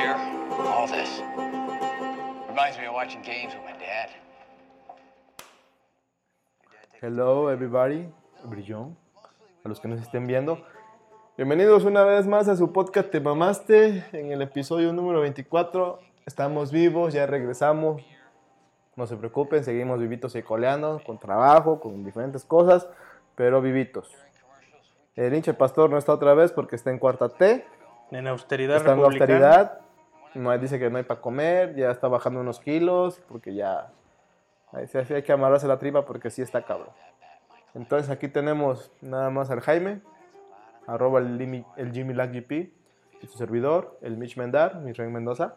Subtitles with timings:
[0.00, 0.16] here,
[0.64, 1.22] all this.
[2.48, 4.08] Reminds me of watching games with my dad.
[7.00, 8.08] Hello everybody,
[8.44, 8.96] brillón,
[9.64, 10.58] a los que nos estén viendo.
[11.36, 15.98] Bienvenidos una vez más a su podcast Te Mamaste, en el episodio número 24.
[16.26, 18.02] Estamos vivos, ya regresamos.
[18.96, 22.86] No se preocupen, seguimos vivitos y coleando, con trabajo, con diferentes cosas,
[23.34, 24.10] pero vivitos.
[25.16, 27.64] El hinche pastor no está otra vez porque está en cuarta T,
[28.10, 29.80] En austeridad está en republicana.
[30.34, 33.90] No, dice que no hay para comer, ya está bajando unos kilos, porque ya
[34.72, 36.90] hay que amarrarse la tripa porque sí está cabrón.
[37.74, 40.00] Entonces aquí tenemos nada más al Jaime,
[40.86, 42.52] arroba el, Limi- el Jimmy Lack GP,
[43.22, 45.54] y su servidor, el Mitch Mendar, mi Rey Mendoza.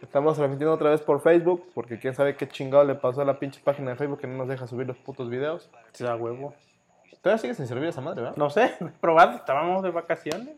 [0.00, 3.38] Estamos transmitiendo otra vez por Facebook, porque quién sabe qué chingado le pasó a la
[3.40, 5.68] pinche página de Facebook que no nos deja subir los putos videos.
[5.92, 6.54] Sí, a huevo.
[7.20, 8.36] Todavía sigue sin servir esa madre, ¿verdad?
[8.36, 10.50] No sé, probado, estábamos de vacaciones.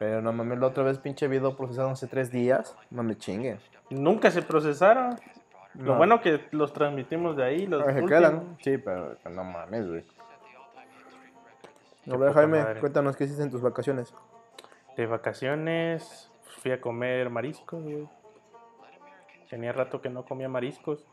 [0.00, 2.74] Pero no mames, la otra vez pinche video procesado hace tres días.
[2.88, 3.60] No me chinguen.
[3.90, 5.20] Nunca se procesaron.
[5.74, 5.98] Lo No.
[5.98, 8.56] bueno que los transmitimos de ahí, los Ay, se quedan.
[8.62, 10.04] Sí, pero no mames, güey.
[12.10, 12.80] A ver, Jaime, madre.
[12.80, 14.14] cuéntanos qué hiciste en tus vacaciones.
[14.96, 16.30] De vacaciones,
[16.62, 18.08] fui a comer mariscos, güey.
[19.50, 21.04] Tenía rato que no comía mariscos.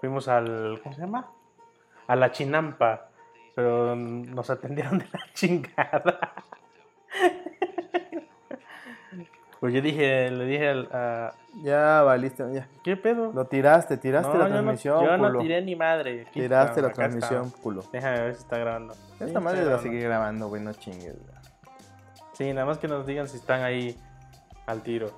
[0.00, 1.30] Fuimos al, ¿cómo se llama?
[2.08, 3.08] A la chinampa,
[3.54, 6.32] pero nos atendieron de la chingada.
[9.60, 12.66] Pues yo dije, le dije al, a, Ya valiste, ya.
[12.82, 13.32] ¿qué pedo?
[13.32, 16.22] Lo tiraste, tiraste No, la yo no- transmisión, Yo no, tiré ni madre.
[16.22, 17.84] Aquí Tiraste está, la transmisión, culo.
[17.92, 18.94] Déjame ver si está grabando.
[19.20, 21.14] Esta Sí, madre la sigue grabando, güey, no chingues.
[22.32, 23.96] Sí, nada más que nos digan si están ahí
[24.66, 25.10] al tiro.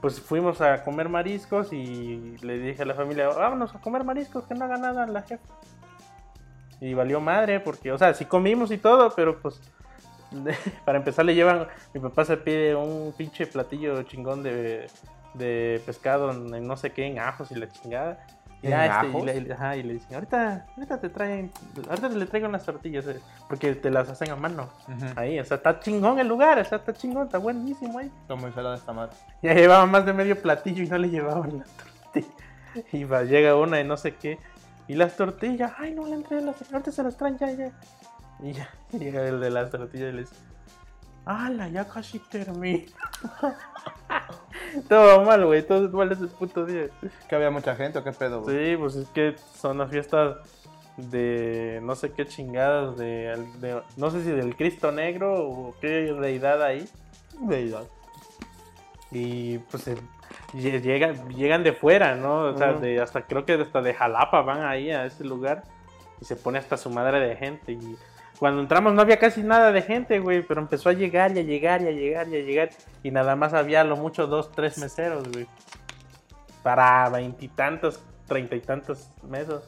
[0.00, 4.44] Pues fuimos a comer mariscos y le dije a la familia, vámonos a comer mariscos,
[4.44, 5.42] que no haga nada la jefa.
[6.80, 9.60] Y valió madre, porque, o sea, sí comimos y todo, pero pues,
[10.84, 14.88] para empezar le llevan, mi papá se pide un pinche platillo chingón de,
[15.34, 18.26] de pescado en, no sé qué, en ajos y la chingada.
[18.62, 21.52] Y, ¿En este, y le, ajá, y le dicen, ahorita, ahorita te traen,
[21.86, 24.70] ahorita le traigo unas tortillas, eh, porque te las hacen a mano.
[25.16, 28.10] Ahí, o sea, está chingón el lugar, o sea, está chingón, está buenísimo ahí.
[28.26, 29.14] Como ensalada esta madre.
[29.42, 32.34] Ya llevaba más de medio platillo y no le llevaban la tortilla.
[32.92, 34.38] Y va, llega una y no sé qué.
[34.88, 37.72] Y las tortillas, ay, no la señora, ahorita se las traen ya, ya.
[38.42, 40.34] Y ya llega el de las tortillas y le dice,
[41.24, 42.92] ¡Hala, ya casi termino!
[44.88, 46.88] todo mal, güey, todo mal ese puto día.
[47.28, 48.72] ¿Que había mucha gente o qué pedo, güey?
[48.72, 50.36] Sí, pues es que son las fiestas
[50.96, 55.88] de no sé qué chingadas, de, de- no sé si del Cristo Negro o qué
[56.12, 56.88] deidad ahí.
[57.40, 57.84] Deidad.
[59.10, 59.88] Y pues
[60.52, 62.42] llegan, llegan de fuera, ¿no?
[62.44, 65.64] O sea, de, hasta creo que hasta de Jalapa van ahí a ese lugar
[66.20, 67.72] y se pone hasta su madre de gente.
[67.72, 67.96] Y
[68.38, 71.42] cuando entramos no había casi nada de gente, güey, pero empezó a llegar y a
[71.42, 72.70] llegar y a llegar y a llegar.
[73.02, 75.46] Y nada más había a lo mucho dos, tres meseros, güey.
[76.62, 79.60] Para veintitantos, treinta y tantos meses.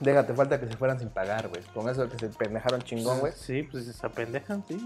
[0.00, 1.62] Déjate, falta que se fueran sin pagar, güey.
[1.72, 3.32] Con eso que se pendejaron chingón, güey.
[3.36, 4.76] Sí, pues se apendejan, sí.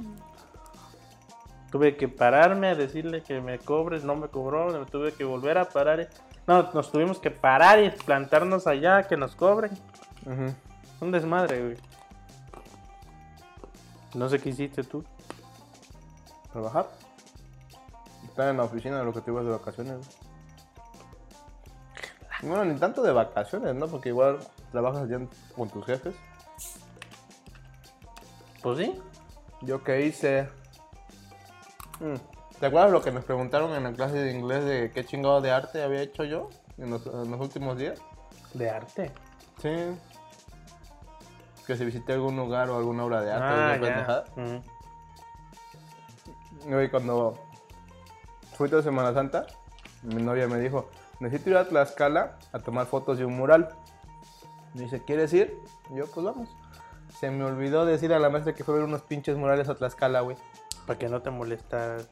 [1.71, 5.59] Tuve que pararme a decirle que me cobres, no me cobró, me tuve que volver
[5.59, 6.09] a parar.
[6.47, 9.73] No, nos tuvimos que parar y plantarnos allá, que nos cobren.
[11.01, 11.77] Un desmadre, güey.
[14.15, 15.05] No sé qué hiciste tú.
[16.53, 16.89] ¿Trabajar?
[18.25, 20.09] Estar en la oficina de lo que te ibas de vacaciones.
[22.43, 23.89] Bueno, ni tanto de vacaciones, ¿no?
[23.89, 24.39] Porque igual
[24.71, 25.21] trabajas allá
[25.55, 26.15] con tus jefes.
[28.63, 29.01] Pues sí.
[29.63, 30.49] Yo qué hice.
[32.01, 32.15] Mm,
[32.61, 35.51] ¿Te acuerdas lo que nos preguntaron en la clase de inglés de qué chingado de
[35.51, 36.49] arte había hecho yo
[36.79, 38.01] en los, en los últimos días?
[38.55, 39.13] De arte.
[39.61, 39.71] Sí.
[41.67, 44.25] Que si visité algún lugar o alguna obra de arte, Ah, alguna pendejada.
[46.67, 47.35] Güey, cuando
[48.57, 49.47] fui toda Semana Santa,
[50.03, 50.89] mi novia me dijo,
[51.21, 53.69] necesito ir a Tlaxcala a tomar fotos de un mural.
[54.75, 55.55] Me dice, ¿quieres ir?
[55.91, 56.49] Y yo, pues vamos.
[57.21, 59.75] Se me olvidó decir a la maestra que fue a ver unos pinches murales a
[59.75, 60.37] Tlaxcala, güey.
[60.87, 62.09] Para que no te molestas.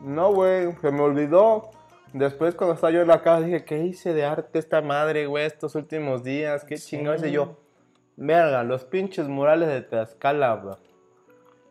[0.00, 1.70] No, güey, se me olvidó.
[2.12, 5.44] Después cuando estaba yo en la casa dije, ¿qué hice de arte esta madre, güey,
[5.46, 6.64] estos últimos días?
[6.64, 6.96] ¿Qué Sí.
[6.96, 7.56] chingado hice yo?
[8.16, 10.76] Verga, los pinches murales de Tlaxcala, güey.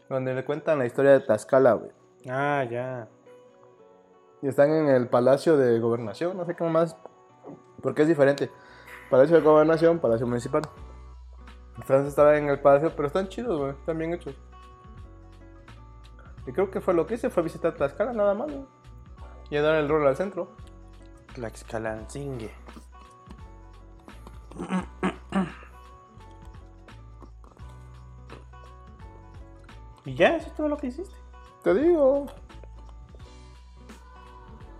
[0.09, 1.91] Donde le cuentan la historia de Tlaxcala, güey.
[2.29, 3.07] Ah, ya.
[4.41, 6.95] Y están en el Palacio de Gobernación, no sé cómo más.
[7.81, 8.51] Porque es diferente.
[9.09, 10.61] Palacio de Gobernación, Palacio Municipal.
[11.77, 13.71] Entonces estaba en el palacio, pero están chidos, güey.
[13.71, 14.35] Están bien hechos.
[16.47, 18.65] Y creo que fue lo que hice, fue visitar Tlaxcala nada más, güey.
[19.49, 20.49] Y a dar el rol al centro.
[21.33, 22.51] Tlaxcalancingue.
[30.05, 30.35] ¿Y ya?
[30.37, 31.15] ¿Eso es todo lo que hiciste?
[31.63, 32.27] Te digo.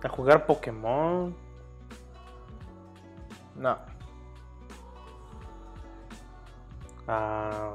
[0.04, 1.36] A jugar Pokémon.
[3.56, 3.78] No.
[7.08, 7.74] A,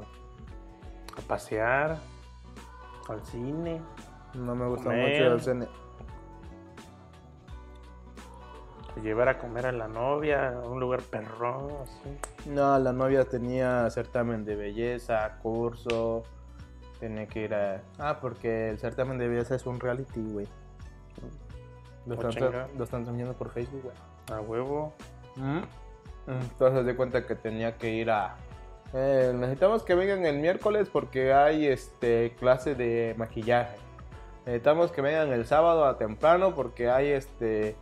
[1.17, 1.99] a pasear.
[3.11, 3.81] Al cine.
[4.33, 5.21] No me gusta Comer.
[5.21, 5.67] mucho el cine.
[8.95, 11.69] A llevar a comer a la novia a un lugar perrón.
[11.83, 12.49] Así.
[12.49, 16.23] No, la novia tenía certamen de belleza, curso.
[16.99, 17.81] Tenía que ir a.
[17.97, 20.47] Ah, porque el certamen de belleza es un reality, güey.
[22.05, 23.95] Lo, Oh, lo están transmitiendo por Facebook, güey.
[24.37, 24.93] A huevo.
[26.27, 28.35] Entonces de cuenta que tenía que ir a.
[28.93, 33.77] Eh, necesitamos que vengan el miércoles porque hay este clase de maquillaje.
[34.45, 37.75] Necesitamos que vengan el sábado a temprano porque hay este.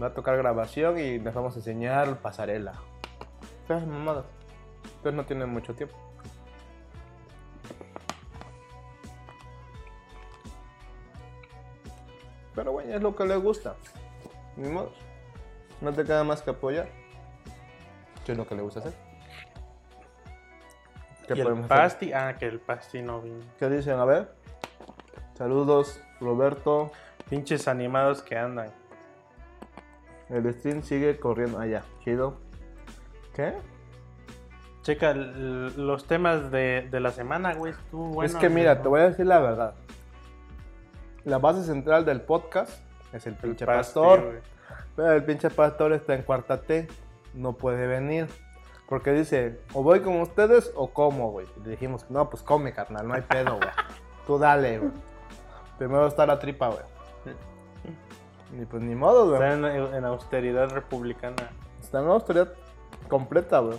[0.00, 2.74] Va a tocar grabación y les vamos a enseñar pasarela.
[3.64, 4.24] Esas mamadas.
[4.84, 5.96] Entonces no tienen mucho tiempo.
[12.54, 13.76] Pero bueno, es lo que les gusta.
[14.56, 14.92] Ni modo.
[15.80, 16.88] No te queda más que apoyar.
[18.24, 19.11] ¿Qué es lo que le gusta hacer?
[21.26, 21.66] ¿Qué Y el hacer?
[21.68, 22.12] pasti.
[22.12, 23.40] Ah, que el pasti no vino.
[23.58, 23.98] ¿Qué dicen?
[23.98, 24.28] A ver.
[25.34, 26.90] Saludos, Roberto.
[27.28, 28.70] Pinches animados que andan.
[30.28, 31.58] El stream sigue corriendo.
[31.58, 32.36] Allá, chido.
[33.34, 33.54] ¿Qué?
[34.82, 37.72] Checa los temas de, de la semana, güey.
[37.72, 38.28] Estuvo bueno.
[38.30, 39.74] es que mira, te voy a decir la verdad.
[41.24, 42.80] La base central del podcast
[43.12, 44.22] es el pinche pastor.
[44.24, 44.38] güey.
[44.96, 46.88] Pero el pinche pastor está en cuarta T.
[47.34, 48.26] No puede venir.
[48.92, 51.46] Porque dice, o voy con ustedes o como, güey.
[51.56, 53.70] Y le dijimos, no, pues come, carnal, no hay pedo, güey.
[54.26, 54.92] Tú dale, güey.
[55.78, 56.82] Primero está la tripa, güey.
[58.60, 59.36] Y pues ni modo, güey.
[59.36, 61.50] Está en, en austeridad republicana.
[61.80, 62.52] Está en austeridad
[63.08, 63.78] completa, güey.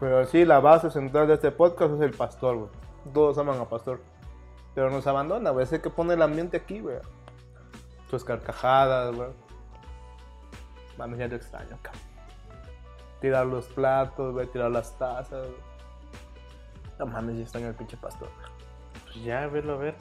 [0.00, 2.70] Pero sí, la base central de este podcast es el pastor, güey.
[3.12, 4.00] Todos aman a pastor.
[4.74, 5.64] Pero nos abandona, güey.
[5.64, 6.96] Es el que pone el ambiente aquí, güey.
[8.08, 9.28] Sus carcajadas, güey.
[10.96, 12.11] Mames, ya te extraño, cabrón.
[13.22, 14.46] Tirar los platos, güey.
[14.48, 15.60] Tirar las tazas, güey.
[16.98, 18.28] No mames, ya extraño al pinche pastor.
[19.04, 19.94] Pues ya, verlo a ver.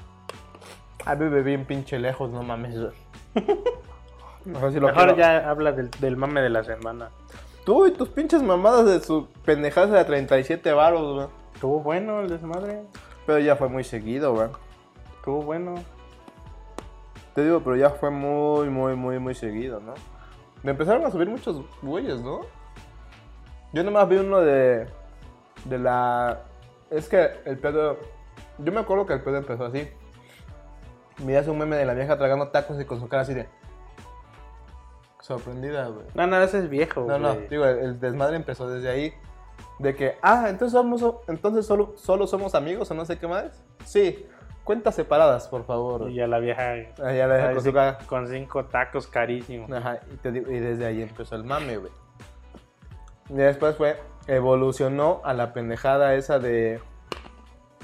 [1.05, 2.75] Ah, vive bien pinche lejos, no mames.
[4.43, 7.09] No sé si lo Mejor quiero- ya habla del, del mame de la semana.
[7.63, 11.27] Tú y tus pinches mamadas de su pendejadas de 37 varos, güey.
[11.53, 12.81] Estuvo bueno el desmadre.
[13.27, 14.47] Pero ya fue muy seguido, güey.
[15.17, 15.75] Estuvo bueno.
[17.35, 19.93] Te digo, pero ya fue muy, muy, muy, muy seguido, ¿no?
[20.63, 22.41] Me empezaron a subir muchos güeyes, ¿no?
[23.73, 24.87] Yo nomás vi uno de.
[25.65, 26.41] De la.
[26.89, 27.97] Es que el pedo.
[28.57, 29.89] Yo me acuerdo que el pedo empezó así.
[31.23, 33.47] Miras un meme de la vieja tragando tacos y con su cara así de.
[35.19, 36.05] Sorprendida, güey.
[36.15, 39.13] No, no, ese es viejo, No, no, digo, el, el desmadre empezó desde ahí.
[39.77, 43.63] De que, ah, entonces, somos, entonces solo, solo somos amigos o no sé qué más.
[43.85, 44.25] Sí,
[44.63, 46.09] cuentas separadas, por favor.
[46.09, 46.73] Y ya la vieja
[47.03, 47.97] Ah, ya la ahí con sí, su cara.
[48.07, 49.71] con cinco tacos carísimos.
[49.71, 51.91] Ajá, y, te digo, y desde ahí empezó el mame, güey.
[53.31, 53.97] Y después fue,
[54.27, 56.81] evolucionó a la pendejada esa de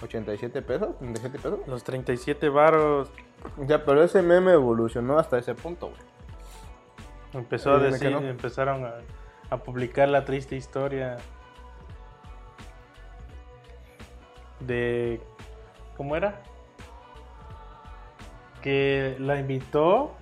[0.04, 1.60] 87 pesos, 37 pesos.
[1.68, 3.10] Los 37 varos.
[3.66, 6.02] Ya, pero ese meme evolucionó hasta ese punto, güey.
[7.34, 8.20] Empezó a decir, no.
[8.20, 8.96] empezaron a,
[9.50, 11.18] a publicar la triste historia
[14.60, 15.22] de
[15.96, 16.42] ¿cómo era?
[18.62, 20.16] Que la invitó,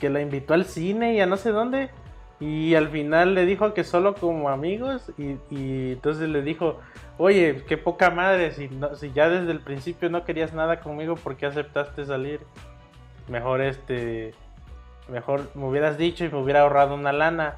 [0.00, 1.90] que la invitó al cine y a no sé dónde
[2.42, 6.80] y al final le dijo que solo como amigos y, y entonces le dijo,
[7.18, 11.14] oye, qué poca madre, si, no- si ya desde el principio no querías nada conmigo,
[11.14, 12.40] ¿por qué aceptaste salir?
[13.28, 14.34] Mejor este,
[15.08, 17.56] mejor me hubieras dicho y me hubiera ahorrado una lana.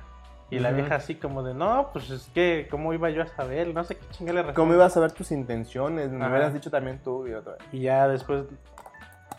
[0.51, 0.77] Y la Ujú.
[0.81, 3.69] vieja así como de, no, pues es que, ¿cómo iba yo a saber?
[3.75, 6.11] No sé qué chingada le ¿Cómo ibas a ver tus intenciones?
[6.11, 6.29] Me Ajá.
[6.29, 7.63] hubieras dicho también tú y otra vez.
[7.73, 8.45] Y ya después,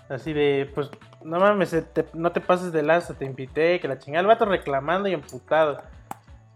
[0.10, 0.90] así de, pues,
[1.24, 4.46] no mames, te- no te pases de lazo, te invité, que la chingada, el vato
[4.46, 5.82] reclamando y emputado.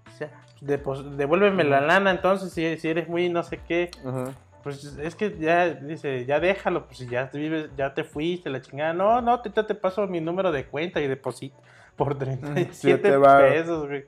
[0.07, 0.29] O sea,
[0.61, 3.89] de- pues, devuélveme la lana entonces, si, si eres muy no sé qué.
[4.63, 8.49] Pues es que ya, dice, ya déjalo, pues si ya te vives, ya te fuiste,
[8.49, 8.91] la chingada.
[8.93, 11.55] No, no, te, te paso mi número de cuenta y deposito
[11.95, 13.51] por 37 Siete varos.
[13.51, 14.03] pesos, güey.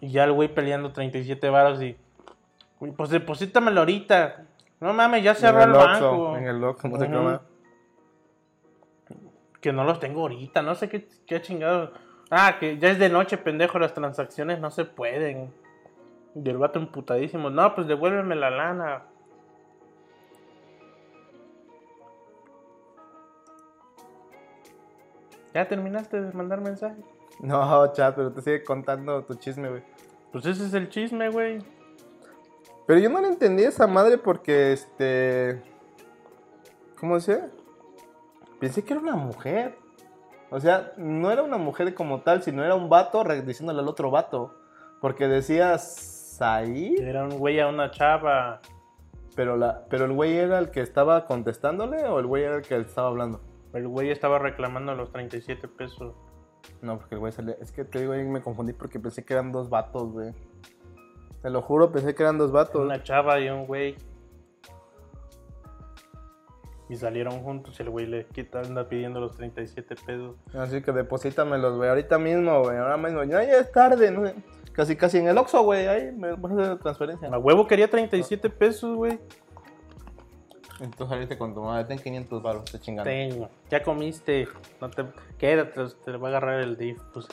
[0.00, 1.96] Y ya el güey peleando 37 varos y...
[2.78, 4.46] "Güey, Pues deposítamelo ahorita.
[4.80, 6.36] No mames, ya cerró el, el banco.
[6.36, 7.38] En el Oxxo, no sé qué.
[9.60, 11.90] Que no los tengo ahorita, no sé qué, qué chingados.
[12.30, 15.52] Ah, que ya es de noche, pendejo, las transacciones no se pueden.
[16.34, 17.50] Y el vato emputadísimo.
[17.50, 19.02] No, pues devuélveme la lana.
[25.52, 26.96] ¿Ya terminaste de mandar mensaje?
[27.40, 29.82] No, chat, pero te sigue contando tu chisme, güey.
[30.30, 31.58] Pues ese es el chisme, güey.
[32.90, 35.62] Pero yo no le entendí esa madre porque, este...
[36.98, 37.40] ¿Cómo se?
[38.58, 39.78] Pensé que era una mujer.
[40.50, 44.10] O sea, no era una mujer como tal, sino era un vato diciéndole al otro
[44.10, 44.56] vato.
[45.00, 48.60] Porque decía Said, Era un güey a una chava.
[49.36, 52.62] pero, la, pero el güey era el que estaba contestándole o el güey era el
[52.62, 53.40] que estaba hablando.
[53.72, 56.16] El güey estaba reclamando los 37 pesos.
[56.82, 57.54] No, porque el güey salía.
[57.60, 60.34] Es que te digo, ahí me confundí porque pensé que eran dos vatos, güey.
[61.42, 62.82] Te lo juro, pensé que eran dos vatos.
[62.84, 63.96] Una chava y un güey.
[66.88, 70.36] Y salieron juntos y el güey le quita, anda pidiendo los 37 pesos.
[70.54, 71.88] Así que deposítamelos, güey.
[71.88, 72.76] Ahorita mismo, güey.
[72.76, 73.22] Ahora mismo.
[73.24, 74.24] Ya, ya es tarde, ¿no?
[74.72, 75.86] Casi, casi en el Oxxo, güey.
[75.86, 77.28] Ahí me vas a hacer la transferencia.
[77.28, 79.20] A huevo quería 37 pesos, güey.
[80.80, 81.84] Entonces saliste con tu madre.
[81.84, 83.08] Ten 500 baros, te chingando.
[83.08, 83.48] Tengo.
[83.70, 84.48] Ya comiste.
[84.80, 85.04] No te...
[85.38, 87.00] Quédate, te va a agarrar el DIF.
[87.12, 87.28] Pues.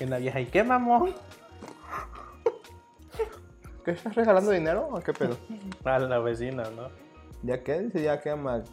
[0.00, 1.14] Y la vieja, ¿y qué, mamón?
[3.84, 5.36] ¿Qué estás regalando dinero o qué pedo?
[5.84, 6.88] A la vecina, ¿no?
[7.42, 7.80] ¿Ya qué?
[7.80, 8.64] Dice, ya qué mal.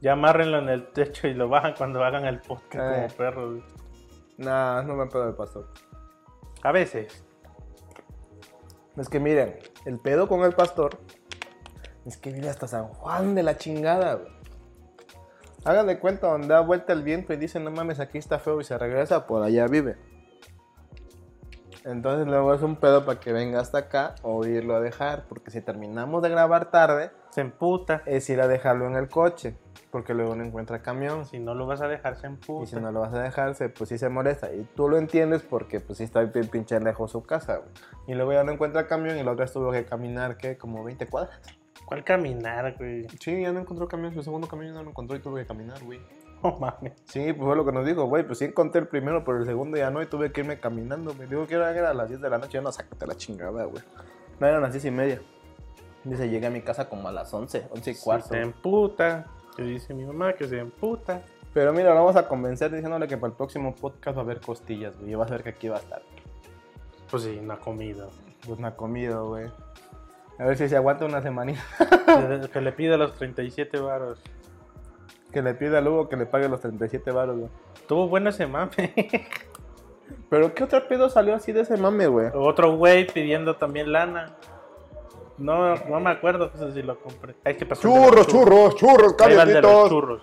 [0.00, 2.94] Ya amárrenlo en el techo y lo bajan cuando hagan el podcast Eh.
[3.06, 3.62] como perros.
[4.36, 5.68] Nah, no me pedo el pastor.
[6.62, 7.24] A veces.
[8.96, 10.98] Es que miren, el pedo con el pastor
[12.04, 14.32] es que vive hasta San Juan de la chingada, güey.
[15.64, 18.60] Hagan de cuenta donde da vuelta el viento y dicen, no mames, aquí está feo
[18.60, 19.96] y se regresa, por allá vive.
[21.84, 25.50] Entonces luego es un pedo para que venga hasta acá o irlo a dejar, porque
[25.50, 28.02] si terminamos de grabar tarde, Se emputa.
[28.06, 29.56] es ir a dejarlo en el coche,
[29.90, 31.26] porque luego no encuentra camión.
[31.26, 32.62] Si no lo vas a dejar, se emputa.
[32.64, 34.52] Y si no lo vas a dejar, se- pues sí se molesta.
[34.52, 37.70] Y tú lo entiendes porque pues sí está bien pinche lejos su casa, güey.
[38.06, 40.56] Y luego ya no encuentra camión y la otra vez tuvo que caminar, ¿qué?
[40.56, 41.40] Como 20 cuadras.
[41.92, 43.06] ¿Cuál caminar, güey?
[43.20, 45.46] Sí, ya no encontró camión, su segundo camión ya no lo encontró y tuve que
[45.46, 46.00] caminar, güey.
[46.42, 46.94] No mames.
[47.04, 49.44] Sí, pues fue lo que nos dijo, güey, pues sí encontré el primero, pero el
[49.44, 51.12] segundo ya no y tuve que irme caminando.
[51.12, 53.14] Me dijo que era, era a las 10 de la noche, ya no, sácate la
[53.14, 53.84] chingada, güey.
[54.40, 55.20] No, eran las 10 y media.
[56.04, 58.28] Dice, llegué a mi casa como a las 11, 11 y cuarto.
[58.30, 59.26] Se emputa.
[59.54, 61.20] Que dice mi mamá que se emputa.
[61.52, 64.40] Pero mira, lo vamos a convencer diciéndole que para el próximo podcast va a haber
[64.40, 65.12] costillas, güey.
[65.12, 66.00] Y vas a ver que aquí va a estar.
[67.10, 68.08] Pues sí, no ha comido.
[68.46, 69.50] Pues no ha comido, güey.
[70.38, 71.60] A ver si se aguanta una semanita.
[71.78, 74.20] Que- que le pida los 37 varos.
[75.32, 77.50] que le pida a Lugo que le pague los 37 baros, güey.
[77.86, 78.70] Tuvo bueno ese mame.
[80.28, 82.28] Pero ¿qué otro pedo salió así de ese mame, güey?
[82.34, 84.36] Otro güey pidiendo también lana.
[85.38, 87.34] No, no me acuerdo no sé si lo compré.
[87.44, 87.80] Ay, ¿qué pasó?
[87.82, 89.88] Churros, churros, churros, calientitos.
[89.88, 90.22] churros.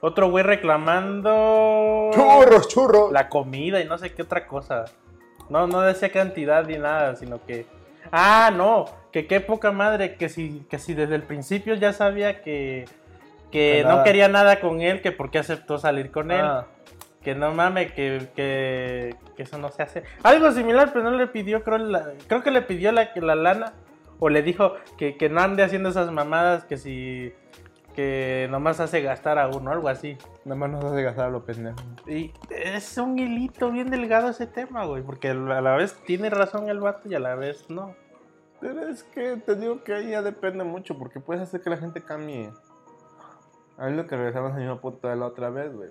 [0.00, 3.12] Otro güey reclamando Churros, churros.
[3.12, 4.84] la comida y no sé qué otra cosa.
[5.48, 7.66] No, no decía cantidad ni nada, sino que.
[8.12, 12.42] Ah, no, que qué poca madre, que si, que si desde el principio ya sabía
[12.42, 12.84] que,
[13.50, 14.04] que no nada.
[14.04, 16.40] quería nada con él, que por qué aceptó salir con él.
[16.42, 16.66] Ah,
[17.22, 20.02] Que no mames, que, que, que eso no se hace.
[20.22, 23.72] Algo similar, pero no le pidió, creo, la- creo que le pidió la, la lana.
[24.18, 27.34] O le dijo que, que no ande haciendo esas mamadas, que si.
[27.96, 30.18] Que nomás hace gastar a uno, algo así.
[30.44, 31.78] nada más nos hace gastar a lo pendejo.
[32.06, 35.02] Y es un hilito bien delgado ese tema, güey.
[35.02, 37.96] Porque a la vez tiene razón el vato y a la vez no.
[38.60, 41.78] Pero es que te digo que ahí ya depende mucho, porque puedes hacer que la
[41.78, 42.52] gente cambie.
[43.78, 45.90] Ahí lo que regresamos al mismo punto de la otra vez, güey.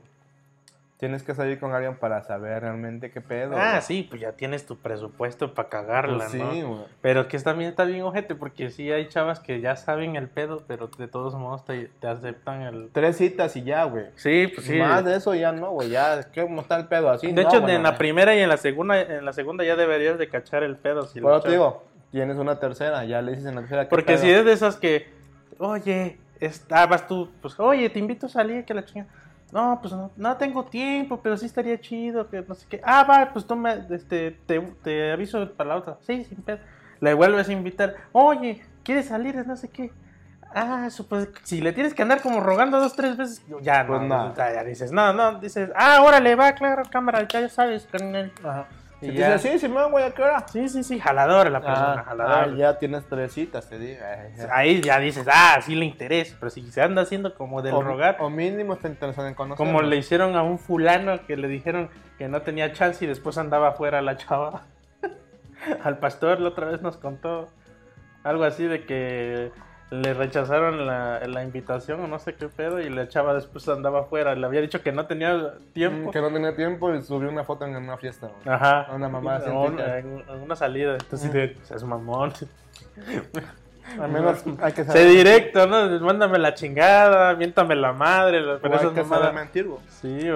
[0.98, 3.58] Tienes que salir con alguien para saber realmente qué pedo.
[3.58, 3.82] Ah, güey.
[3.82, 6.48] sí, pues ya tienes tu presupuesto para cagarla, Pues sí, ¿no?
[6.70, 6.86] güey.
[7.02, 10.64] Pero que también está bien ojete, porque sí hay chavas que ya saben el pedo,
[10.68, 12.90] pero de todos modos te, te aceptan el...
[12.94, 14.06] Tres citas y ya, güey.
[14.16, 14.78] Sí, pues sí.
[14.78, 15.90] Más de eso ya no, güey.
[15.90, 17.28] Ya, ¿cómo está el pedo así?
[17.28, 20.18] de No, hecho, en la primera y en la segunda, en la segunda ya deberías
[20.18, 21.08] de cachar el pedo.
[21.08, 23.84] Si eso te digo, tienes una tercera, ya le dices en la tercera.
[23.84, 24.22] ¿qué Porque pedo?
[24.24, 25.10] si es de esas que,
[25.60, 29.12] oye, está, vas tú, pues, oye, te invito a salir, que la chingada.
[29.56, 32.82] No, pues no, no tengo tiempo, pero sí estaría chido, que no sé qué.
[32.84, 35.98] Ah, va, pues tú me, este, te, te aviso para la otra.
[36.02, 36.60] Sí, sin pedo.
[37.00, 39.48] Le vuelves a invitar, oye, ¿quieres salir?
[39.48, 39.94] No sé qué.
[40.54, 43.88] Ah, eso, pues, si le tienes que andar como rogando dos, tres veces, ya no,
[43.98, 44.36] Pues no.
[44.36, 48.34] ya, ya dices, no, no, dices, ah, órale, va, claro, cámara, ya sabes, carnal.
[48.44, 48.68] Ajá.
[49.02, 49.34] Y te ya.
[49.34, 50.46] dice, sí, sí, me güey, ¿a qué hora?
[50.48, 52.42] Sí, sí, sí, jaladora la persona, Ah, jaladora.
[52.44, 54.00] ah, ya tienes tres citas, te digo.
[54.04, 54.48] Ay, ya.
[54.56, 57.82] Ahí ya dices, ah, sí le interesa, pero si se anda haciendo como del o,
[57.82, 59.58] rogar, o mínimo está interesado en conocer.
[59.66, 63.38] como le hicieron a un fulano que le dijeron que no tenía chance y después
[63.38, 64.64] andaba afuera la chava.
[65.84, 67.50] Al pastor la otra vez nos contó
[68.24, 69.52] algo así de que
[69.92, 74.02] le rechazaron la, la invitación o no sé qué pedo y la chava después andaba
[74.02, 74.34] afuera.
[74.36, 76.10] Le había dicho que no tenía tiempo.
[76.10, 78.28] Mm, Que no tenía tiempo y subió una foto en una fiesta.
[78.44, 78.56] güey.
[78.56, 78.88] Ajá.
[78.94, 80.94] Una mamá en una- en, en una salida.
[80.94, 82.34] Entonces, de, es mamón.
[84.02, 85.08] Al menos hay que Sé saber.
[85.10, 86.00] directo, ¿no?
[86.00, 89.80] Mándame la chingada, miéntame la madre, pero hay que mamadas- saber mentir, güey.
[89.88, 90.28] Sí,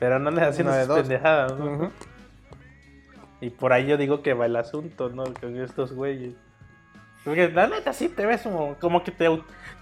[0.00, 0.98] Pero no andes haciendo esas dos.
[1.00, 1.92] pendejadas, ¿no?
[3.40, 5.24] Y por ahí yo digo que va el asunto, ¿no?
[5.40, 6.34] Con estos güeyes.
[7.28, 9.28] Porque la neta sí te ves como, como que te,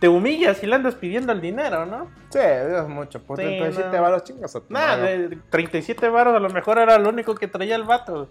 [0.00, 2.10] te humillas y le andas pidiendo el dinero, ¿no?
[2.30, 3.22] Sí, es mucho.
[3.22, 4.02] Por Sí, 37 no.
[4.02, 7.48] varos chingas a tu Nada, de 37 baros a lo mejor era lo único que
[7.48, 8.28] traía el vato.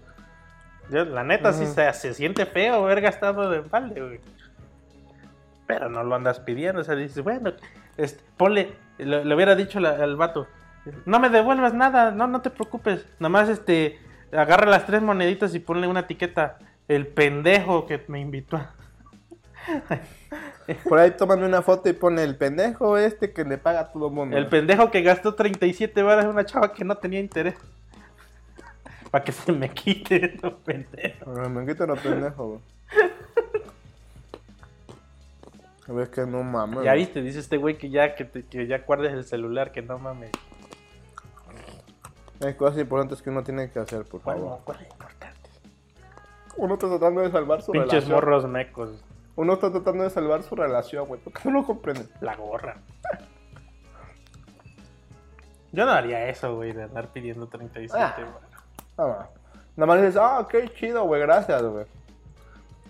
[0.89, 1.73] La neta sí Ujú.
[1.73, 4.19] se, se siente feo haber gastado de balde, güey.
[5.67, 7.51] Pero no lo andas pidiendo, o sea, dices, bueno,
[7.97, 10.47] este, ponle, le, le hubiera dicho la- al vato,
[11.05, 13.99] no me devuelvas nada, no, no te preocupes, nomás este,
[14.31, 18.61] agarra las tres moneditas y ponle una etiqueta, el pendejo que me invitó.
[20.87, 24.09] Por ahí tómame una foto y pone el pendejo este que le paga a todo
[24.09, 24.35] mundo.
[24.37, 27.55] El pendejo que gastó 37 baros es una chava que no tenía interés.
[29.11, 31.33] Para que se me quite, no pendejo.
[31.33, 32.61] Pero me quito los pendejos, güey.
[35.87, 36.83] Ves que no mames.
[36.83, 39.83] Ya viste, dice este güey que ya, que, te- que ya guardes el celular, que
[39.83, 40.31] no mames.
[42.43, 44.41] Hay cosas importantes que uno tiene que hacer, por favor.
[44.41, 45.49] Bueno, ¿cuál es importante?
[46.57, 48.15] Uno está tratando de salvar su Pinches relación.
[48.15, 49.03] morros mecos.
[49.35, 51.19] Uno está tratando de salvar su relación, güey.
[51.19, 52.07] ¿Por qué no lo comprenden?
[52.21, 52.77] La gorra.
[55.71, 58.15] Yo no haría eso, güey, de andar pidiendo 37 Ah.
[58.97, 59.29] Nada más.
[59.75, 61.85] Nada más dices, ah, qué chido, güey, gracias, güey.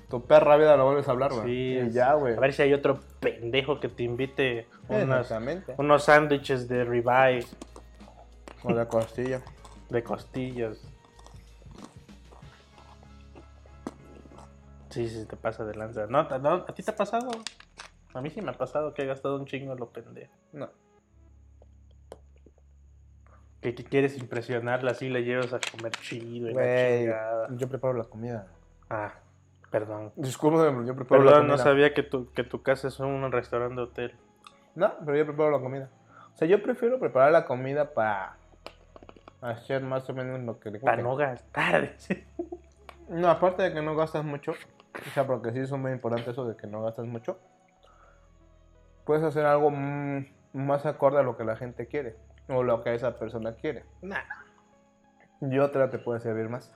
[0.07, 1.45] Tu perra vida lo vuelves a hablar, güey.
[1.45, 2.35] Sí, y ya, güey.
[2.35, 5.73] A ver si hay otro pendejo que te invite unos, Exactamente.
[5.79, 7.43] unos sándwiches de ribeye,
[8.63, 9.41] O la costilla.
[9.89, 10.77] de costillas.
[14.95, 16.07] Sí, sí, te pasa de lanza.
[16.07, 17.29] No, no, ¿A ti te ha pasado?
[18.13, 20.31] A mí sí me ha pasado que he gastado un chingo lo pendejo.
[20.53, 20.69] No.
[23.61, 27.47] Que, que quieres impresionarla así, le llevas a comer chido y la Güey, chingada.
[27.51, 28.47] yo preparo la comida.
[28.89, 29.13] Ah,
[29.71, 30.13] perdón.
[30.15, 31.57] Disculpe, yo preparo la Perdón, comida.
[31.57, 34.15] no sabía que tu, que tu casa es un restaurante hotel.
[34.75, 35.89] No, pero yo preparo la comida.
[36.33, 38.37] O sea, yo prefiero preparar la comida para
[39.41, 41.95] hacer más o menos lo que le Para no gastar.
[43.07, 44.53] No, aparte de que no gastas mucho,
[45.07, 47.39] o sea, porque sí es muy importante eso de que no gastas mucho,
[49.05, 49.71] puedes hacer algo
[50.53, 52.15] más acorde a lo que la gente quiere
[52.47, 53.83] o lo que esa persona quiere.
[54.01, 54.21] Nah.
[55.41, 56.73] Y otra te puede servir más.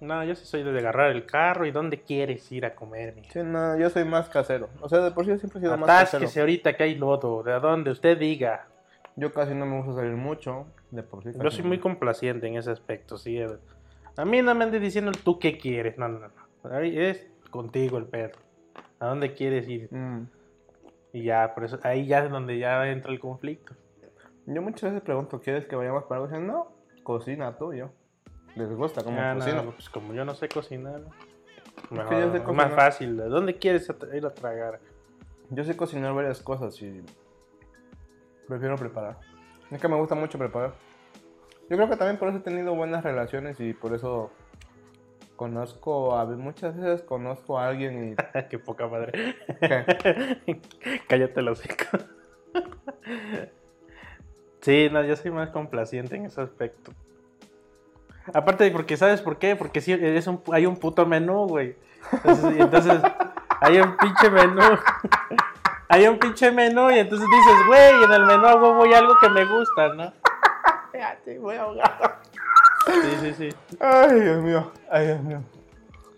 [0.00, 3.32] No, yo sí soy de agarrar el carro y dónde quieres ir a comer, mija.
[3.32, 4.70] Sí, no, yo soy más casero.
[4.80, 6.24] O sea, de por sí yo siempre he sido más casero.
[6.24, 8.66] Atásquese ahorita que hay lodo, de donde usted diga.
[9.16, 11.32] Yo casi no me gusta salir mucho, de por sí.
[11.38, 11.68] Yo soy no.
[11.68, 13.38] muy complaciente en ese aspecto, sí.
[14.20, 16.74] A mí no me andes diciendo tú qué quieres, no, no, no.
[16.74, 18.38] Ahí es contigo el perro.
[18.98, 19.88] ¿A dónde quieres ir?
[19.90, 20.28] Mm.
[21.14, 23.74] Y ya, por eso, ahí ya es donde ya entra el conflicto.
[24.44, 26.28] Yo muchas veces pregunto, ¿quieres que vayamos para algo?
[26.28, 26.68] Dicen, no,
[27.02, 27.90] cocina tú, yo.
[28.56, 31.00] Les gusta como Ah, no, pues como yo no sé cocinar,
[31.88, 33.16] mejor, que es más fácil.
[33.16, 34.80] ¿De dónde quieres ir a tragar?
[35.48, 37.02] Yo sé cocinar varias cosas y
[38.46, 39.16] prefiero preparar.
[39.70, 40.74] Es que me gusta mucho preparar.
[41.70, 44.32] Yo creo que también por eso he tenido buenas relaciones y por eso
[45.36, 48.16] conozco a muchas veces conozco a alguien y
[48.50, 49.36] Qué poca madre.
[51.08, 51.84] Cállate los hocico.
[54.60, 56.92] Sí, no, yo soy más complaciente en ese aspecto.
[58.34, 59.54] Aparte, porque ¿sabes por qué?
[59.54, 61.76] Porque sí, es un, hay un puto menú, güey.
[62.12, 63.00] Entonces, y entonces
[63.60, 64.60] hay un pinche menú.
[65.92, 69.28] Hay un pinche menú y entonces dices, güey, en el menú huevo hay algo que
[69.28, 70.12] me gusta, ¿no?
[70.92, 72.12] Fíjate, voy ahogado.
[72.86, 73.48] Sí, sí, sí.
[73.78, 75.42] Ay, Dios mío, ay, Dios mío.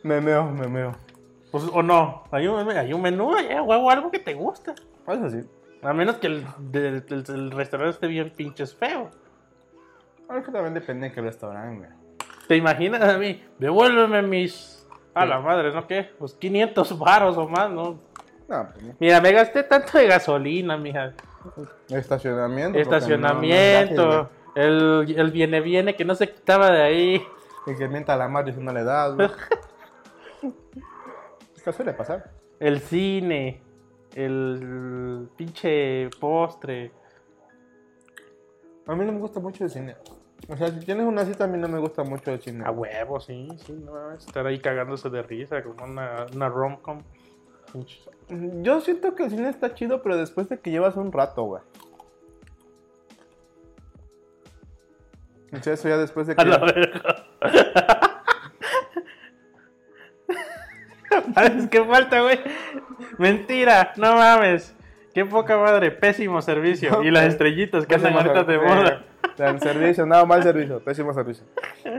[0.03, 0.95] Me meo, me meo.
[1.51, 4.75] Pues, o no, hay un, hay un menú, hay huevo algo que te gusta.
[5.07, 5.41] Eso sí.
[5.83, 9.11] A menos que el, el restaurante esté bien pinches feo.
[10.29, 11.89] Ahora que también depende de qué restaurante.
[12.49, 13.45] ¿Te imaginas a mí?
[13.59, 14.87] Devuélveme mis...
[15.15, 16.11] A la madre, ¿no qué?
[16.19, 17.99] Pues 500 varos o más, ¿no?
[18.49, 18.95] No, pues no.
[18.99, 21.13] Mira, me gasté tanto de gasolina, mija.
[21.91, 22.79] Estacionamiento.
[22.79, 24.31] Estacionamiento.
[24.55, 27.23] El, el viene viene que no se quitaba de ahí.
[27.67, 29.29] Y que mienta la madre si no le das, güey.
[31.57, 32.31] es que suele pasar.
[32.59, 33.63] El cine.
[34.15, 36.93] El pinche postre.
[38.87, 39.97] A mí no me gusta mucho el cine.
[40.49, 42.65] O sea, si tienes una cita, a mí no me gusta mucho el cine.
[42.65, 44.13] A huevo, sí, sí, no.
[44.13, 47.03] Estar ahí cagándose de risa como una, una rom-com.
[48.61, 51.63] Yo siento que el cine está chido, pero después de que llevas un rato, güey.
[55.61, 56.41] Sea, eso ya después de que...
[56.43, 57.27] A la verga.
[61.35, 62.41] ¿Sabes qué falta, güey?
[63.19, 64.75] Mentira, no mames.
[65.15, 67.03] Qué poca madre, pésimo servicio.
[67.03, 69.05] Y las estrellitas que andan ahorita de moda.
[69.37, 71.45] El servicio, nada, mal servicio, pésimo servicio.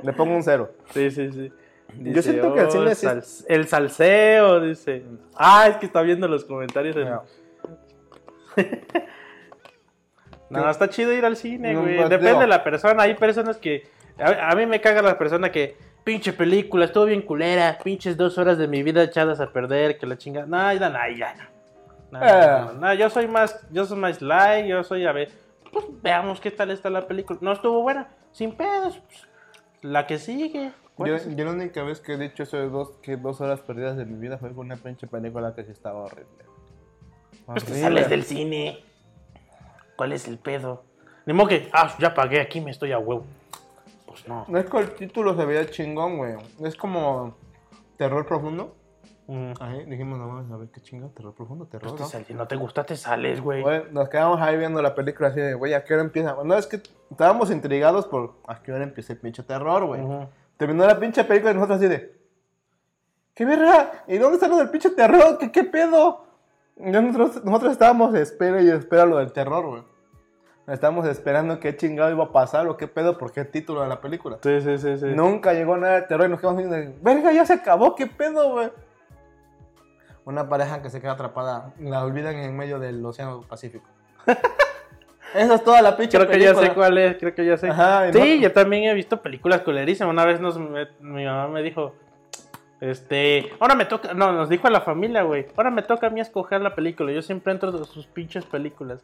[0.02, 0.72] Le pongo un cero.
[0.94, 1.52] Sí, sí, sí.
[2.00, 5.04] Yo siento que el cine sal- El salseo, dice.
[5.36, 6.96] Ah, es que está viendo los comentarios.
[6.96, 7.24] en- No.
[10.62, 11.98] No, está chido ir al cine, güey.
[12.10, 13.04] Depende de la persona.
[13.04, 13.88] Hay personas que.
[14.18, 15.78] A, a mí me caga la persona que.
[16.04, 17.78] Pinche película, estuvo bien culera.
[17.82, 19.98] Pinches dos horas de mi vida echadas a perder.
[19.98, 20.46] Que la chinga.
[20.46, 22.20] No, ya, no, ya, no.
[22.22, 22.62] Eh.
[22.66, 23.66] no, no, yo soy más.
[23.72, 24.66] Yo soy más light.
[24.66, 25.32] Yo soy, a ver.
[25.72, 27.39] Pues veamos qué tal está la película.
[27.42, 28.10] No estuvo buena.
[28.32, 29.00] Sin pedos.
[29.00, 29.28] pues,
[29.82, 30.72] la que sigue.
[30.96, 33.98] ¿Cuál Yo, la única vez que he dicho eso de dos, que dos horas perdidas
[33.98, 36.46] de mi vida fue con una pinche película que sí estaba horrible.
[37.46, 38.84] Pues te sales del cine.
[39.96, 40.84] ¿Cuál es el pedo?
[41.26, 43.24] Ni modo que, ah, ya pagué, aquí me estoy a huevo.
[44.08, 44.46] Pues no.
[44.48, 46.36] No es que el título se veía chingón, güey.
[46.64, 47.36] Es como
[47.98, 48.76] terror profundo.
[49.28, 49.54] Mm.
[49.62, 51.90] Ahí dijimos, no vamos a ver qué chingón, terror profundo, terror.
[51.92, 52.08] Pues ¿no?
[52.08, 53.64] sal- si no te gusta, te sales, güey.
[53.92, 56.36] Nos quedamos ahí viendo la película así de, güey, ¿a qué hora empieza?
[56.44, 60.02] No, es que estábamos intrigados por a qué hora empieza el pinche terror, güey.
[60.58, 62.16] Terminó la pinche película y nosotros así de,
[63.34, 64.04] ¿qué verga?
[64.08, 65.38] ¿Y dónde está lo del pinche terror?
[65.38, 66.26] ¿Qué, qué pedo?
[66.76, 69.84] Nosotros, nosotros estábamos espera y espera lo del terror, güey.
[70.68, 74.00] Estábamos esperando qué chingado iba a pasar o qué pedo, por qué título de la
[74.00, 74.38] película.
[74.42, 75.06] Sí, sí, sí, sí.
[75.08, 78.52] Nunca llegó nada de terror y nos quedamos diciendo, verga, ya se acabó, qué pedo,
[78.52, 78.72] güey.
[80.26, 83.86] Una pareja que se queda atrapada, la olvidan en medio del Océano Pacífico.
[85.36, 86.68] Esa es toda la pinche Creo que ya película.
[86.68, 87.68] sé cuál es, creo que ya sé.
[87.70, 90.14] Ajá, sí, no- yo también he visto películas culerísimas.
[90.14, 91.96] Una vez nos, me- mi mamá me dijo,
[92.84, 96.10] este, ahora me toca, no, nos dijo a la familia, güey, ahora me toca a
[96.10, 97.13] mí escoger la película.
[97.13, 99.02] Yo siempre entro de sus pinches películas.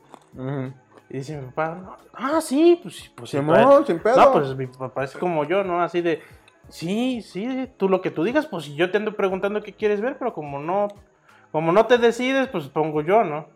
[1.09, 3.39] Y dice mi papá, "No, ah, sí, pues pues sí.
[3.39, 4.17] Pues- sin pedo.
[4.17, 5.81] No, pues mi papá es como yo, ¿no?
[5.81, 6.21] Así de,
[6.67, 10.01] sí, sí, tú lo que tú digas, pues si yo te ando preguntando qué quieres
[10.01, 10.89] ver, pero como no,
[11.53, 13.47] como no te decides, pues pongo yo, ¿no?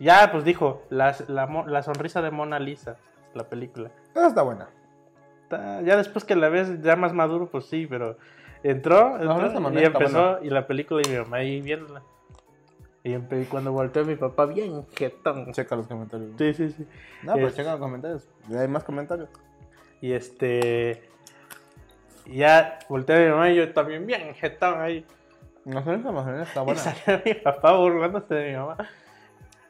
[0.00, 2.96] Ya, pues dijo, la, la, sonrisa de Mona Lisa,
[3.34, 3.90] la película.
[4.14, 4.68] Está buena.
[5.42, 8.16] Está- Ya después que la ves ya más maduro, pues sí, pero
[8.62, 12.02] entró, entró y empezó, y la película y mi mamá ahí viéndola.
[13.04, 13.16] Y
[13.48, 15.52] cuando volteó mi papá, bien jetón.
[15.52, 16.30] Checa los comentarios.
[16.36, 16.86] Sí, sí, sí.
[17.22, 18.28] No, pero Es- checa los comentarios.
[18.48, 19.28] Ya hay más comentarios.
[20.00, 21.08] Y este.
[22.26, 25.06] y Ya volteé a mi mamá y yo también bien jetón ahí.
[25.64, 26.80] No sé, esa manera está Y buena.
[26.80, 28.76] salió mi papá burlándose de mi mamá.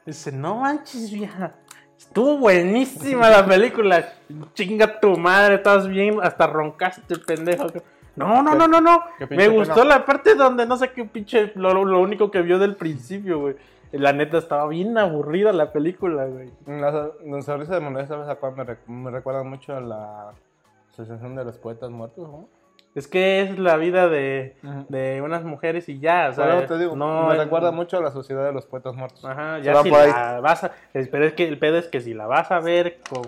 [0.05, 1.53] Dice, no manches, vieja.
[1.97, 4.13] Estuvo buenísima la película.
[4.53, 7.67] Chinga tu madre, estás bien, hasta roncaste, pendejo.
[8.15, 9.03] No, no, no, no, no.
[9.29, 9.85] Me gustó pena.
[9.85, 13.55] la parte donde no sé qué pinche, lo, lo único que vio del principio, güey.
[13.91, 16.51] La neta estaba bien aburrida la película, güey.
[16.67, 20.31] La, la sonrisa de Moneda, ¿sabes a cuál me, rec- me recuerda mucho a la
[20.91, 22.29] Asociación de los Poetas Muertos?
[22.29, 22.47] ¿no?
[22.93, 24.57] Es que es la vida de,
[24.89, 28.01] de unas mujeres y ya, o sea, eso te digo, no, me recuerda mucho a
[28.01, 29.23] la Sociedad de los Poetas Muertos.
[29.25, 30.71] Ajá, ya si la vas a...
[30.93, 33.23] Pero es que el pedo es que si la vas a ver con,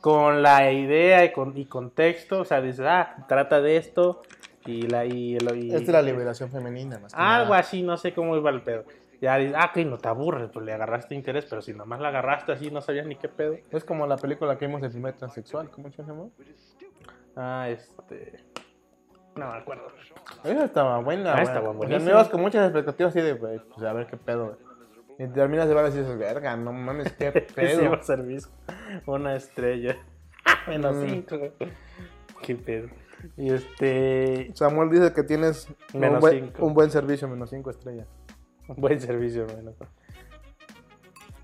[0.00, 4.22] con la idea y, con, y contexto, o sea, dices, ah, trata de esto
[4.64, 5.04] y la...
[5.04, 7.58] Y, y- es la liberación femenina, más que Algo nada.
[7.60, 8.84] así, no sé cómo iba el pedo.
[9.20, 12.08] Ya dices, ah, que no te aburres, pues le agarraste interés, pero si nomás la
[12.08, 13.56] agarraste así, no sabías ni qué pedo.
[13.70, 16.24] Es como la película que vimos del primer transexual, ¿cómo se llama?
[17.36, 18.42] Ah, este...
[19.36, 19.86] No me acuerdo.
[20.42, 22.04] Esa estaba buena, Ah, estaba O sea, buenísima.
[22.04, 24.58] me ibas con muchas expectativas así de, pues a ver qué pedo.
[25.22, 27.92] Y terminas de ver y dices, verga, no mames, qué Sí, pedo.
[27.92, 28.50] a servicio.
[29.06, 29.96] Una estrella.
[30.66, 31.06] Menos Mm.
[31.08, 31.38] cinco.
[32.42, 32.88] Qué pedo.
[33.36, 34.50] Y este...
[34.54, 36.64] Samuel dice que tienes un Menos buen, cinco.
[36.64, 38.08] un buen servicio, menos 5 estrellas.
[38.68, 39.74] Buen servicio, menos.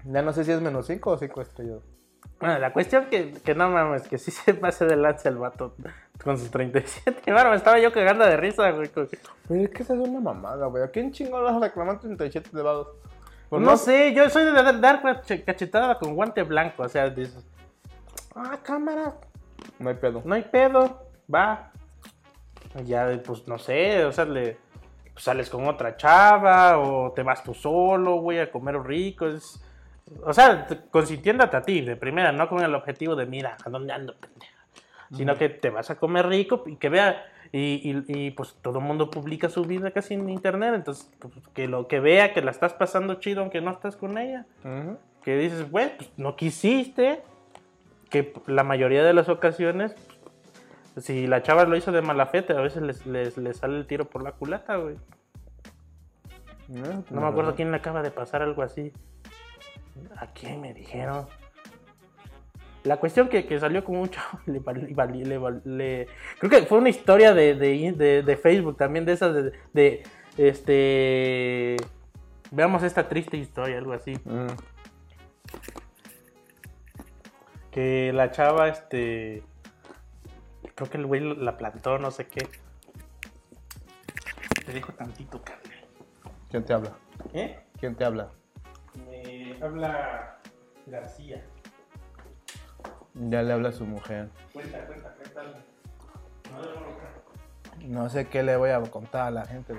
[0.04, 1.80] Ya no sé si es menos 5 o 5 estrellas.
[2.40, 5.74] Bueno, la cuestión que, que no mames, que sí se pase de lanza el vato
[6.22, 7.32] con sus 37.
[7.32, 8.88] Bueno, me estaba yo cagando de risa, güey.
[8.94, 9.06] Pero
[9.50, 10.82] es que esa es una mamada, güey.
[10.84, 12.88] ¿A quién chingón vas a reclamar 37 de vados?
[13.48, 16.82] Pues no, sé, yo soy de dar dar cache- cachetada con guante blanco.
[16.82, 17.46] O sea, dices,
[18.34, 19.14] ah, cámara,
[19.78, 20.22] No hay pedo.
[20.24, 21.70] no hay pedo, va.
[22.84, 24.58] Ya, pues no sé, o sea, le
[25.12, 29.26] pues, sales con otra chava o te vas tú solo, güey, a comer rico.
[29.26, 29.62] es-
[30.24, 33.70] o sea, te- consintiéndote a ti de primera, no con el objetivo de, mira, ¿a
[33.70, 34.52] dónde ando, pendeja?
[35.12, 38.78] Sino que te vas a comer rico y que vea, y, y- y, pues todo
[38.80, 42.42] el mundo publica su vida casi en internet, entonces pues, que lo que vea que
[42.42, 44.46] la estás pasando chido aunque no estás con ella
[45.22, 47.22] que dices, güey, pues no quisiste,
[48.10, 49.94] que la mayoría de las ocasiones,
[50.94, 53.76] pues, si la chava lo hizo de mala fe, a veces les, les- les sale
[53.76, 54.96] el tiro por la culata, güey.
[57.10, 58.92] No me acuerdo quién le acaba de pasar algo así.
[60.16, 61.26] ¿A quién me dijeron?
[62.86, 64.60] La cuestión que, que salió como un chavo, le,
[65.24, 66.06] le val- le-
[66.38, 69.34] creo que fue una historia de, de, de- de Facebook también, de esas
[69.72, 70.02] de,
[70.36, 71.76] este,
[72.50, 74.14] veamos esta triste historia, algo así.
[74.24, 74.46] Mm.
[77.70, 79.42] Que la chava, este.
[80.74, 82.46] Creo que el güey la plantó, no sé qué.
[84.64, 85.74] Te dejo tantito, carne.
[86.50, 86.92] ¿Quién te habla?
[87.34, 87.58] ¿Eh?
[87.78, 88.30] ¿Quién te habla?
[89.06, 90.38] Me habla
[90.86, 91.44] García.
[93.18, 94.28] Ya le habla a su mujer.
[94.52, 95.42] Cuenta, cuenta, cuenta.
[97.86, 99.74] No sé qué le voy a contar a la gente.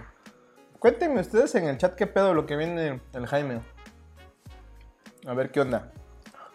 [0.80, 3.62] Cuéntenme ustedes en el chat qué pedo lo que viene el Jaime.
[5.26, 5.92] A ver qué onda.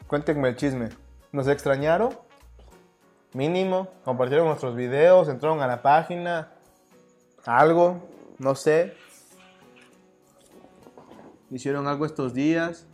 [0.07, 0.89] Cuéntenme el chisme.
[1.31, 2.19] ¿Nos extrañaron?
[3.33, 3.89] Mínimo.
[4.05, 6.53] Compartieron nuestros videos, entraron a la página.
[7.45, 8.95] Algo, no sé.
[11.51, 12.87] Hicieron algo estos días.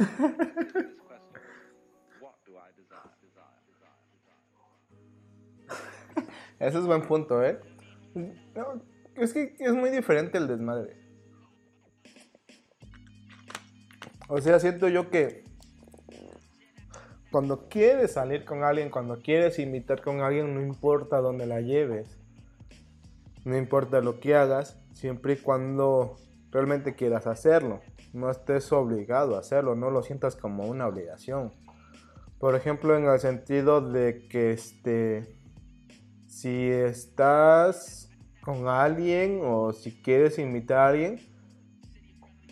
[6.58, 7.60] Ese es buen punto, ¿eh?
[9.16, 10.96] Es que es muy diferente el desmadre.
[14.28, 15.44] O sea, siento yo que
[17.30, 22.18] cuando quieres salir con alguien, cuando quieres invitar con alguien, no importa dónde la lleves.
[23.44, 26.16] No importa lo que hagas, siempre y cuando
[26.50, 27.80] realmente quieras hacerlo.
[28.12, 31.52] No estés obligado a hacerlo, no lo sientas como una obligación.
[32.38, 35.36] Por ejemplo, en el sentido de que este
[36.26, 38.08] si estás
[38.42, 41.18] con alguien o si quieres invitar a alguien,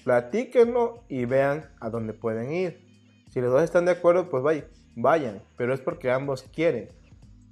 [0.04, 2.86] platíquenlo y vean a dónde pueden ir.
[3.30, 4.64] Si los dos están de acuerdo, pues vayan,
[4.96, 6.88] vayan, pero es porque ambos quieren.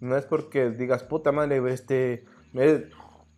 [0.00, 2.84] No es porque digas, puta madre, este, me-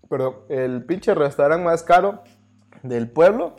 [0.08, 2.22] pero el pinche restaurante más caro
[2.82, 3.56] del pueblo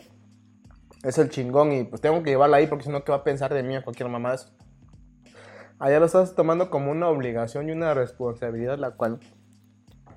[1.04, 3.24] es el chingón y pues tengo que llevarla ahí porque si no, ¿qué va a
[3.24, 4.36] pensar de mí a cualquier mamá?
[5.80, 9.20] Allá lo estás tomando como una obligación y una responsabilidad la cual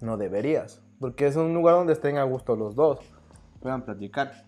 [0.00, 0.82] no deberías.
[0.98, 2.98] Porque es un lugar donde estén a gusto los dos.
[3.60, 4.44] Puedan platicar.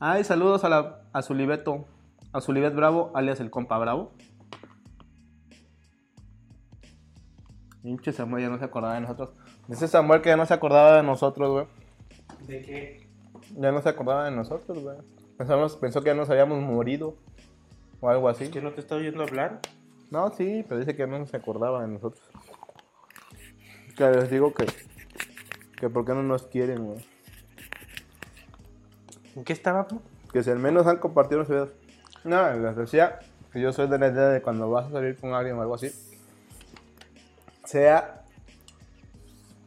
[0.00, 1.84] Ay, saludos a, la, a Zulibeto.
[2.32, 4.12] A Zulibet Bravo, alias el compa Bravo.
[7.82, 9.30] Pinche Samuel ya no se acordaba de nosotros.
[9.68, 11.66] Dice Samuel que ya no se acordaba de nosotros, güey.
[12.46, 13.09] ¿De qué?
[13.56, 14.96] Ya no se acordaba de nosotros, güey.
[15.36, 17.16] Pensamos, pensó que ya nos habíamos morido.
[18.00, 18.50] O algo así.
[18.50, 19.60] ¿Que no te está oyendo hablar?
[20.10, 22.22] No, sí, pero dice que no se acordaba de nosotros.
[23.96, 24.66] Que les digo que.
[25.76, 27.04] Que por qué no nos quieren, güey.
[29.36, 30.02] ¿En qué estábamos?
[30.32, 31.70] Que si al menos han compartido los videos.
[32.24, 33.18] No, les decía
[33.52, 35.74] que yo soy de la idea de cuando vas a salir con alguien o algo
[35.74, 35.90] así.
[37.64, 38.24] Sea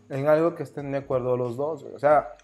[0.10, 1.96] en algo que estén de acuerdo los dos, güey.
[1.96, 2.36] O sea,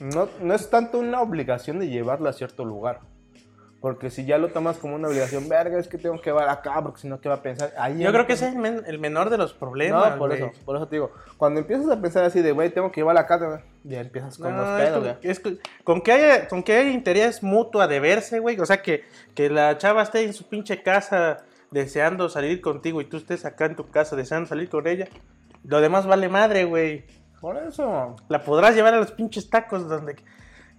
[0.00, 3.00] no, no es tanto una obligación de llevarla a cierto lugar.
[3.80, 6.82] Porque si ya lo tomas como una obligación, verga, es que tengo que llevar acá,
[6.82, 7.72] porque si no, ¿qué va a pensar?
[7.78, 10.12] Ahí Yo creo que ese es el, men- el menor de los problemas.
[10.12, 11.12] no, por eso, por eso te digo.
[11.36, 14.62] Cuando empiezas a pensar así de, güey, tengo que llevar acá, ya empiezas con No,
[14.62, 18.58] los pedos, es con, con que haya, con que haya interés mutuo de verse, güey.
[18.58, 19.04] O sea, que,
[19.34, 23.66] que la chava esté en su pinche casa deseando salir contigo y tú estés acá
[23.66, 25.06] en tu casa deseando salir con ella.
[25.64, 27.04] Lo demás vale madre, güey.
[27.40, 28.16] Por eso.
[28.28, 30.16] La podrás llevar a los pinches tacos donde...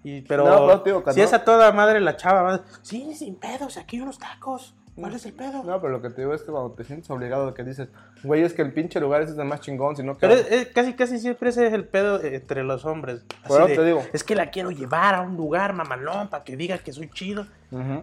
[0.04, 1.26] Y, pero No, si no.
[1.26, 4.20] es a toda madre la chava, va a decir, sí, sin pedos, aquí hay unos
[4.20, 4.76] tacos.
[5.00, 5.64] ¿Cuál es el pedo?
[5.64, 7.88] No, pero lo que te digo es que cuando te sientes obligado, que dices,
[8.24, 10.22] güey, es que el pinche lugar ese es el más chingón, sino que.
[10.22, 13.24] Pero es- es- casi, casi siempre ese es el pedo entre los hombres.
[13.44, 14.02] Así Por eso de, te digo.
[14.12, 17.46] Es que la quiero llevar a un lugar mamalón para que diga que soy chido.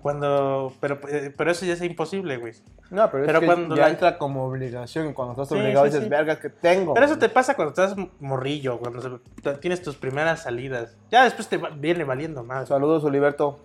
[0.03, 0.73] Cuando.
[0.81, 2.53] Pero, eh, pero eso ya es imposible, güey.
[2.91, 5.09] No, pero, Pero es que cuando ya la- entra como obligación.
[5.09, 6.09] y Cuando estás obligado sí, dices, sí.
[6.11, 6.95] verga, que tengo.
[6.95, 9.21] Pero eso te pasa cuando estás morrillo, cuando
[9.61, 10.97] tienes tus primeras salidas.
[11.11, 12.69] Ya después te va- viene valiendo más.
[12.69, 13.59] Saludos, Oliverto.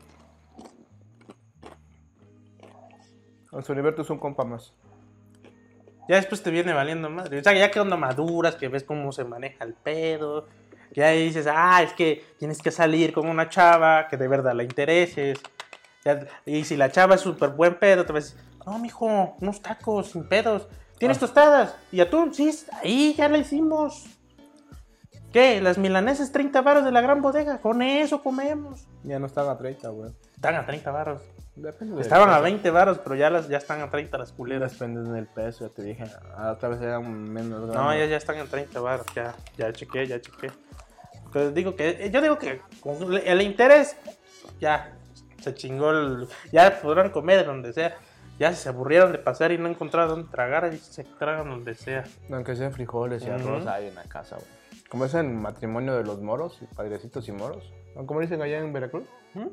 [3.52, 4.74] Oliverto es un compa más.
[6.08, 7.28] Ya después te viene valiendo más.
[7.28, 10.48] O sea, ya que cuando maduras, que ves cómo se maneja el pedo.
[10.94, 14.54] Que ahí dices, ah, es que tienes que salir con una chava que de verdad
[14.54, 15.40] la intereses.
[16.04, 19.36] Ya- y si la chava es súper buen pedo, te vas a decir, no, mijo,
[19.40, 20.68] unos tacos sin pedos.
[20.98, 21.22] ¿Tienes Ah.
[21.22, 21.76] tostadas?
[21.92, 22.34] ¿Y atún?
[22.34, 22.52] Sí,
[22.84, 24.06] ahí ya la hicimos.
[25.32, 25.62] ¿Qué?
[25.62, 27.60] Las milanesas 30 varos de la gran bodega.
[27.60, 28.88] Con eso comemos.
[29.04, 30.12] Ya no están a 30, güey.
[30.34, 31.22] Están a 30 varos.
[31.62, 32.44] Depende Estaban a peso.
[32.44, 34.72] 20 varos, pero ya, las, ya están a 30 las culeras.
[34.74, 36.04] Depende del peso, ya te dije.
[36.36, 38.00] Ah, Otra vez eran menos No, grandes.
[38.00, 40.52] ya, ya están en 30 baros, ya, ya chequé, ya chequé.
[41.34, 43.96] Pero digo que, yo digo que con el interés,
[44.60, 44.98] ya,
[45.42, 47.96] se chingó el, ya podrán comer donde sea.
[48.40, 52.06] Ya se aburrieron de pasar y no encontraron dónde tragar, y se tragan donde sea.
[52.32, 53.70] Aunque sean frijoles y arroz Ujú.
[53.70, 54.48] hay en la casa, güey.
[54.90, 57.70] Como es en matrimonio de los moros, padrecitos y moros.
[57.98, 58.06] ¿no?
[58.08, 59.04] ¿Cómo dicen allá en Veracruz?
[59.34, 59.48] ¿Mm?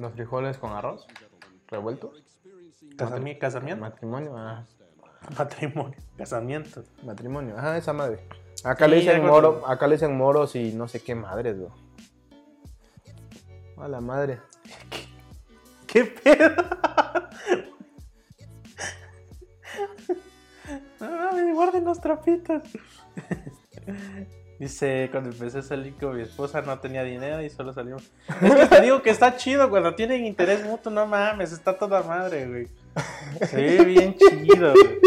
[0.00, 1.06] Los frijoles con arroz
[1.72, 2.22] revueltos.
[2.96, 4.64] Casami- casamiento, Matrimonio, ah,
[5.38, 6.84] matrimonio, casamiento.
[7.02, 7.56] matrimonio.
[7.58, 8.20] Ajá, esa madre.
[8.64, 11.70] Acá le dicen moro, acá le dicen moros y no sé qué madres, güey.
[13.78, 14.38] A la madre.
[15.86, 16.54] ¿Qué pedo?
[21.00, 22.62] No mames, guarden los trapitos.
[24.58, 28.10] Dice, cuando empecé a salir con mi esposa no tenía dinero y solo salimos.
[28.40, 32.02] Es que te digo que está chido cuando tienen interés mutuo, no mames, está toda
[32.02, 32.68] madre, güey.
[33.48, 35.00] Se vive bien chido, güey.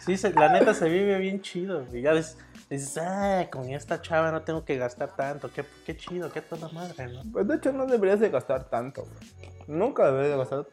[0.00, 2.02] Sí, se- la neta se vive bien chido, güey.
[2.02, 2.36] Ya dices,
[2.68, 6.68] dices, ah, con esta chava no tengo que gastar tanto, qué, qué chido, qué toda
[6.70, 7.22] madre, ¿no?
[7.32, 9.50] Pues de hecho no deberías de gastar tanto, güey.
[9.66, 10.66] Nunca deberías de gastar.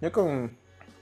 [0.00, 0.56] Yo con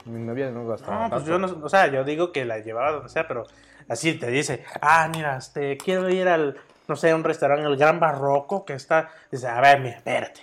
[0.04, 1.30] mi novia no gastaba No, pues tanto.
[1.30, 3.44] yo no, o sea, yo digo que la llevaba donde sea, pero
[3.92, 6.56] así te dice, ah, mira, este, quiero ir al,
[6.88, 10.40] no sé, a un restaurante, el Gran Barroco, que está, dice, a ver, mira, espérate,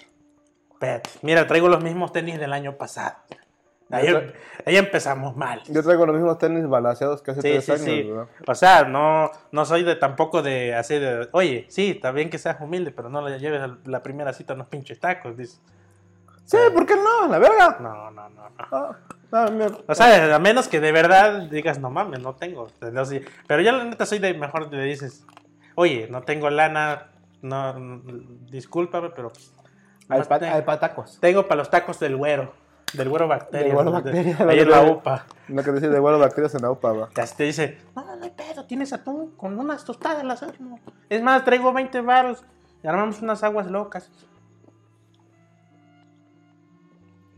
[0.72, 3.16] espérate, mira, traigo los mismos tenis del año pasado.
[3.92, 4.08] Ahí,
[4.68, 5.64] ahí empezamos mal.
[5.68, 8.04] Yo traigo los mismos tenis balanceados que hace Sí, tres sí, años, sí.
[8.04, 8.28] ¿verdad?
[8.46, 12.38] O sea, no, no soy de tampoco de así de, oye, sí, está bien que
[12.38, 15.60] seas humilde, pero no le lleves la primera cita a unos pinches tacos, dice.
[16.46, 17.28] Sí, ¿por qué no?
[17.30, 17.78] La verga.
[17.80, 18.66] No, no, no, no.
[18.72, 18.96] Ah,
[19.32, 19.50] ah.
[19.88, 22.68] O sea, a menos que de verdad digas, no mames, no tengo.
[22.80, 25.26] Pero yo la neta soy de mejor le dices,
[25.76, 27.08] oye, no tengo lana,
[27.42, 28.02] no, no,
[28.50, 29.54] discúlpame, pero pues,
[30.10, 31.18] Hay, nomás pa- tengo, patacos.
[31.20, 32.54] tengo para los tacos del güero,
[32.94, 33.68] del güero bacteria.
[33.68, 34.02] Del güero ¿no?
[34.02, 34.82] bacteria, ahí la en la.
[34.84, 35.26] UPA.
[35.48, 37.10] Lo que decía de vuelo bacterias en la UPA, va.
[37.16, 40.80] Ya te dice, no, no hay pedo, tienes atún con unas tostadas, las armo.
[41.10, 42.44] Es más, traigo 20 varos
[42.84, 44.10] y armamos unas aguas locas.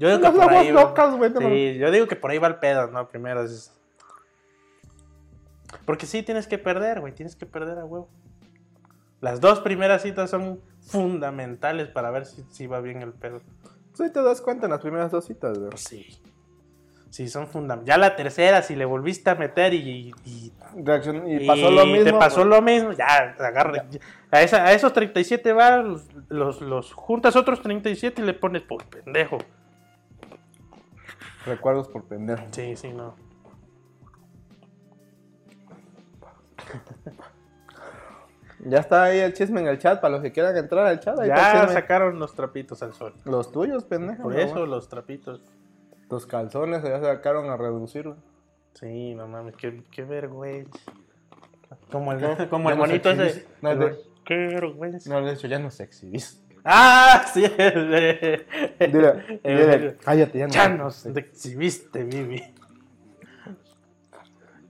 [0.01, 2.47] Yo digo que por ahí va- locas, güey, Sí, yo digo que por ahí va
[2.47, 3.07] el pedo, ¿no?
[3.07, 3.71] Primero es...
[5.85, 8.09] Porque sí, tienes que perder, güey, tienes que perder a huevo.
[9.21, 13.41] Las dos primeras citas son fundamentales para ver si, si va bien el pedo.
[13.93, 15.69] Sí, te das cuenta en las primeras dos citas, güey.
[15.69, 16.19] Pues sí.
[17.11, 17.87] Sí, son fundamentales.
[17.87, 22.05] Ya la tercera, si le volviste a meter y, y Reacción- y pasó lo mismo.
[22.05, 23.85] Te pasó pues, lo mismo, ya, agarra.
[24.31, 28.61] A, esa- a esos 37 varos los, los, los juntas otros 37 y le pones
[28.63, 29.37] por pendejo.
[31.45, 32.43] Recuerdos por pendejo.
[32.51, 33.15] Sí, sí, no.
[38.63, 41.17] Ya está ahí el chisme en el chat, para los que quieran entrar al chat.
[41.19, 43.13] Ahí Ya sacaron los trapitos al sol.
[43.25, 44.23] Los tuyos, pendejo.
[44.23, 45.41] Por no, eso los trapitos.
[46.09, 48.19] Los calzones ya sacaron a reducir, güey.
[48.75, 50.77] Sí, no mames, qué, qué vergüenza.
[51.91, 53.47] Como el, No, como el no monito se ese.
[53.61, 55.09] No, el- de- Qué vergüenza.
[55.09, 56.50] No, de hecho, ya no se exhibiste.
[56.63, 57.41] Ah, sí.
[58.79, 60.53] Dile, dile, cállate, ya no.
[60.53, 62.43] Ya nos te exhibiste, Vivi.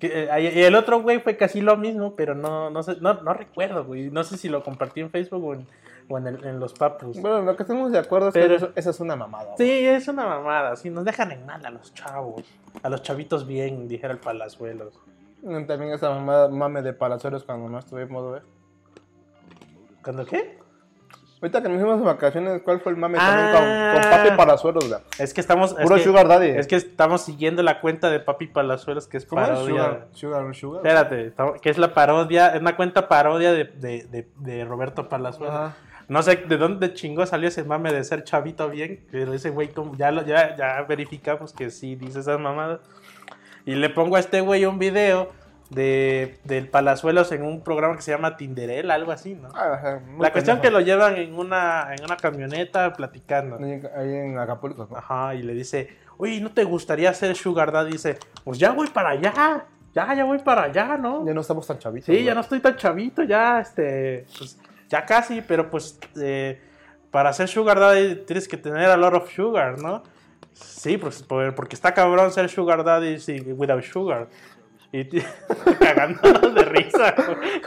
[0.03, 3.33] Eh, y el otro güey fue casi lo mismo, pero no, no, sé, no, no
[3.33, 4.09] recuerdo, güey.
[4.09, 5.67] No sé si lo compartí en Facebook o en,
[6.09, 7.19] o en, el- en los papus.
[7.21, 9.53] Bueno, lo que estamos de acuerdo es Pero- que eso, esa es una mamada.
[9.55, 9.57] güey.
[9.57, 10.75] Sí, es una mamada.
[10.75, 12.43] Sí, nos dejan en mal a los chavos.
[12.81, 14.99] A los chavitos bien, dijera el Palazuelos.
[15.43, 18.41] También esa mamada, mame de palazuelos cuando no estuvimos, güey.
[20.03, 20.57] ¿Cuándo qué?
[21.41, 23.51] Ahorita que nos fuimos de vacaciones, ¿cuál fue el mame Ah.
[23.51, 23.51] también
[23.95, 25.01] con, con papi palazuelos, güey?
[25.17, 25.71] Es que estamos.
[25.71, 26.49] es Puro que- sugar daddy.
[26.49, 29.47] Es que estamos siguiendo la cuenta de Papi Palazuelos, que es ¿Cómo es?
[29.49, 29.73] parodia.
[29.73, 30.85] Sugar, sugar, sugar.
[30.85, 35.55] Espérate, que es la parodia, es una cuenta parodia de, de, de, de Roberto Palazuelos.
[35.55, 35.75] Ajá.
[36.07, 39.71] No sé de dónde chingó salió ese mame de ser chavito bien, pero ese güey
[39.97, 42.81] ya, lo, ya, ya verificamos que sí dice esas mamadas.
[43.65, 45.29] Y le pongo a este güey un video
[45.71, 49.47] de, del Palazuelos en un programa que se llama Tinderel, algo así, ¿no?
[49.55, 50.79] Ah, ajá, La cuestión que pendejo.
[50.79, 53.55] lo llevan en una, en una camioneta platicando.
[53.57, 54.97] Ahí, en- ahí en Acapulco, ¿no?
[54.97, 57.93] Ajá, y le dice, oye, ¿no te gustaría ser Sugar Daddy?
[57.93, 61.25] Dice, pues ya voy para allá, ya, ya voy para allá, ¿no?
[61.25, 62.13] Ya no estamos tan chavitos.
[62.13, 66.59] Sí, ya no estoy tan chavito, ya, este, pues, ya casi, pero pues, eh,
[67.11, 70.03] para ser Sugar Daddy tienes que tener a lot of sugar, ¿no?
[70.53, 74.27] Sí, pues, por- porque está cabrón ser Sugar Daddy sin- without sugar.
[74.93, 75.05] Y
[75.79, 77.15] cagándonos de risa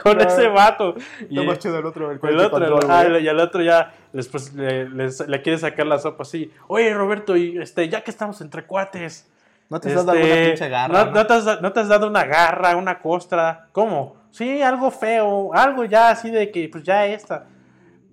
[0.03, 0.93] con, ese vato.
[1.27, 3.23] Y Está más chido el otro, el el quality otro, control, ah, güey.
[3.23, 6.51] y al otro ya después le, quiere sacar la sopa así.
[6.67, 9.27] Oye, Roberto, y este, ya que estamos entre cuates,
[9.69, 11.05] No te dando este, una pinche garra.
[11.05, 13.69] no, te has, no te has dado una garra, una costra.
[13.71, 14.17] ¿Cómo?
[14.29, 17.47] Sí, algo feo, algo ya así de que, pues ya esta.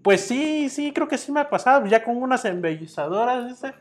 [0.02, 3.74] Pues sí, sí, creo que sí me ha pasado, ya con unas embellizadoras, dice.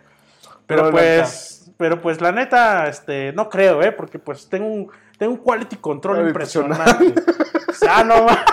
[0.68, 3.92] Pero, Pero pues, pero pues la neta, este, no creo, ¿eh?
[3.92, 4.92] Porque pues tengo un,
[5.22, 7.14] tengo un quality control impresionante.
[7.70, 8.44] o sea, no ma-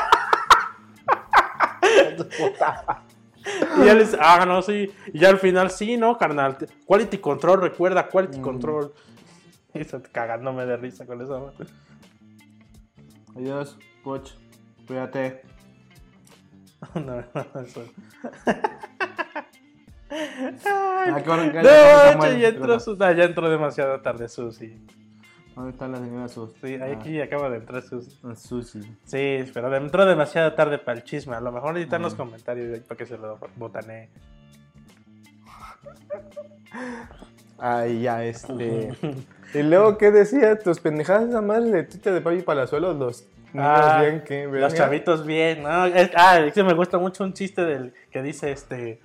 [3.80, 4.92] Y ya les, ah, no, sí.
[5.14, 6.58] Y ya al final, sí, no, carnal.
[6.84, 8.42] Quality control, recuerda, quality Mm.
[8.42, 8.92] control.
[9.74, 11.54] Y se- cagándome de risa con eso.
[13.34, 14.32] Adiós, Poch.
[14.86, 15.40] Cuídate.
[16.94, 17.20] No, no,
[17.62, 17.84] eso.
[20.66, 21.12] Ah, No,
[22.48, 24.76] entró, ya entró demasiado tarde Susi.
[25.58, 26.52] ¿Dónde está la señora Sus?
[26.62, 28.16] Sí, aquí acaba de entrar Susi.
[28.22, 28.80] Ah, Susi.
[29.04, 31.34] Sí, pero entró demasiado tarde para el chisme.
[31.34, 32.16] A lo mejor necesitan los Mm.
[32.16, 34.08] comentarios para que se lo botanee.
[37.58, 38.90] Ay, ya, este.
[39.54, 40.56] y luego, ¿qué decía?
[40.60, 44.46] Tus pendejadas esa madre de Twitter de Papi Palazuelos, los Ah, bien, ¿qué?
[44.46, 45.86] Los chavitos bien, ¿no?
[45.86, 49.00] Es- ah, es que me gusta mucho un chiste del que dice este,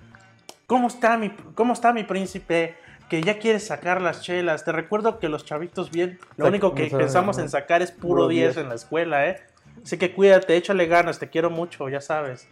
[0.66, 2.76] ¿cómo está mi, cómo está mi príncipe?
[3.08, 4.64] Que ya quiere sacar las chelas.
[4.64, 7.82] Te recuerdo que los chavitos bien, lo Sac- único que o sea, pensamos en sacar
[7.82, 8.56] es puro puro 10 10.
[8.64, 9.42] en la escuela, ¿eh?
[9.84, 12.48] Así que cuídate, échale ganas, te quiero mucho, ya sabes.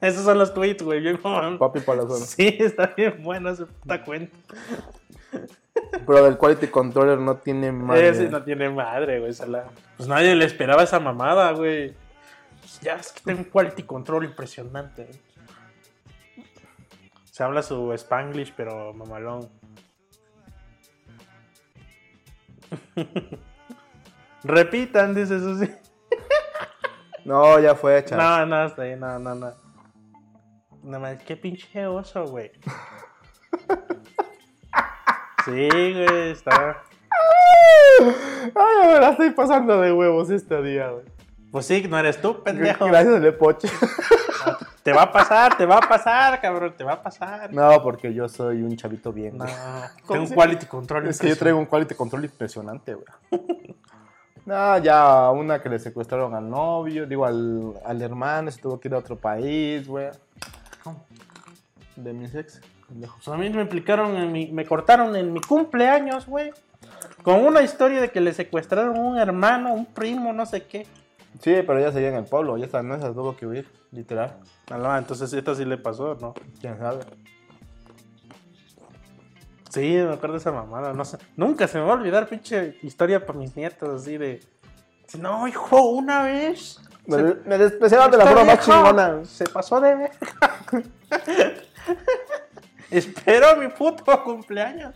[0.00, 2.24] Esos son los tweets, güey, bien como- Papi para la zona.
[2.26, 4.36] Sí, está bien bueno ese puta cuenta.
[6.06, 8.08] Pero del quality controller no tiene madre.
[8.08, 9.32] Ese no tiene madre, güey.
[9.48, 9.64] la-
[9.96, 11.94] Pues nadie le esperaba esa mamada, güey.
[12.60, 15.04] Pues ya es que tengo un quality control impresionante.
[15.04, 15.18] güey.
[17.30, 19.48] Se habla su spanglish, pero mamalón.
[24.44, 25.72] Repitan, dice sí.
[27.24, 28.16] No, ya fue hecha.
[28.16, 29.52] No, no, está ahí, no, no, no.
[30.82, 32.50] No más, qué pinche oso, güey.
[35.44, 36.84] Sí, güey, está.
[38.54, 41.04] Ay, me la estoy pasando de huevos este día, güey.
[41.52, 42.86] Pues sí, no eres tú, pendejo.
[42.86, 43.68] Gracias, Lepoche.
[44.82, 47.52] Te va a pasar, te va a pasar, cabrón, te va a pasar.
[47.52, 49.38] No, porque yo soy un chavito bien.
[49.38, 49.44] No,
[50.08, 51.06] tengo un quality control.
[51.06, 53.06] Es que yo traigo un quality control impresionante, güey.
[54.44, 58.88] No, ya una que le secuestraron al novio, digo, al, al hermano, se tuvo que
[58.88, 60.08] ir a otro país, güey.
[61.94, 62.60] De mis ex.
[62.88, 63.14] pendejo.
[63.24, 66.50] Pues a mí me implicaron en mi, me cortaron en mi cumpleaños, güey.
[67.22, 70.88] Con una historia de que le secuestraron un hermano, un primo, no sé qué.
[71.40, 74.38] Sí, pero ya seguía en el pueblo, ya está, en esa tuvo que huir, literal.
[74.70, 76.34] Ah, no, entonces esta sí le pasó, ¿no?
[76.60, 77.00] ¿Quién sabe?
[79.70, 81.16] Sí, me acuerdo de esa mamada, no sé.
[81.36, 84.40] Nunca se me va a olvidar, pinche historia para mis nietos, así de.
[85.18, 86.78] No, hijo, una vez.
[87.06, 89.24] Me, se- me de la forma más chingona.
[89.24, 90.10] Se pasó de ver.
[92.90, 94.94] Espero mi puto cumpleaños.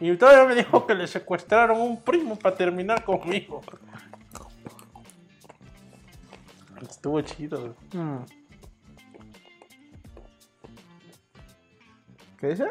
[0.00, 3.60] Y todavía me dijo que le secuestraron un primo para terminar conmigo.
[6.82, 7.74] Estuvo chido.
[7.92, 8.18] Mm.
[12.38, 12.70] ¿Qué dice?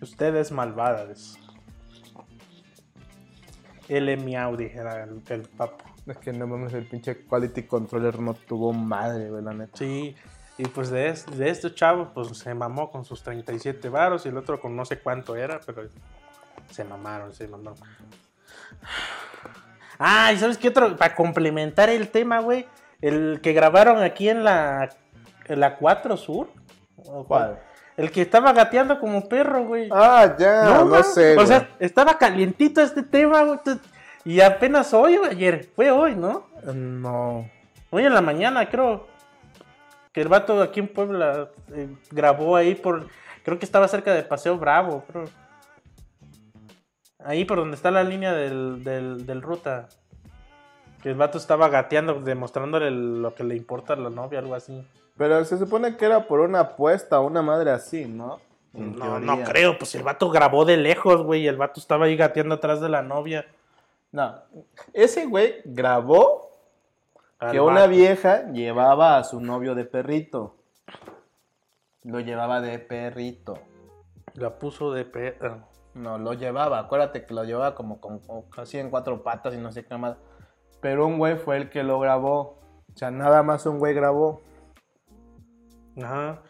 [0.00, 1.38] Ustedes malvadas.
[3.88, 5.84] L miau, dijera el, el papo.
[6.06, 9.76] Es que no mames, el pinche quality controller no tuvo madre, güey, la neta.
[9.76, 10.14] Sí,
[10.58, 14.28] y pues de, es- de este chavo, pues se mamó con sus 37 varos y
[14.28, 15.88] el otro con no sé cuánto era, pero
[16.70, 17.78] se mamaron, se mamaron.
[20.02, 20.96] Ah, ¿y sabes qué otro?
[20.96, 22.66] Para complementar el tema, güey,
[23.02, 24.88] el que grabaron aquí en la,
[25.46, 26.48] en la 4 Sur.
[27.04, 27.60] ¿o ¿Cuál?
[27.98, 29.90] El que estaba gateando como perro, güey.
[29.92, 31.32] Ah, ya, no, sé.
[31.32, 31.46] O güey.
[31.46, 33.58] sea, estaba calientito este tema, güey.
[34.24, 36.46] Y apenas hoy o ayer, fue hoy, ¿no?
[36.64, 37.50] No.
[37.90, 39.06] Hoy en la mañana, creo.
[40.14, 43.06] Que el vato aquí en Puebla eh, grabó ahí por.
[43.44, 45.24] Creo que estaba cerca del Paseo Bravo, creo.
[47.24, 49.88] Ahí por donde está la línea del, del, del ruta.
[51.02, 54.86] Que el vato estaba gateando, demostrándole lo que le importa a la novia, algo así.
[55.16, 58.38] Pero se supone que era por una apuesta, una madre así, ¿no?
[58.74, 59.26] En No, teoría.
[59.36, 61.42] no creo, pues el vato grabó de lejos, güey.
[61.42, 63.46] Y el vato estaba ahí gateando atrás de la novia.
[64.12, 64.34] No.
[64.92, 66.50] Ese güey grabó
[67.38, 70.56] Al que una vieja llevaba a su novio de perrito.
[72.02, 73.58] Lo llevaba de perrito.
[74.34, 75.36] La puso de pe...
[75.94, 76.78] No, lo llevaba.
[76.78, 79.96] Acuérdate que lo llevaba como, con como casi en cuatro patas y no sé qué
[79.96, 80.16] más.
[80.80, 82.60] Pero un güey fue el que lo grabó.
[82.92, 84.40] O sea, nada más un güey grabó.
[86.02, 86.42] Ajá.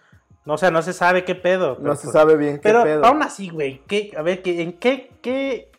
[0.45, 1.71] No, o sea, no se sabe qué pedo.
[1.77, 3.05] No pero, se pues, sabe bien qué Pero pedo.
[3.05, 5.71] aún así, güey, ¿qué- a ver, ¿qué, ¿en qué, qué,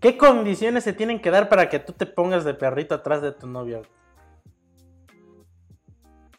[0.00, 3.32] qué condiciones se tienen que dar para que tú te pongas de perrito atrás de
[3.32, 3.82] tu novia?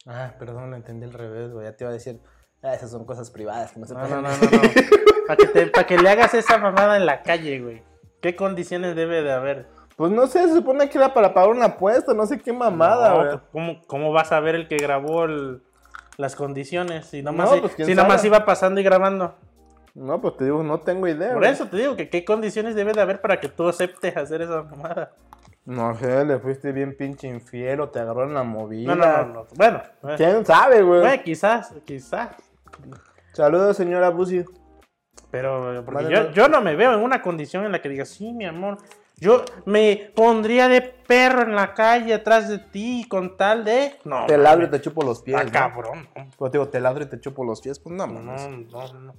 [0.06, 1.66] Ah, perdón, lo entendí al revés, güey.
[1.66, 2.20] Ya te iba a decir,
[2.64, 4.70] ah, esas son cosas privadas que no se No, pueden no, no, no, no.
[5.28, 7.84] Para que, te- pa' que le hagas esa mamada en la calle, güey.
[8.22, 9.68] ¿Qué condiciones debe de haber?
[9.96, 13.10] Pues no sé, se supone que era para pagar una apuesta, no sé qué mamada,
[13.10, 13.30] No, güey.
[13.30, 15.62] pues, ¿cómo, ¿Cómo vas a ver el que grabó el-
[16.18, 17.06] las condiciones?
[17.06, 19.36] Si nomás, No, pues, si nomás iba pasando y grabando.
[19.96, 21.30] No, pues te digo, no tengo idea.
[21.34, 21.52] Por güey.
[21.52, 24.64] eso te digo que qué condiciones debe de haber para que tú aceptes hacer esa
[24.64, 25.12] mamada.
[25.66, 28.96] No sé, le fuiste bien pinche infiel o te agarró en la movida.
[28.96, 29.48] No, no, no, no.
[29.56, 31.02] Bueno, eh, ¿Quién sabe, güey?
[31.02, 32.36] Güey, quizás, quizás.
[33.34, 34.44] Saludos, señora Busi.
[35.32, 38.32] Pero porque yo, yo no me veo en una condición en la que diga, sí,
[38.34, 38.78] mi amor,
[39.18, 43.96] yo me pondría de perro en la calle atrás de ti con tal de...
[44.04, 45.40] No, Te ladro y te chupo los pies.
[45.42, 45.74] está ¿no?
[45.74, 46.08] cabrón.
[46.16, 46.28] no.
[46.38, 47.80] Pues te digo, te ladro y te chupo los pies.
[47.80, 48.48] Pues no, No, mames.
[48.72, 49.16] no, no.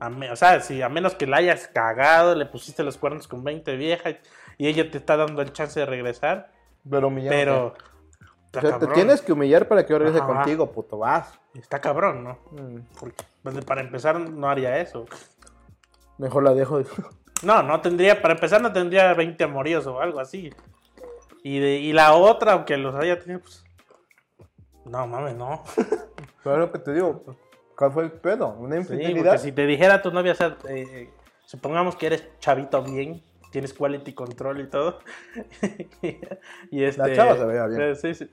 [0.00, 3.26] A me- o sea, si a menos que la hayas cagado, le pusiste los cuernos
[3.28, 4.14] con 20 viejas
[4.56, 6.52] y ella te está dando el chance de regresar,
[6.88, 7.30] Pero humillar.
[7.30, 7.74] pero...
[8.52, 10.26] Está O sea, te tienes que humillar para que yo regrese Ajá.
[10.26, 10.98] contigo, puto.
[10.98, 11.38] Vas.
[11.54, 12.38] Está cabrón, ¿no?
[12.52, 15.04] Mm, Porque, pues, para empezar, no haría eso.
[16.18, 16.80] Mejor la dejo.
[17.40, 20.52] No, no tendría, para empezar, no tendría 20 amoríos o algo así.
[21.44, 23.64] Y, de, y la otra, aunque los haya tenido, pues.
[24.84, 25.62] No mames, no.
[26.42, 27.22] Pero lo que te digo,
[27.76, 28.48] ¿cuál fue el pedo?
[28.58, 29.24] ¿Una Sí, infidelidad?
[29.34, 31.10] porque si te dijera tu novia, o sea, eh,
[31.46, 35.00] supongamos que eres chavito bien, tienes quality control y todo.
[36.70, 37.96] y este, La chava se veía bien.
[37.96, 38.30] Sí, sí.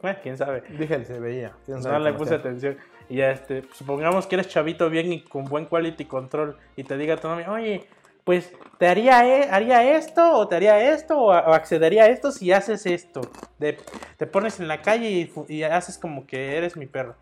[0.00, 0.62] Bueno, quién sabe.
[0.78, 1.52] Dije, se veía.
[1.64, 2.38] ¿Quién sabe No le puse sea?
[2.38, 2.76] atención.
[3.08, 6.96] Y ya este, supongamos que eres chavito bien y con buen quality control y te
[6.96, 7.86] diga tu novia, oye,
[8.24, 12.52] pues te haría, e- haría esto o te haría esto o, accedería a esto si
[12.52, 13.20] haces esto.
[13.58, 13.76] De-
[14.16, 17.14] te pones en la calle y haces como que eres mi perro.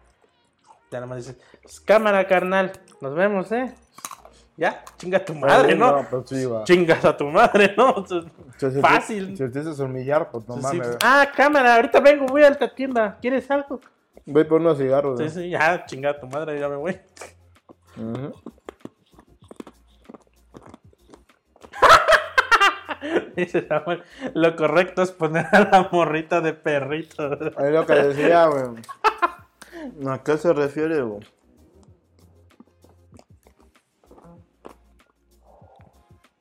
[0.92, 3.74] Ya nada más dices, "Pues, cámara carnal, nos vemos, ¿eh?
[4.56, 6.06] Ya, chinga tu madre, Ay, ¿no?
[6.10, 6.46] pues sí.
[6.64, 8.04] Chingas a tu madre, ¿no?
[8.58, 9.36] Si- Fácil.
[9.36, 10.96] Si te dices humillar, pues no mames.
[11.02, 13.80] ah, cámara, ahorita vengo, voy a la tienda, ¿quieres algo?
[14.26, 15.18] Voy por unos cigarros.
[15.18, 15.30] Sí, ¿no?
[15.30, 16.96] sí, ya, chinga a tu madre, ya me voy.
[23.36, 24.02] Dice Samuel,
[24.34, 27.32] lo correcto es poner a la morrita de perrito.
[27.58, 28.64] Es lo que decía, güey.
[30.08, 31.20] ¿A qué se refiere, güey?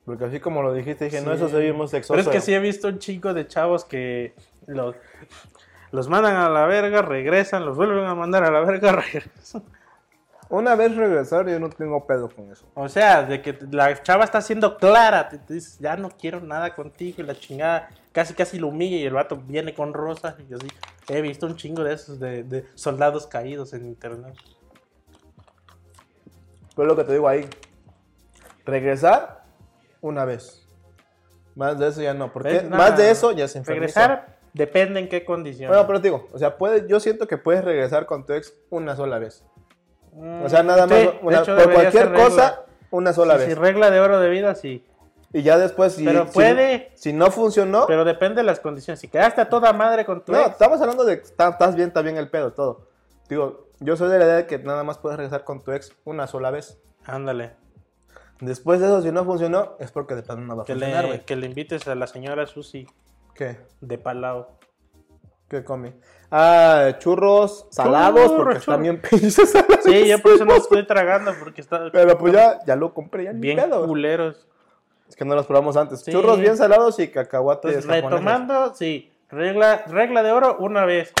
[0.04, 2.14] Porque así como lo dijiste, dije, no, eso se muy sexoso.
[2.14, 4.34] Pero es que sí he visto un chico de chavos que
[4.66, 4.96] los,
[5.92, 9.62] los mandan a la verga, regresan, los vuelven a mandar a la verga, regresan.
[10.48, 12.66] Una vez regresar, yo no tengo pedo con eso.
[12.74, 16.40] O sea, de que la chava está siendo clara, te, te dices, ya no quiero
[16.40, 20.34] nada contigo y la chingada casi casi lo humilla y el vato viene con rosas
[20.50, 20.66] y así.
[21.08, 24.34] He visto un chingo de esos de, de soldados caídos en internet.
[26.74, 27.48] Pero lo que te digo ahí,
[28.66, 29.41] regresar
[30.02, 30.66] una vez.
[31.54, 34.06] Más de eso ya no, porque más de eso ya se enfermiza.
[34.06, 35.68] Regresar depende en qué condiciones.
[35.70, 38.52] Bueno, pero te digo, o sea, puedes, yo siento que puedes regresar con tu ex
[38.70, 39.44] una sola vez.
[40.12, 43.40] Mm, O sea, nada más, sí, de una- hecho, por cualquier cosa, una sola Sí,
[43.40, 43.48] vez.
[43.48, 44.84] sí, regla de oro de vida, sí.
[45.34, 49.00] Y ya después, si, Pero si- puede- si, no funcionó, Pero depende de las condiciones.
[49.00, 52.02] Si quedaste a toda madre con tu no, ex, estamos hablando de estás bien, está
[52.02, 52.88] bien el pedo, todo.
[53.30, 55.92] Digo, yo soy de la idea de que nada más puedes regresar con tu ex
[56.04, 56.78] una sola vez.
[57.06, 57.52] ándale.
[58.42, 61.06] Después de eso, si no funcionó, es porque de plano no va a Que funcionar,
[61.06, 61.24] güey.
[61.24, 62.86] que le invites a la señora Susi
[63.34, 63.56] ¿Qué?
[63.80, 64.48] de Palau.
[65.48, 65.92] ¿Qué come?
[66.30, 68.80] Ah, churros salados, porque están churros.
[68.82, 69.84] bien pinches salados.
[69.84, 73.24] Sí, yo por eso no estoy tragando, porque está Pero pues ya, ya lo compré,
[73.24, 73.86] ya bien pedo.
[73.86, 74.48] culeros.
[75.08, 76.00] Es que no los probamos antes.
[76.00, 76.10] Sí.
[76.10, 81.12] Churros bien salados y cacahuates Entonces, retomando, sí, regla, regla de oro una vez.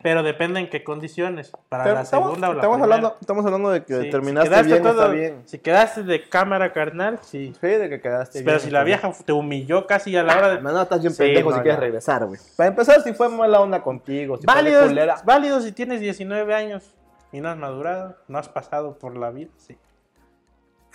[0.00, 1.50] Pero depende en qué condiciones.
[1.68, 2.94] Para Pero la estamos, segunda o la estamos primera.
[2.96, 5.42] hablando, estamos hablando de que Sí, terminaste si bien, todo- está bien.
[5.44, 7.52] Si quedaste de cámara carnal, sí.
[7.60, 10.36] Sí, de que quedaste Pero bien, si está la vieja te humilló casi a la
[10.38, 10.62] hora de...
[10.62, 12.40] No, estás bien Sí, pendejo no, si quieres regresar, güey.
[12.56, 14.82] Para empezar, si fue mala onda contigo, si Válido,
[15.24, 16.94] válido si tienes 19 años
[17.32, 19.76] y no has madurado, no has pasado por la vida, sí.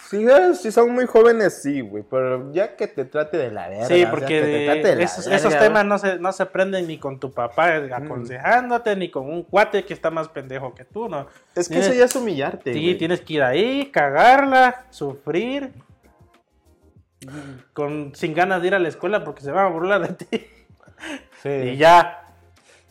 [0.10, 2.04] Si, eres- si son muy jóvenes, sí, güey.
[2.10, 3.86] Pero ya que te trate de la verga.
[3.86, 5.64] Sí, porque de- de la esos, verga, esos güey.
[5.68, 9.44] temas no se, no se aprenden ni con tu papá eh, aconsejándote, ni con un
[9.44, 11.28] cuate que está más pendejo que tú, ¿no?
[11.56, 12.98] Es que Tienes- eso ya es humillarte, Sí, güey.
[12.98, 15.72] tienes que ir ahí, cagarla, sufrir,
[17.74, 20.46] con, sin ganas de ir a la escuela porque se van a burlar de ti.
[21.42, 21.50] Sí.
[21.50, 22.20] Y ya.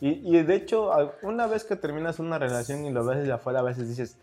[0.01, 0.91] Y, y de hecho,
[1.21, 4.17] una vez que terminas una relación y lo ves desde afuera, a veces dices,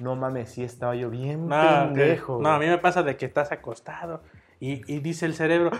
[0.00, 1.56] no mames, sí estaba yo bien No,
[1.92, 2.36] pendejo.
[2.38, 4.22] que- no, a mí me pasa de que estás acostado
[4.60, 5.70] y, y dice el cerebro,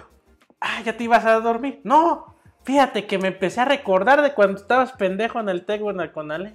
[0.60, 1.80] ah, ya te ibas a dormir.
[1.84, 5.90] No, fíjate que me empecé a recordar de cuando estabas pendejo en el TEC o
[5.90, 6.54] en el Conale.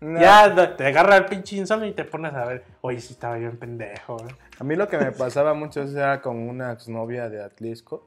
[0.00, 0.18] No.
[0.18, 3.58] Ya te agarra el pinche insomnio y te pones a ver, oye, sí estaba bien
[3.58, 4.16] pendejo.
[4.26, 4.34] ¿eh".
[4.58, 8.06] A mí lo que me pasaba mucho era con una exnovia de Atlisco,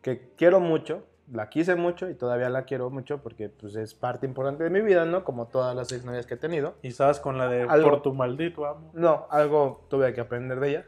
[0.00, 4.26] que quiero mucho, la quise mucho y todavía la quiero mucho porque pues, es parte
[4.26, 5.24] importante de mi vida, ¿no?
[5.24, 6.74] Como todas las exnovias que he tenido.
[6.82, 7.90] Y estabas con la de Algo.
[7.90, 8.90] por tu maldito amo.
[8.94, 10.86] No, algo tuve que aprender de ella.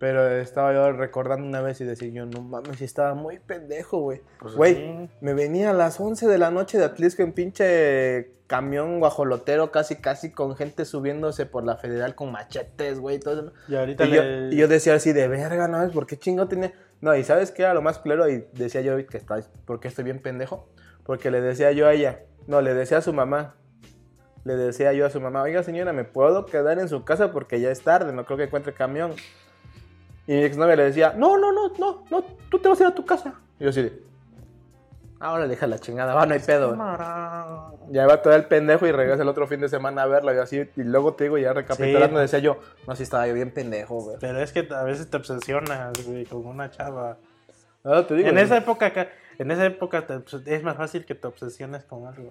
[0.00, 4.22] Pero estaba yo recordando una vez y decía yo, no mames, estaba muy pendejo, güey.
[4.40, 5.10] Pues Güey, sí.
[5.20, 9.96] me venía a las 11 de la noche de Atlisco en pinche camión guajolotero, casi
[9.96, 13.52] casi con gente subiéndose por la federal con machetes, güey, y todo.
[13.68, 15.86] Y ahorita Y yo, le- y yo decía así de verga, ¿no?
[15.92, 16.72] ¿Por qué chingo tenía?
[17.02, 18.26] No, y ¿sabes qué era lo más claro?
[18.28, 20.66] Y decía yo que está, ¿por qué estoy bien pendejo?
[21.04, 23.54] Porque le decía yo a ella, no, le decía a su mamá,
[24.44, 27.60] le decía yo a su mamá, oiga señora, ¿me puedo quedar en su casa porque
[27.60, 29.12] ya es tarde, no creo que encuentre camión?
[30.30, 32.88] Y mi exnovia le decía, no, no, no, no, no, tú te vas a ir
[32.90, 33.34] a tu casa.
[33.58, 34.00] Y yo así de,
[35.18, 36.76] ahora deja la chingada, va, no hay pedo.
[37.90, 40.38] Ya va todo el pendejo y regresa el otro fin de semana a verla y
[40.38, 42.22] así, y luego te digo, ya recapitulando, Sí.
[42.22, 44.18] decía yo, no, sí estaba yo bien pendejo, güey.
[44.20, 47.16] Pero es que a veces te obsesionas, güey, con una chava.
[47.82, 48.44] No, te digo, En güey.
[48.44, 48.92] esa época,
[49.36, 52.30] en esa época te es más fácil que te obsesiones con algo.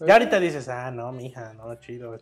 [0.00, 2.16] Ya ahorita dices, ah, no, mija, no, chido.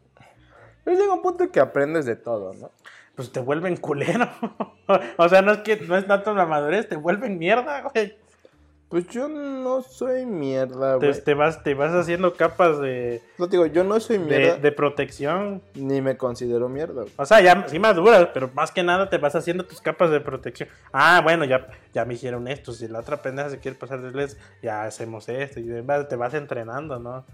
[0.82, 2.70] Pero llega un punto que aprendes de todo, ¿no?
[3.14, 4.28] Pues te vuelven culero.
[5.16, 8.16] o sea, no es que no es tanto la madurez, te vuelven mierda, güey.
[8.88, 11.24] Pues yo no soy mierda, Te, güey.
[11.24, 14.70] te vas, te vas haciendo capas de, No te digo, yo no soy mierda, de
[14.70, 15.62] protección.
[15.74, 17.02] ni me considero mierda.
[17.02, 17.12] güey.
[17.16, 20.20] O sea, ya sí maduras, pero más que nada te vas haciendo tus capas de
[20.20, 20.68] protección.
[20.92, 22.72] Ah, bueno, ya, ya me hicieron esto.
[22.72, 25.58] Si la otra pendeja se quiere pasar de les, ya hacemos esto.
[25.58, 25.64] Y
[26.08, 27.24] te vas entrenando, ¿no?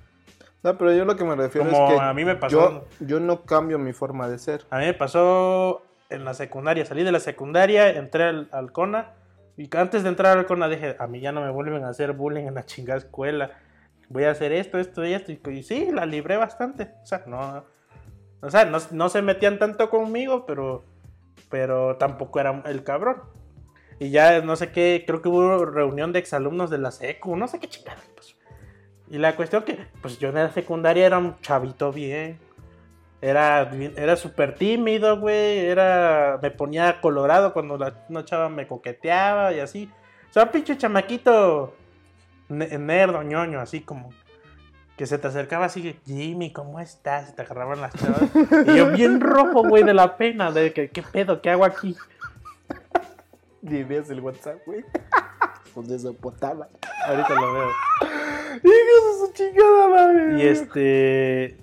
[0.63, 2.87] No, pero yo lo que me refiero Como es que a mí me pasó.
[3.01, 4.67] yo, yo no cambio mi forma de ser.
[4.71, 6.85] A mí me pasó en la secundaria.
[6.85, 9.15] Salí de la secundaria, entré al, al CONA.
[9.57, 12.13] Y antes de entrar al CONA dije, a mí ya no me vuelven a hacer
[12.13, 13.53] bullying en la chingada escuela.
[14.09, 15.33] Voy a hacer esto, esto y esto.
[15.33, 16.91] Y, y sí, la libré bastante.
[17.03, 17.65] O sea, no,
[18.43, 20.85] o sea, no, no se metían tanto conmigo, pero,
[21.51, 23.23] pero tampoco era el cabrón.
[23.99, 27.47] Y ya no sé qué, creo que hubo reunión de exalumnos de la secu, no
[27.49, 28.01] sé qué chingada.
[28.15, 28.35] Pues.
[29.11, 32.39] Y la cuestión que, pues yo en la secundaria era un chavito bien.
[33.21, 35.59] Era, era súper tímido, güey.
[35.67, 39.91] Era, me ponía colorado cuando la, una chava me coqueteaba y así.
[40.31, 41.75] O sea, un pinche chamaquito
[42.49, 44.11] ne- nerdo, ñoño, así como
[44.97, 47.31] que se te acercaba así, Jimmy, ¿cómo estás?
[47.31, 48.23] Y te agarraban las chavas.
[48.67, 51.41] Y yo bien rojo, güey, de la pena, de que, ¿qué pedo?
[51.41, 51.97] ¿Qué hago aquí?
[53.63, 54.85] Ni ves el WhatsApp, güey.
[55.91, 56.69] Eso potaba.
[57.07, 57.69] Ahorita lo veo.
[58.57, 60.43] Hijos de su chingada madre.
[60.43, 61.57] Y este.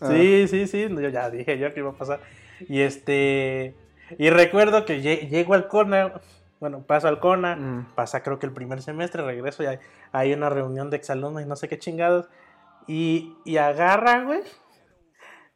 [0.00, 0.08] Ah.
[0.10, 0.88] Sí, sí, sí.
[0.88, 2.20] Yo ya dije yo que iba a pasar.
[2.68, 3.74] Y este.
[4.18, 6.20] Y recuerdo que lle- llego al CONA.
[6.60, 7.56] Bueno, paso al CONA.
[7.56, 7.94] Mm.
[7.94, 9.22] Pasa creo que el primer semestre.
[9.24, 9.78] Regreso y hay,
[10.12, 12.28] hay una reunión de exalumnos y no sé qué chingados.
[12.86, 14.40] Y, y agarran, güey.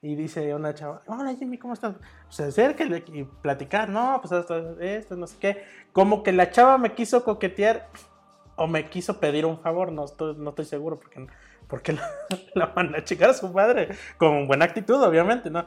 [0.00, 1.96] Y dice una chava, hola Jimmy, ¿cómo estás?
[2.28, 5.64] Se acerca y, platicar, no, pues esto, esto, no sé qué.
[5.92, 7.88] Como que la chava me quiso coquetear
[8.56, 11.26] o me quiso pedir un favor, no estoy, no estoy seguro porque,
[11.68, 12.10] porque la,
[12.54, 15.64] la mandó a checar a su madre con buena actitud, obviamente, ¿no?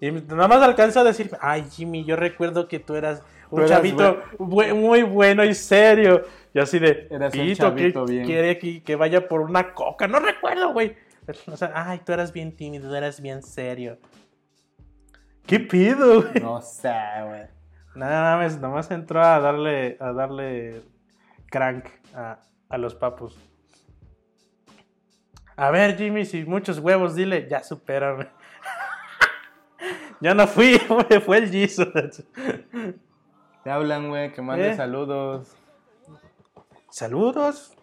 [0.00, 3.64] Y nada más alcanza a decir, ay Jimmy, yo recuerdo que tú eras un Tú
[3.64, 6.24] eras chavito bu- muy bueno y serio.
[6.52, 8.24] Y así de, Eras un "Pito, chavito que bien".
[8.26, 10.94] quiere que, que vaya por una coca, no recuerdo, güey.
[11.46, 13.98] O sea, ay, tú eras bien tímido, tú eras bien serio.
[15.46, 16.42] ¿Qué pido, güey?
[16.42, 16.92] No sé,
[17.24, 17.42] güey.
[17.94, 20.82] Nada más, nada más entró a darle, a darle
[21.50, 23.38] crank a, a los papus.
[25.56, 28.28] A ver, Jimmy, si muchos huevos, dile, ya supérame.
[30.20, 32.24] ya no fui, güey, fue el Jesus.
[33.64, 34.76] Te hablan, güey, que mandes ¿Eh?
[34.76, 35.56] saludos.
[36.90, 37.74] Saludos.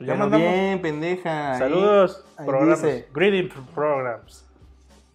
[0.00, 0.48] Ya mandamos.
[0.48, 1.58] bien, pendeja.
[1.58, 2.24] Saludos.
[2.38, 3.08] ahí dice.
[3.12, 4.48] Greeting programs.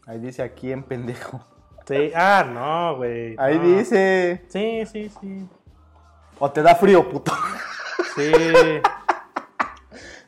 [0.06, 1.44] Ahí dice aquí en pendejo.
[1.88, 2.12] Sí.
[2.16, 3.36] Ah, no, güey.
[3.38, 3.64] Ahí no.
[3.64, 4.44] dice.
[4.50, 5.48] Sí, sí, sí.
[6.40, 7.32] O te da frío, puto.
[8.16, 8.32] Sí.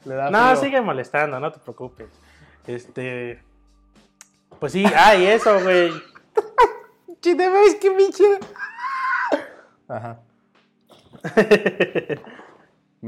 [0.05, 0.55] Le da No, frío.
[0.57, 2.07] sigue molestando, no te preocupes.
[2.67, 3.41] Este.
[4.59, 5.91] Pues sí, ay, eso, güey.
[7.21, 8.23] Chiste, ¿ves qué pinche?
[9.87, 10.19] Ajá.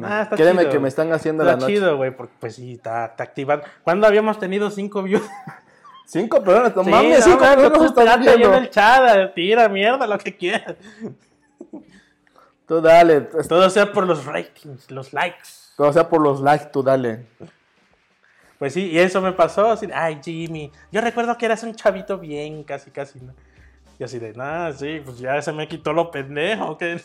[0.04, 0.72] Ah, está Créeme chido.
[0.72, 1.74] que me están haciendo Está la noche.
[1.74, 3.66] chido, güey, porque pues sí, está, está activando.
[3.84, 5.24] ¿Cuándo habíamos tenido cinco views?
[6.10, 9.70] Cinco personas, no Sí, mames, no, cinco mames, personas están ahí en el chat, tira
[9.70, 10.76] mierda, lo que quieras.
[12.68, 13.22] Tú dale.
[13.22, 15.50] pues, Todo sea por los ratings, los likes.
[15.78, 17.28] O sea, por los likes, tú dale.
[18.58, 22.18] Pues sí, y eso me pasó, así, ay, Jimmy, yo recuerdo que eras un chavito
[22.18, 23.36] bien, casi, casi, ¿no?
[24.00, 27.00] Y así de, nada, sí, pues ya se me quitó lo pendejo, que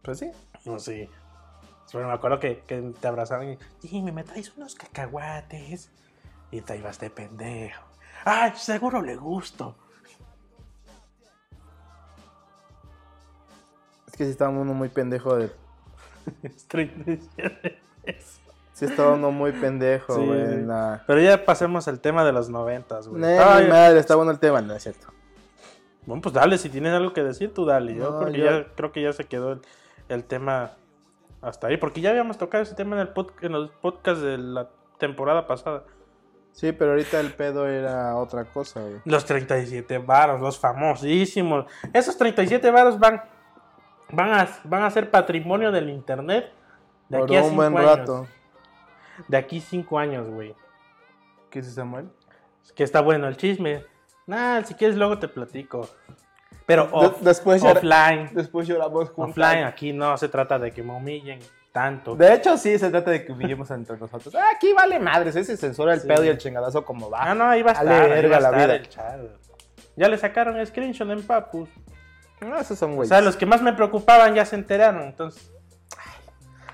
[0.00, 0.30] Pues sí.
[0.64, 1.10] No, sí.
[1.92, 5.90] Bueno, me acuerdo que, que te abrazaban y, Jimmy, me traes unos cacahuates.
[6.50, 7.82] Y te ibas de pendejo.
[8.24, 9.74] Ay, seguro le gusto.
[14.06, 15.50] Es que sí estaba uno muy pendejo de...
[18.72, 20.38] Sí estaba uno muy pendejo, Sí, güey.
[20.46, 20.52] sí.
[20.54, 23.20] en la- Pero ya pasemos al tema de los noventas, güey.
[23.20, 25.08] No, Ay, madre, está bueno el tema, no es cierto.
[26.06, 27.96] Bueno, pues dale, si tienes algo que decir, tú dale.
[27.96, 29.62] Yo porque yo- ya creo que ya se quedó el,
[30.08, 30.70] el tema
[31.42, 31.76] hasta ahí.
[31.76, 34.68] Porque ya habíamos tocado ese tema en el pod- en los podcasts de la
[34.98, 35.82] temporada pasada.
[36.52, 38.96] Sí, pero ahorita el pedo era otra cosa, güey.
[39.04, 41.66] Los 37 varos, los famosísimos.
[41.92, 43.22] Esos 37 varos van,
[44.10, 46.52] van, a, van a ser patrimonio del internet
[47.08, 47.96] de Por aquí a un 5 buen años.
[47.98, 48.26] rato.
[49.28, 50.54] De aquí 5 años, güey.
[51.50, 52.08] ¿Qué dice Samuel?
[52.74, 53.84] Que está bueno el chisme.
[54.26, 55.88] Nah, si quieres luego te platico.
[56.66, 58.30] Pero off- después offline.
[58.34, 59.30] Después lloramos juntos.
[59.38, 61.38] Offline, aquí no se trata de que me humillen
[61.78, 62.16] tanto.
[62.16, 64.34] De hecho, sí, se trata de que vivimos entre nosotros.
[64.34, 66.08] Ah, Aquí vale madres, ese censura el Sí.
[66.08, 67.30] pedo y el chingadazo como va.
[67.30, 68.76] Ah, no, ahí va a Dale estar, ahí verga va a la estar vida.
[68.76, 69.20] el chat.
[69.96, 71.68] Ya le sacaron screenshot en Papus.
[72.40, 73.08] No, esos son O güeyes.
[73.08, 75.50] sea, los que más me preocupaban ya se enteraron, entonces...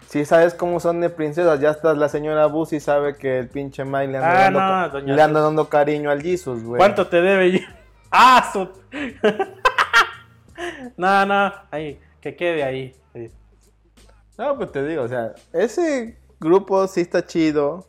[0.09, 1.59] Sí, sabes cómo son de princesas.
[1.59, 4.51] Ya está la señora Busi sabe que el pinche Mike le anda, Ah,
[4.89, 6.79] dando, no, le anda dando cariño al Jesus, güey.
[6.79, 7.59] ¿Cuánto te debe yo?
[8.13, 8.49] ¡Ah!
[8.53, 8.71] su-
[10.97, 12.95] no, no, ahí, que quede ahí.
[14.39, 17.87] No, pues te digo, o sea, ese grupo sí está chido,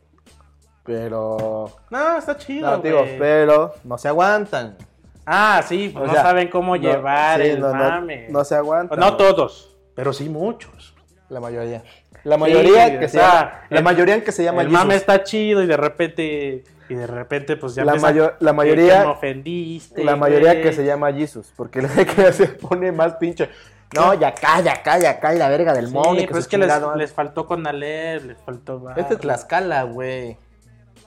[0.83, 1.71] pero...
[1.89, 3.17] No, está chido, No, digo, güey.
[3.19, 4.77] pero no se aguantan.
[5.25, 8.27] Ah, sí, pues O no sea, saben cómo no- llevar sí, el no, no- mame.
[8.29, 8.99] No, se aguantan.
[8.99, 10.93] no todos, pero sí muchos.
[11.29, 11.83] La mayoría.
[12.23, 14.79] La mayoría que o se sea, llama, la el- mayoría que se llama el Jesus.
[14.83, 18.53] mame está chido y de repente y de repente pues ya La empiezan mayo- la
[18.53, 20.03] mayoría- que me ofendiste.
[20.03, 23.49] La mayoría que se llama Jesus, porque la que se pone más pinche.
[23.95, 26.19] No, ya calla, calla, calla, la verga del Sí, mono.
[26.27, 30.37] pero es que les, les faltó con Alep, les faltó Este es Tlaxcala, güey.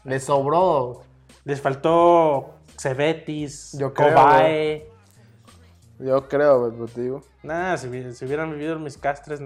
[0.04, 1.02] Le sobró.
[1.44, 4.88] les faltó Cebetis, Yo creo, Cobae.
[5.98, 7.22] Yo creo, güey, pues te digo.
[7.42, 9.40] Nada, si, hubi- si hubieran vivido mis castres,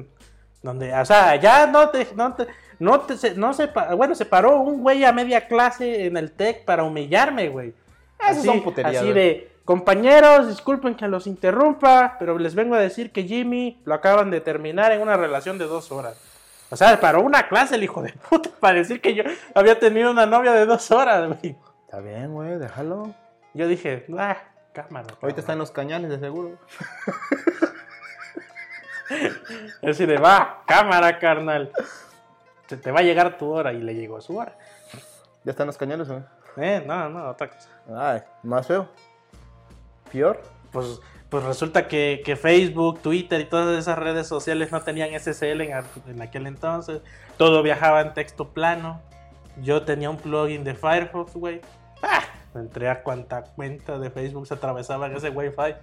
[0.63, 2.47] donde, o sea, ya no te, no te,
[2.79, 6.33] no te, se- no se, bueno, se paró un güey a media clase en el
[6.33, 7.75] TEC para humillarme, güey.
[8.19, 12.79] Ah, Esas son puterías, Así de, compañeros, disculpen que los interrumpa, pero les vengo a
[12.79, 16.17] decir que Jimmy lo acaban de terminar en una relación de dos horas.
[16.71, 20.11] O sea, paró una clase el hijo de puta para decir que yo había tenido
[20.11, 21.57] una novia de dos horas, güey.
[21.85, 23.15] Está bien, güey, déjalo.
[23.53, 24.39] Yo dije, ah,
[24.73, 25.07] cámara.
[25.09, 25.41] Ahorita cámara".
[25.41, 26.57] está en los cañales, de seguro.
[29.83, 31.71] Así de, va, cámara, carnal.
[32.67, 34.57] Se te va a llegar tu hora y le llegó su hora.
[35.45, 36.23] Ya están los cañales, güey.
[36.57, 37.69] Eh, no, no, otra cosa.
[37.95, 38.89] Ay, más feo.
[40.13, 40.43] Peor.
[40.71, 45.63] Pues, pues resulta que, que Facebook, Twitter y todas esas redes sociales no tenían SSL
[45.63, 47.01] en, aquel entonces.
[47.37, 49.01] Todo viajaba en texto plano.
[49.63, 51.61] Yo tenía un plugin de Firefox, güey.
[52.03, 52.23] ¡Ah!
[52.55, 55.75] Entré a cuanta cuenta de Facebook se atravesaba en ese Wi-Fi.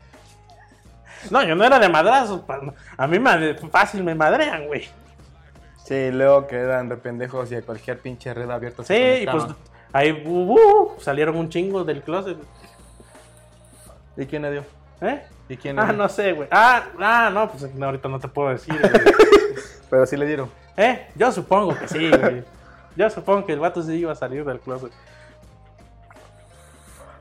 [1.31, 2.41] No, yo no era de madrazos.
[2.97, 4.87] A mí me, fácil me madrean, güey.
[5.83, 9.43] Sí, luego quedan de pendejos y a cualquier pinche red abierta se Sí, y pues
[9.91, 12.37] ahí uh, uh, salieron un chingo del closet.
[14.17, 14.63] ¿Y quién le dio?
[15.01, 15.23] ¿Eh?
[15.47, 15.93] ¿Y quién le Ah, dio?
[15.97, 16.47] no sé, güey.
[16.51, 18.77] Ah, ah, no, pues no, ahorita no te puedo decir.
[18.79, 18.91] güey.
[19.89, 20.51] Pero sí le dieron.
[20.77, 21.07] ¿Eh?
[21.15, 22.43] Yo supongo que sí, güey.
[22.95, 24.91] Yo supongo que el vato sí iba a salir del closet.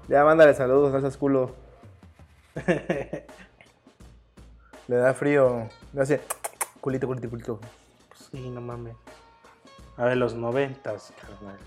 [0.08, 1.54] Ya mándale saludos, seas culo.
[4.88, 5.68] Le da frío.
[5.92, 6.20] Le hace
[6.80, 7.60] culito, culito, culito.
[8.30, 8.96] Sí, no mames.
[9.96, 11.58] A ver, los noventas, carnal.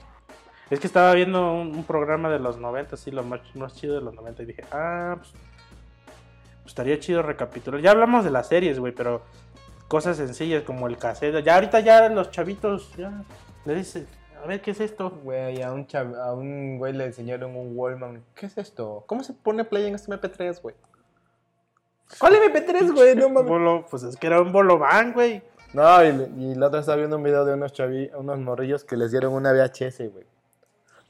[0.71, 3.93] Es que estaba viendo un, un programa de los noventas, sí, lo más, más chido
[3.95, 4.41] de los noventas.
[4.43, 7.79] Y dije, ah, pues, pues estaría chido recapitular.
[7.81, 9.21] Ya hablamos de las series, güey, pero
[9.87, 11.43] cosas sencillas como el cassette.
[11.43, 13.11] Ya ahorita ya los chavitos, ya
[13.65, 14.07] le dicen,
[14.41, 15.09] a ver, ¿qué es esto?
[15.23, 18.23] Güey, a un, chav- a un güey le enseñaron un Wallman.
[18.33, 19.03] ¿Qué es esto?
[19.07, 20.75] ¿Cómo se pone play en este MP3, güey?
[22.17, 23.15] ¿Cuál MP3, güey?
[23.15, 23.49] No mames.
[23.49, 25.43] Bolo, pues es que era un bolobán, güey.
[25.73, 29.11] No, y la otra estaba viendo un video de unos chavi, unos morrillos que les
[29.11, 30.25] dieron una VHS, güey.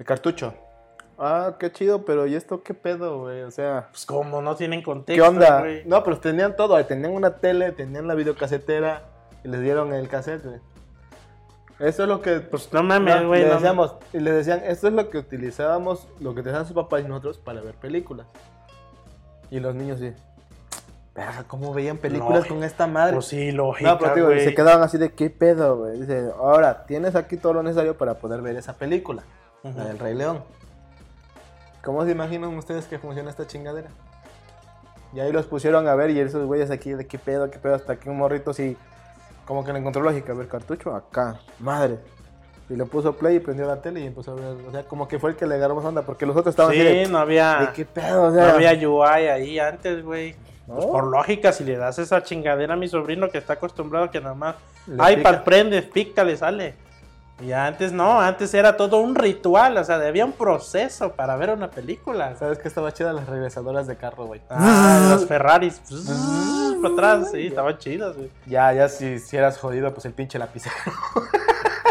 [0.02, 0.56] De cartucho.
[1.20, 3.44] Ah, qué chido, pero ¿y esto qué pedo, güey?
[3.44, 5.60] O sea, Pues como no tienen ¿qué contexto, onda?
[5.60, 5.84] güey.
[5.86, 6.84] No, pero tenían todo.
[6.88, 9.04] Tenían una tele, tenían la videocasetera
[9.44, 10.60] y les dieron el cassette, güey.
[11.78, 12.40] Eso es lo que.
[12.40, 13.46] Pues no mames, güey.
[13.46, 17.08] no y les decían, esto es lo que utilizábamos, lo que utilizaban sus papás y
[17.08, 18.26] nosotros para ver películas.
[19.52, 20.16] Y los niños sí.
[21.14, 23.14] Verga, ¿cómo veían películas con esta madre?
[23.14, 26.00] Pues sí, lógica, No, pero digo, se quedaban así de qué pedo, güey.
[26.00, 29.22] Dice, ahora tienes aquí todo lo necesario para poder ver esa película,
[29.64, 30.44] La del Rey León.
[31.84, 33.90] ¿Cómo se imaginan ustedes que funciona esta chingadera?
[35.14, 37.76] Y ahí los pusieron a ver y esos güeyes aquí de qué pedo, qué pedo,
[37.76, 38.78] hasta que un morrito así,
[39.46, 42.00] como que le encontró lógica, a ver, cartucho acá, madre.
[42.70, 45.08] Y le puso play y prendió la tele y empezó a ver, o sea, como
[45.08, 47.08] que fue el que le agarró más onda, porque los otros estaban así Sí, de,
[47.08, 48.54] no había, de qué pedo, o no sea.
[48.54, 50.36] había UI ahí antes, güey.
[50.68, 50.92] Pues No.
[50.92, 54.36] por lógica, si le das esa chingadera a mi sobrino que está acostumbrado que nada
[54.36, 54.56] más
[54.88, 55.44] Le iPad pica.
[55.44, 56.76] prende, pica, le sale.
[57.42, 61.50] Y antes no, antes era todo un ritual, o sea, había un proceso para ver
[61.50, 62.36] una película.
[62.36, 63.14] ¿Sabes qué estaba chida?
[63.14, 64.42] Las regresadoras de carro, güey.
[64.50, 65.82] Ah, los Ferraris,
[66.82, 68.30] para atrás, sí, estaban chidas, güey.
[68.46, 70.76] Ya, ya si, si eras jodido, pues el pinche lapicero.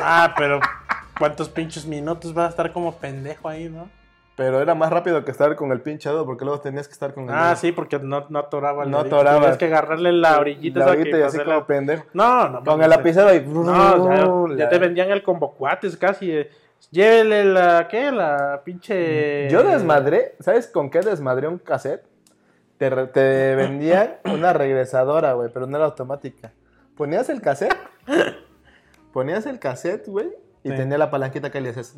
[0.03, 0.61] Ah, pero
[1.19, 3.91] ¿cuántos pinches minutos vas a estar como pendejo ahí, no?
[4.37, 7.13] Pero era más rápido que estar con el pinche dedo, porque luego tenías que estar
[7.13, 7.57] con el Ah, dedo.
[7.57, 9.41] sí, porque no, no atoraba el No dedito, atoraba.
[9.41, 12.05] Tenías que agarrarle la orillita La orillita y así como pendejo.
[12.15, 12.65] No, no.
[12.65, 13.41] Con el lapicero y...
[13.45, 16.33] No, ya, ya te vendían el combocuates casi.
[16.33, 16.51] eh.
[16.91, 18.11] Llévele la, ¿qué?
[18.11, 19.51] La pinche...
[19.51, 22.03] Yo desmadré, ¿sabes con qué desmadré un cassette?
[22.79, 26.53] Te, te vendían una regresadora, güey, pero no era automática.
[26.97, 27.77] Ponías el cassette,
[29.13, 30.29] ponías el cassette, güey,
[30.63, 30.77] y Sí.
[30.77, 31.95] tenía la palanquita que le hacías.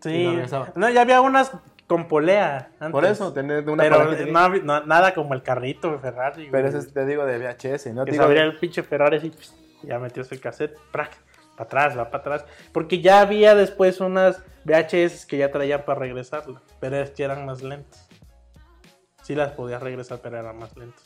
[0.00, 0.38] Sí.
[0.74, 1.52] No, ya había unas
[1.86, 2.90] con polea antes.
[2.92, 6.48] Por eso, tenía una Pero no no- nada como el carrito de Ferrari.
[6.50, 8.04] Pero eso es, te digo de VHS, ¿no?
[8.04, 11.10] Que Digo, se abría el pinche Ferrari así, pss, ya metías el cassette, para
[11.58, 12.44] atrás, va para atrás.
[12.72, 17.44] Porque ya había después unas VHS que ya traían para regresarla, pero es que eran
[17.44, 18.08] más lentas.
[19.22, 21.04] Sí las podías regresar, pero eran más lentas.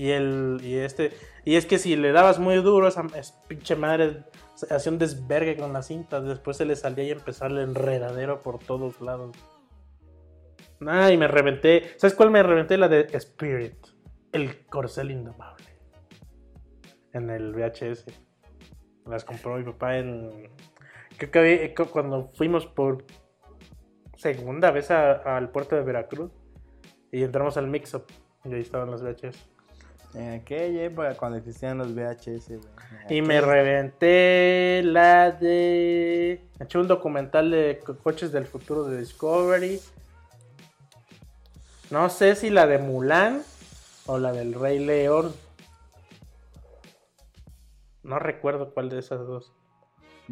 [0.00, 1.12] Y el y este
[1.44, 4.24] y es que si le dabas muy duro esa es pinche madre
[4.70, 8.58] hacía un desvergue con las cintas, después se le salía y empezaba el enredadero por
[8.58, 9.36] todos lados.
[10.86, 11.98] Ay, me reventé.
[11.98, 12.78] ¿Sabes cuál me reventé?
[12.78, 13.74] La de Spirit,
[14.32, 15.66] el corcel indomable.
[17.12, 18.06] En el VHS.
[19.06, 20.48] Las compró mi papá en
[21.18, 23.04] creo que cu- cuando fuimos por
[24.16, 26.30] segunda vez al puerto de Veracruz
[27.12, 28.04] y entramos al mix-up
[28.44, 29.49] y ahí estaban los VHS.
[30.14, 32.60] En aquella época cuando existían los VHS, güey.
[33.08, 36.44] Y me reventé la de.
[36.58, 39.80] Me eché un documental de co- coches del futuro de Discovery.
[41.90, 43.42] No sé si la de Mulan
[44.06, 45.32] o la del Rey León.
[48.02, 49.52] No recuerdo cuál de esas dos.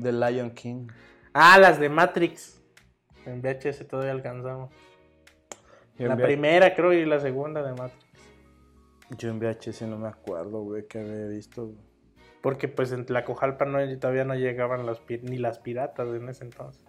[0.00, 0.88] The Lion King.
[1.32, 2.60] Ah, las de Matrix.
[3.26, 4.70] En VHS todavía alcanzamos.
[5.98, 8.06] La primera, creo, y la segunda de Matrix.
[9.16, 11.66] Yo en VHS no me acuerdo, güey, que había visto.
[11.66, 11.78] güey.
[12.42, 14.86] Porque pues en Tlacojalpa no, todavía no llegaban
[15.22, 16.82] ni las piratas en ese entonces.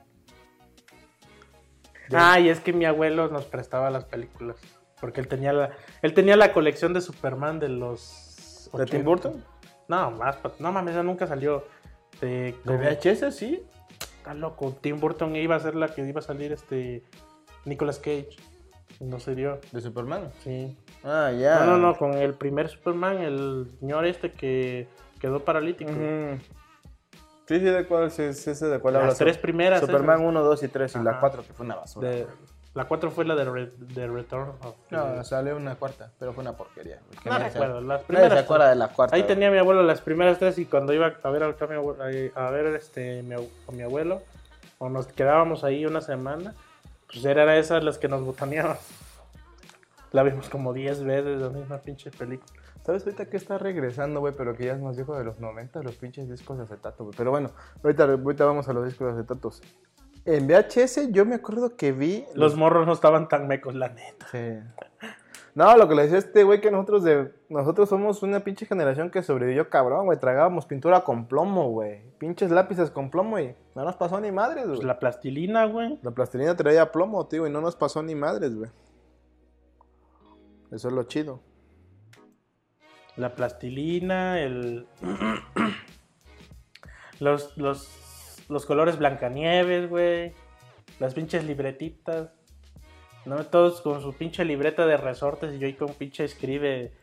[2.13, 4.57] Ah, y es que mi abuelo nos prestaba las películas.
[4.99, 8.69] Porque él tenía la, él tenía la colección de Superman de los...
[8.73, 8.91] ¿De 80.
[8.97, 9.45] Tim Burton?
[9.87, 11.65] No, más, pa- no mames, esa nunca salió.
[12.19, 13.63] De, ¿De VHS, sí?
[14.17, 14.75] Está loco.
[14.81, 17.03] Tim Burton iba a ser la que iba a salir este...
[17.65, 18.29] Nicolas Cage.
[18.99, 19.59] No se dio.
[19.71, 20.31] ¿De Superman?
[20.43, 20.77] Sí.
[21.03, 21.59] Ah, ya.
[21.65, 24.87] No, no, no, con el primer Superman, el señor este que
[25.19, 25.91] quedó paralítico.
[25.91, 26.39] Ujú.
[27.47, 29.17] Sí, sí, de cuál es es ese de cuál Las hablas.
[29.17, 29.79] tres primeras.
[29.81, 30.27] Superman esas.
[30.27, 31.19] 1, 2 y 3 y la Ajá.
[31.21, 32.09] 4 que fue una basura.
[32.09, 32.27] De-
[32.75, 36.31] la 4 fue la de, Re- de Return of the- No, salió una cuarta, pero
[36.33, 36.99] fue una porquería.
[37.25, 38.43] No recuerdo, las Nadie se primeras.
[38.43, 39.15] acuerda de la cuarta.
[39.15, 39.33] Ahí güey.
[39.33, 42.31] tenía mi abuelo las primeras tres y cuando iba a ver a mi abuelo, ahí-
[42.35, 44.21] a ver este mi, a mi abuelo
[44.77, 46.53] o nos quedábamos ahí una semana,
[47.11, 48.77] pues eran esas las que nos botaneaban.
[50.11, 52.51] La vimos como 10 veces la misma pinche película.
[52.83, 54.33] ¿Sabes ahorita que está regresando, güey?
[54.35, 57.15] Pero que ya es más viejo de los 90, los pinches discos de acetato, güey.
[57.17, 57.51] Pero bueno,
[57.83, 59.61] ahorita, ahorita vamos a los discos de acetatos.
[60.25, 62.25] En VHS yo me acuerdo que vi...
[62.33, 64.27] Los morros no estaban tan mecos, la neta.
[64.31, 64.59] Sí.
[65.55, 69.09] No, lo que le decía este güey que nosotros de nosotros somos una pinche generación
[69.09, 70.19] que sobrevivió cabrón, güey.
[70.19, 72.01] Tragábamos pintura con plomo, güey.
[72.17, 74.77] Pinches lápices con plomo y no nos pasó ni madres, güey.
[74.77, 75.99] Pues la plastilina, güey.
[76.01, 78.69] La plastilina traía plomo, tío, y no nos pasó ni madres, güey.
[80.71, 81.41] Eso es lo chido.
[83.15, 84.87] La plastilina, el.
[87.19, 90.33] los, los, los colores Blancanieves, güey.
[90.99, 92.31] Las pinches libretitas.
[93.25, 93.45] ¿No?
[93.45, 96.93] Todos con su pinche libreta de resortes y yo ahí con pinche escribe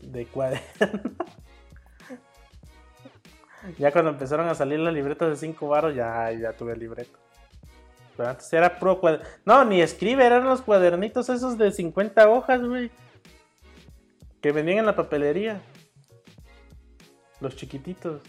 [0.00, 0.62] de cuaderno.
[3.78, 7.18] ya cuando empezaron a salir las libretas de 5 baros, ya, ya tuve libreta.
[8.16, 12.62] Pero antes era pro cuad- No, ni escribe, eran los cuadernitos esos de 50 hojas,
[12.62, 12.90] güey.
[14.40, 15.60] Que vendían en la papelería.
[17.40, 18.22] Los chiquititos.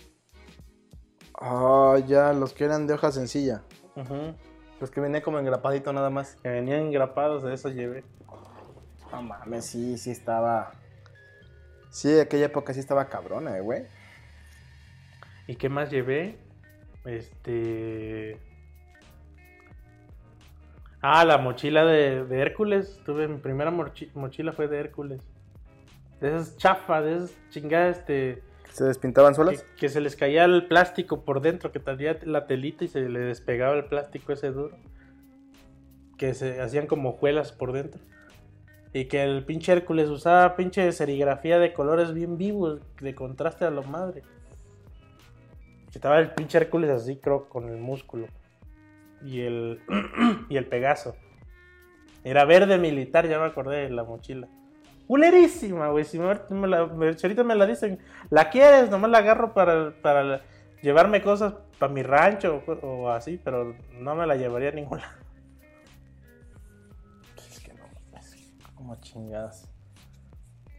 [1.40, 3.62] Ah, ya, los que eran de hoja sencilla.
[3.96, 4.34] Ujú.
[4.80, 6.36] Los que venían como engrapadito nada más.
[6.44, 8.04] Que venían engrapados, de eso llevé.
[9.12, 10.72] No mames, sí, sí estaba.
[11.90, 13.86] Sí, aquella época sí estaba cabrona, eh, güey.
[15.48, 16.38] ¿Y qué más llevé?
[17.06, 18.38] Este.
[21.02, 23.00] Ah, la mochila de, de Hércules.
[23.06, 25.22] Tuve mi primera mochi- mochila fue de Hércules.
[26.20, 28.42] De esas chafas, de esas chingadas, este.
[28.72, 29.64] ¿Se despintaban solas?
[29.78, 33.20] que se les caía el plástico por dentro, que tenía la telita y se le
[33.20, 34.76] despegaba el plástico ese duro.
[36.18, 38.02] Que se hacían como juelas por dentro.
[38.94, 43.70] Y que el pinche Hércules usaba pinche serigrafía de colores bien vivos, de contraste a
[43.70, 44.22] lo madre.
[45.92, 48.28] Que Estaba el pinche Hércules así, creo, con el músculo.
[49.24, 49.82] Y el,
[50.50, 51.16] y el Pegaso.
[52.24, 54.48] Era verde militar, ya me acordé de la mochila.
[55.08, 56.04] Culerísima, güey.
[56.04, 58.00] Si, me, me la, me- ahorita me la dicen,
[58.30, 58.90] ¿la quieres?
[58.90, 60.42] Nomás la agarro para, para
[60.82, 65.00] llevarme cosas para mi rancho o, o así, pero no me la llevaría a ningún
[65.00, 65.14] lado.
[67.50, 67.86] Es que no,
[68.18, 68.36] es
[68.76, 69.70] como chingadas.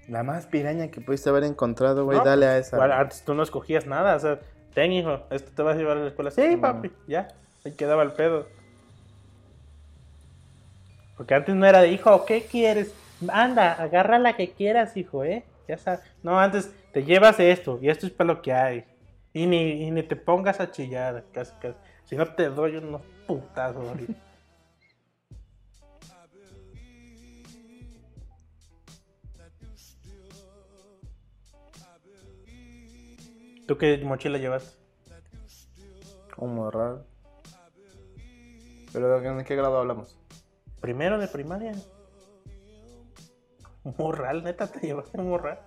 [0.08, 2.76] La más piraña que pudiste haber encontrado, güey, No, dale a esa.
[2.76, 4.40] Igual, antes tú no escogías nada, o sea,
[4.74, 6.30] ten hijo, esto te vas a llevar a la escuela.
[6.30, 7.28] Sí, papi, ya,
[7.68, 8.48] ahí quedaba el pedo.
[11.16, 12.94] Porque antes no era de hijo, ¿qué quieres?
[13.28, 15.44] Anda, agarra la que quieras, hijo, ¿eh?
[15.66, 16.00] Ya sabes.
[16.22, 18.84] No, antes te llevas esto, y esto es para lo que hay.
[19.32, 21.76] Y ni, y ni te pongas a chillar, casi, casi.
[22.04, 24.14] Si no te doy unos putazos ahorita.
[33.66, 34.78] ¿Tú qué mochila llevas?
[36.34, 37.04] Como raro.
[38.98, 40.18] Pero ¿en qué grado hablamos?
[40.80, 41.72] Primero de primaria.
[43.96, 45.60] Morral, neta, te llevaste un morral.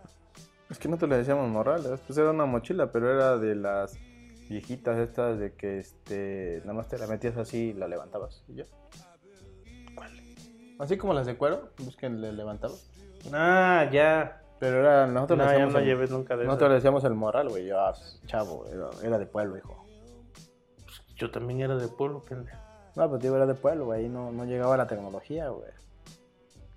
[0.70, 3.98] Es que nosotros le decíamos morrales, pues era una mochila, pero era de las
[4.50, 8.56] viejitas estas de que este nada más te la metías así y la levantabas y
[8.56, 8.66] ya.
[10.80, 12.92] Así como las de cuero, pues que le levantabas.
[13.32, 14.42] Ah, ya.
[14.60, 16.70] Pero era, nosotros No, le ya decíamos no el- llevé nunca de Nosotros eso.
[16.70, 17.66] le decíamos el morral, güey.
[17.66, 17.94] Yo, ah,
[18.26, 19.86] chavo, era, era de pueblo, hijo.
[21.16, 22.58] Yo también era de pueblo, pendejo.
[22.96, 24.02] No, pues digo, era de pueblo, güey.
[24.04, 25.70] Ahí no, no llegaba la tecnología, güey.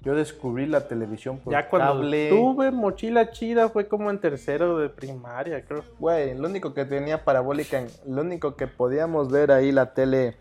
[0.00, 2.28] Yo descubrí la televisión por Ya cuando cable.
[2.28, 5.82] tuve mochila chida fue como en tercero de primaria, creo.
[5.98, 10.36] Güey, lo único que tenía parabólica, lo único que podíamos ver ahí la tele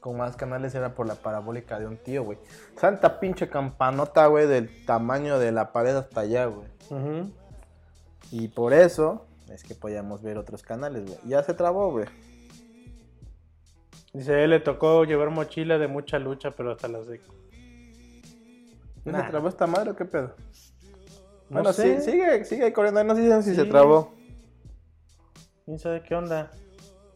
[0.00, 2.38] con más canales era por la parabólica de un tío, güey.
[2.76, 6.68] Santa pinche campanota, güey, del tamaño de la pared hasta allá, güey.
[8.30, 11.18] Y por eso es que podíamos ver otros canales, güey.
[11.26, 12.06] Ya se trabó, güey.
[14.16, 17.20] Dice, él le tocó llevar mochila de mucha lucha, pero hasta las de...
[19.04, 19.24] ¿Ya Nah.
[19.24, 20.34] se trabó esta madre o qué pedo?
[21.50, 22.00] No bueno, sé.
[22.00, 23.04] sí, sigue, sigue ahí corriendo.
[23.04, 24.14] No sé si se trabó.
[25.66, 26.50] ¿Quién sabe qué onda?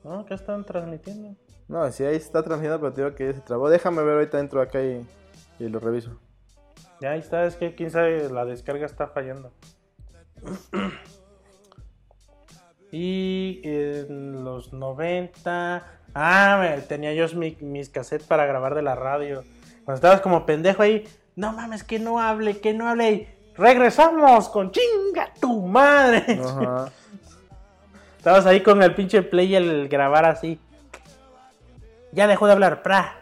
[0.05, 1.35] No, ¿qué están transmitiendo?
[1.69, 3.71] No, sí, ahí está transmitiendo, pero te digo que ya se trabó.
[3.71, 5.07] Déjame ver ahorita dentro acá y,
[5.59, 6.21] y lo reviso.
[7.01, 9.55] Ya ahí está, es que quién sabe, la descarga está fallando.
[12.93, 15.97] y en los 90...
[16.15, 19.45] Ah, me- tenía yo mi- mis cassettes para grabar de la radio.
[19.85, 21.07] Cuando estabas como pendejo ahí,
[21.37, 23.11] no mames, que no hable, que no hable.
[23.13, 26.41] y Regresamos con chinga tu madre.
[26.45, 26.91] Ajá.
[28.19, 30.61] Estabas ahí con el pinche play y el grabar así.
[32.13, 33.21] Ya dejó de hablar, pra.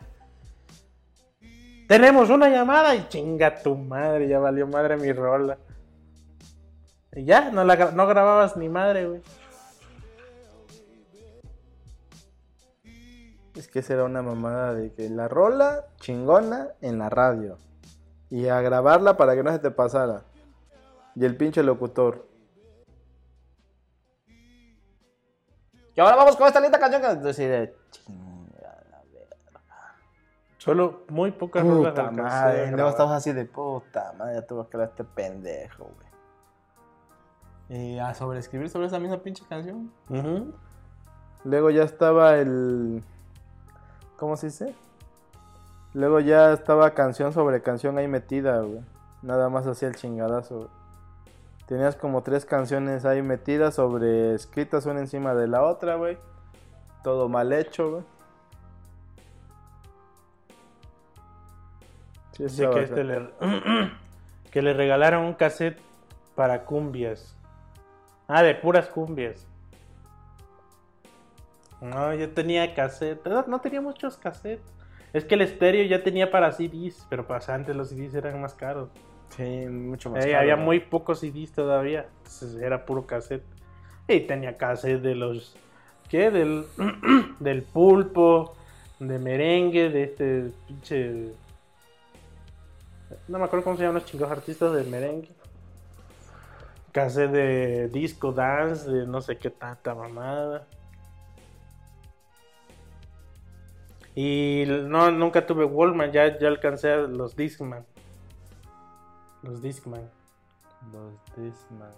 [1.87, 5.57] Tenemos una llamada y chinga tu madre, ya valió madre mi rola.
[7.15, 9.21] Y ya, no, la, no grababas ni madre, güey.
[13.59, 17.59] Es que esa era una mamada de que la rola chingona en la radio.
[18.31, 20.23] Y a grabarla para que no se te pasara.
[21.17, 22.25] Y el pinche locutor.
[25.97, 27.75] Y ahora vamos con esta linda canción que decide.
[27.91, 29.97] Chinga la verga.
[30.59, 32.59] Solo muy pocas rolas Puta madre.
[32.59, 32.93] Luego grabar.
[32.93, 34.35] estabas así de puta madre.
[34.37, 36.07] Ya tuvo que crear este pendejo, güey.
[37.71, 39.93] Y a sobreescribir sobre esa misma pinche canción.
[41.43, 43.03] Luego ya estaba el.
[44.19, 44.75] ¿Cómo se dice?
[45.95, 48.81] Luego ya estaba canción sobre canción ahí metida, güey.
[49.23, 50.57] Nada más hacía el chingadazo.
[50.57, 50.69] güey.
[51.67, 56.19] Tenías como tres canciones ahí metidas sobre escritas una encima de la otra, güey.
[57.05, 58.03] Todo mal hecho, güey.
[62.33, 63.31] Sí, Dice que, este le,
[64.51, 65.81] que le regalaron un cassette
[66.35, 67.37] para cumbias.
[68.27, 69.48] Ah, de puras cumbias.
[71.81, 73.25] No, yo tenía cassette.
[73.27, 74.73] No, no tenía muchos cassettes.
[75.13, 78.55] Es que el estéreo ya tenía para CDs, pero pues antes los CDs eran más
[78.55, 78.91] caros.
[79.31, 80.25] Sí, mucho más.
[80.25, 82.07] Eh, caro, había muy pocos CDs todavía.
[82.19, 83.45] Entonces era puro cassette.
[84.07, 85.57] Y tenía cassette de los.
[86.09, 86.31] ¿Qué?
[86.31, 86.65] Del,
[87.41, 88.55] del pulpo,
[88.99, 91.33] de merengue, de este pinche.
[93.29, 95.31] No me acuerdo cómo se llaman los chingos artistas de merengue.
[96.93, 100.67] Cassette de disco dance, de no sé qué tanta mamada.
[104.21, 107.87] Y no, nunca tuve Wallman, ya, ya alcancé a los Discman.
[109.45, 110.11] Los Discman.
[110.93, 111.93] Los Discman.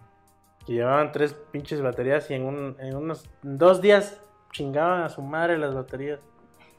[0.66, 4.20] Que llevaban tres pinches baterías y en, un, en unos en dos días
[4.52, 6.20] chingaban a su madre las baterías.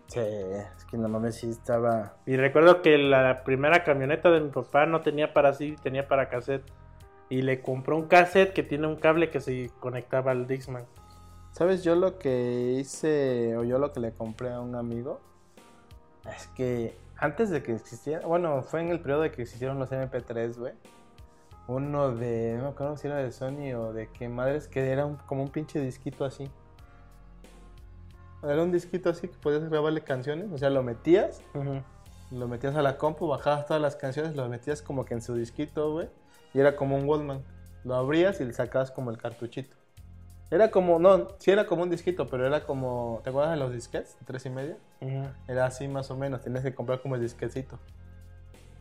[0.06, 2.18] Sí, es que no mames, sí estaba.
[2.28, 6.30] Y recuerdo que la primera camioneta de mi papá no tenía para CD, tenía para
[6.30, 6.72] cassette.
[7.30, 10.86] Y le compró un cassette que tiene un cable que se conectaba al Dixman.
[11.50, 15.31] ¿Sabes yo lo que hice o yo lo que le compré a un amigo?
[16.36, 19.92] Es que antes de que existiera, bueno, fue en el periodo de que existieron los
[19.92, 20.74] MP3, güey.
[21.68, 25.06] Uno de, no me acuerdo si era de Sony o de qué madres, que era
[25.06, 26.50] un- como un pinche disquito así.
[28.44, 31.42] Era un disquito así que podías grabarle canciones, o sea, lo metías,
[32.32, 35.36] lo metías a la compu, bajabas todas las canciones, lo metías como que en su
[35.36, 36.10] disquito, güey.
[36.54, 37.44] Y era como un Wallman.
[37.84, 39.76] Lo abrías y le sacabas como el cartuchito.
[40.52, 43.72] Era como, no, sí era como un disquito, pero era como, ¿te acuerdas de los
[43.72, 44.18] disquets?
[44.26, 44.78] Tres y media.
[45.00, 45.30] Ujú.
[45.48, 47.80] Era así más o menos, tenías que comprar como el disquetcito.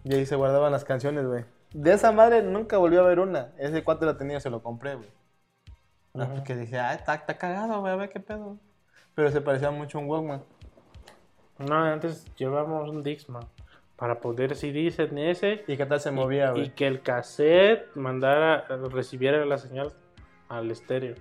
[0.03, 1.45] Y ahí se guardaban las canciones, güey.
[1.73, 3.53] De esa madre nunca volví a ver una.
[3.57, 5.09] Ese cuánto la tenía, se lo compré, güey.
[6.15, 6.35] Ujú.
[6.35, 8.59] Porque dije, ah, está, está cagado, güey, a ver qué pedo.
[9.15, 10.43] Pero se parecía mucho a un Walkman.
[11.59, 13.45] No, antes llevábamos un Dixman
[13.95, 16.75] para poder en ese ¿Y qué tal se movía, y güey?
[16.75, 19.93] que el cassette mandara, recibiera la señal
[20.49, 21.15] al estéreo.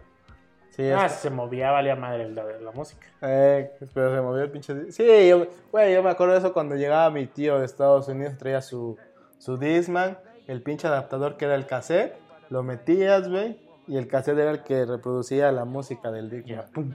[0.72, 3.06] Sí, Ah, es- se movía, valía madre la, la música.
[3.22, 4.92] Eh, pero se movió el pinche.
[4.92, 8.38] Sí, yo, güey, yo me acuerdo de eso cuando llegaba mi tío de Estados Unidos,
[8.38, 8.98] traía su,
[9.38, 10.18] su Discman,
[10.48, 12.16] el pinche adaptador que era el cassette,
[12.50, 16.44] Lo metías, güey, y el cassette era el que reproducía la música del
[16.74, 16.94] pum,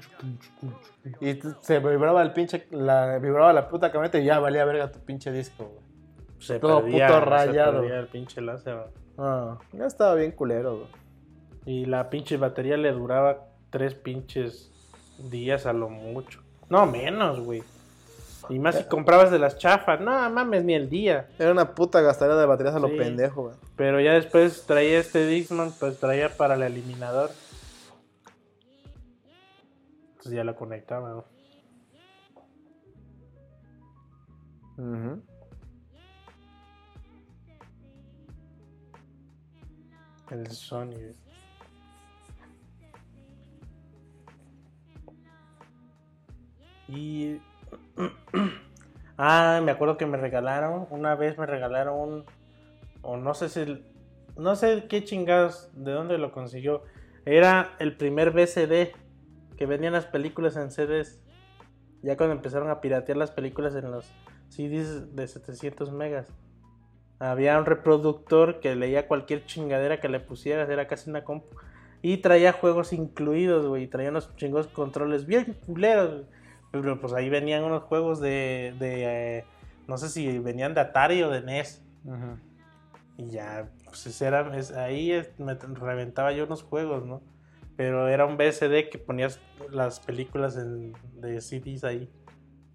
[0.61, 0.72] pum.
[1.20, 4.99] Y se vibraba el pinche, la, vibraba la puta camioneta y ya valía verga tu
[5.01, 5.85] pinche disco, güey.
[6.41, 7.83] Se Todo perdía, puto rayado.
[7.85, 8.79] el pinche láser.
[9.16, 10.89] Ah, ya estaba bien culero, güey.
[11.66, 14.70] Y la pinche batería le duraba tres pinches
[15.18, 16.41] días a lo mucho.
[16.68, 17.61] No, menos, güey.
[18.49, 20.01] Y más si comprabas de las chafas.
[20.01, 21.29] No, mames, ni el día.
[21.41, 22.95] Era una puta gastadera de baterías a lo Sí.
[22.97, 23.57] pendejo, güey.
[23.75, 27.31] Pero ya después traía este Dixman, pues traía para el eliminador.
[30.11, 31.25] Entonces ya lo conectaba, ¿no?
[34.79, 35.22] Ujú.
[40.31, 41.12] El Sony.
[46.89, 47.41] Y.
[49.18, 50.87] ah, me acuerdo que me regalaron.
[50.91, 52.24] Una vez me regalaron un.
[53.03, 53.85] O no sé si.
[54.37, 55.70] No sé qué chingados.
[55.74, 56.82] De dónde lo consiguió.
[57.24, 58.95] Era el primer VCD.
[59.57, 61.22] Que vendían las películas en CDs.
[62.03, 64.12] Ya cuando empezaron a piratear las películas en los
[64.49, 66.28] CDs de 700 megas.
[67.18, 71.57] Había un reproductor que leía cualquier chingadera que le pusieras, era casi una compu.
[72.03, 73.87] Y traía juegos incluidos, güey.
[73.87, 76.11] Traía unos chingos controles bien culeros.
[76.11, 76.44] güey.
[76.83, 78.75] Pero pues ahí venían unos juegos de.
[78.79, 79.45] de eh,
[79.87, 81.83] no sé si venían de Atari o de NES.
[83.16, 87.22] Y ya, pues era, ahí me reventaba yo unos juegos, ¿no?
[87.77, 92.11] Pero era un VCD que ponías las películas en- de CDs ahí.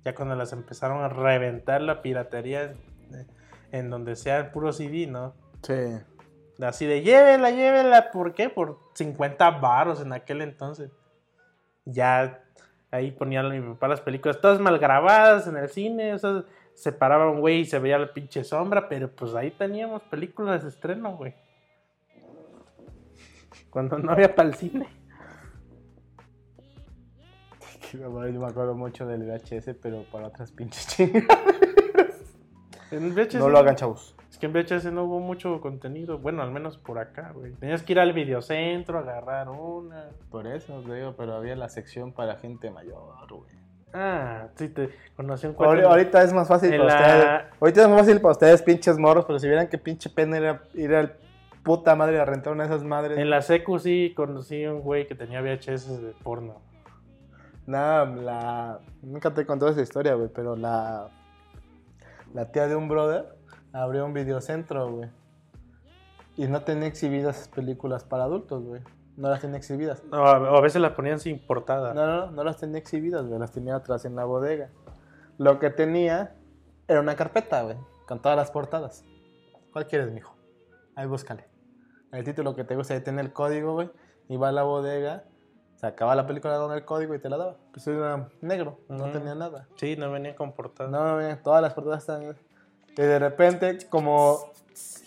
[0.05, 2.71] Ya cuando las empezaron a reventar la piratería
[3.13, 3.25] eh,
[3.71, 5.33] en donde sea el puro CD, ¿no?
[5.61, 5.99] Sí.
[6.61, 8.49] Así de llévela, llévela, ¿por qué?
[8.49, 10.91] Por 50 baros en aquel entonces.
[11.85, 12.43] Ya
[12.91, 16.91] ahí ponía mi papá las películas todas mal grabadas en el cine, o sea, se
[16.91, 20.69] paraba un güey y se veía la pinche sombra, pero pues ahí teníamos películas de
[20.69, 21.33] estreno, güey.
[23.69, 24.87] Cuando no había para el cine.
[27.93, 31.25] Yo me acuerdo mucho del VHS, pero para otras pinches chingas.
[32.91, 34.15] En VHS, No lo hagan, chavos.
[34.31, 37.51] Es que en VHS no hubo mucho contenido, bueno, al menos por acá, güey.
[37.53, 40.09] Tenías que ir al videocentro, agarrar una.
[40.29, 43.59] Por eso te digo, pero había la sección para gente mayor, güey.
[43.91, 47.53] Ah, sí, te conocí un cuate- Ahorita es más fácil para la- ustedes.
[47.59, 50.61] Ahorita es más fácil para ustedes, pinches morros, pero si vieran qué pinche pena era
[50.75, 51.15] ir al
[51.63, 53.17] puta madre a rentar una de esas madres.
[53.17, 56.61] En la secu sí conocí un güey que tenía VHS de porno.
[57.65, 58.79] Nada, la.
[59.01, 61.07] Nunca te he contado esa historia, güey, pero la.
[62.33, 63.35] La tía de un brother
[63.73, 65.09] abrió un videocentro, güey.
[66.37, 68.81] Y no tenía exhibidas películas para adultos, güey.
[69.17, 70.03] No las tenía exhibidas.
[70.05, 71.93] No, a veces las ponían sin portada.
[71.93, 73.39] No, no, no las tenía exhibidas, güey.
[73.39, 74.69] Las tenía atrás en la bodega.
[75.37, 76.35] Lo que tenía
[76.87, 77.77] era una carpeta, güey.
[78.07, 79.03] Con todas las portadas.
[79.73, 80.35] ¿Cuál quieres, mijo?
[80.95, 81.47] Ahí búscale.
[82.11, 83.91] El título que te gusta, ahí tiene el código, güey.
[84.29, 85.25] Iba a la bodega,
[85.79, 87.55] sacaba la película con el código y te la daba.
[87.71, 89.67] Pues era negro, no tenía nada.
[89.75, 90.89] Sí, no venían con portada.
[90.89, 92.23] No, güey, todas las portadas están.
[92.23, 94.51] Y de repente, como.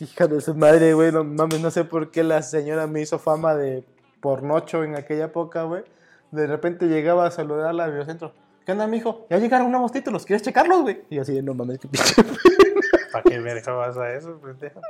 [0.01, 1.12] Hija de su madre, güey.
[1.12, 3.85] No mames, no sé por qué la señora me hizo fama de
[4.20, 5.85] pornocho en aquella época, güey.
[6.31, 8.33] De repente llegaba a saludarla al videocentro.
[8.64, 9.27] ¿Qué onda, mijo?
[9.29, 11.03] Ya llegaron nuevos títulos, ¿quieres checarlos, güey?
[11.11, 12.14] Y yo así, no mames, qué pinche.
[13.12, 14.80] ¿Para qué verga vas a eso, pendejo?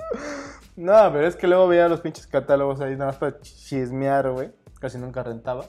[0.77, 4.53] No, pero es que luego veía los pinches catálogos ahí nada más para chismear, güey.
[4.79, 5.65] Casi nunca rentaba.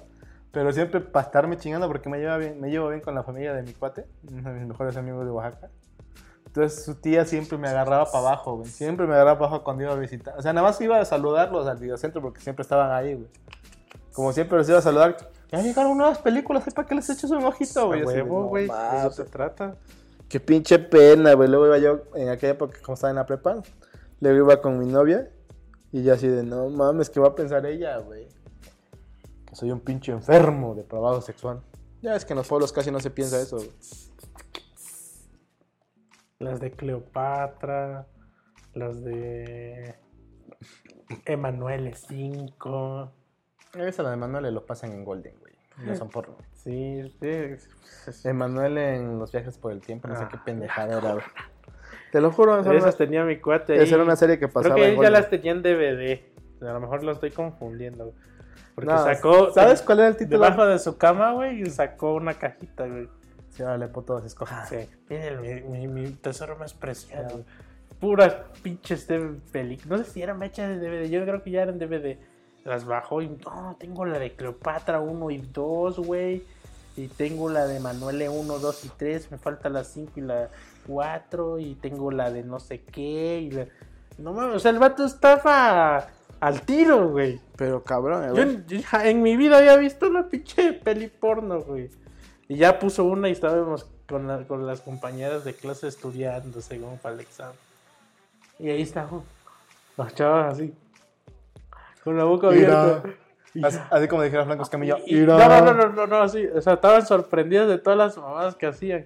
[0.53, 3.53] Pero siempre para estarme chingando porque me lleva bien, me llevo bien con la familia
[3.53, 5.69] de mi cuate, uno de mis mejores amigos de Oaxaca.
[6.45, 8.69] Entonces su tía siempre me agarraba para abajo, güey.
[8.69, 10.35] Siempre me agarraba para abajo cuando iba a visitar.
[10.37, 13.27] O sea, nada más iba a saludarlos al videocentro porque siempre estaban ahí, güey.
[14.13, 15.17] Como siempre los iba a saludar.
[15.51, 18.03] Ya llegaron nuevas películas, ¿para que les eches un ojito, güey?
[18.03, 18.65] Huevo, "No güey.
[18.65, 18.99] de mames".
[19.05, 19.75] eso se trata.
[20.29, 21.49] Qué pinche pena, güey.
[21.49, 23.55] Luego iba yo, en aquella época, como estaba en la prepa,
[24.19, 25.31] luego iba con mi novia.
[25.91, 28.27] Y yo así de, no mames, ¿qué va a pensar ella, güey?
[29.53, 31.61] Que soy un pinche enfermo, depravado sexual.
[32.01, 33.69] Ya es que en los pueblos casi no se piensa eso, güey.
[36.39, 38.07] Las de Cleopatra,
[38.73, 39.93] las de
[41.25, 43.11] Emanuele 5.
[43.75, 45.53] Esa la de Manuel lo pasan en Golden, güey.
[45.85, 46.35] No son porno.
[46.53, 48.27] Sí, sí.
[48.27, 51.25] Emanuel en los viajes por el tiempo, no sé Ah, qué pendejada era, güey.
[52.11, 53.79] Te lo juro, Esas una, tenía mi cuate ahí.
[53.81, 56.21] esa era una serie que pasaba Creo que en ya las tenía en DVD.
[56.67, 58.15] A lo mejor lo estoy confundiendo.
[58.75, 59.51] Porque No, sacó.
[59.51, 60.39] ¿Sabes cuál era el título?
[60.39, 63.07] Debajo de su cama, güey, y sacó una cajita, güey.
[63.49, 64.65] Sí, órale, puto, escoja.
[64.65, 64.89] Sí.
[65.09, 67.43] Miren, mi, mi, mi tesoro más preciado.
[67.99, 69.19] Puras pinches de
[69.51, 69.99] películas.
[69.99, 71.09] No sé si eran hechas de DVD.
[71.09, 72.17] Yo creo que ya eran DVD.
[72.65, 73.29] Las bajó y.
[73.29, 76.43] No, tengo la de Cleopatra 1 y 2, güey.
[76.95, 79.31] Y tengo la de Manuele 1, 2 y 3.
[79.31, 80.49] Me falta la 5 y la
[80.87, 81.59] 4.
[81.59, 83.39] Y tengo la de no sé qué.
[83.39, 83.67] Y la...
[84.17, 86.07] No mames, o sea, el vato estaba
[86.43, 87.39] Al tiro, güey.
[87.55, 88.63] Pero cabrón, Yo, güey.
[88.67, 91.89] yo en mi vida había visto una pinche peli porno, güey.
[92.49, 96.97] Y ya puso una y estábamos con, la- con las compañeras de clase estudiando según
[96.97, 97.55] para el examen.
[98.59, 99.21] Y ahí estaban
[99.95, 100.73] las chavas así,
[102.03, 103.03] con la boca abierta.
[103.53, 104.97] Y Así, así como dijera Franco Escamillo.
[105.05, 106.45] y- no, no, no, no, no, no, así.
[106.47, 109.05] O sea, estaban sorprendidas de todas las mamadas que hacían.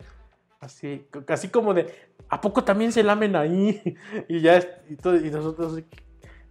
[0.59, 1.93] Así, así como de,
[2.29, 3.95] ¿a poco también se lamen ahí?
[4.27, 4.59] Y ya,
[4.89, 5.85] y, todo- y nosotros, así,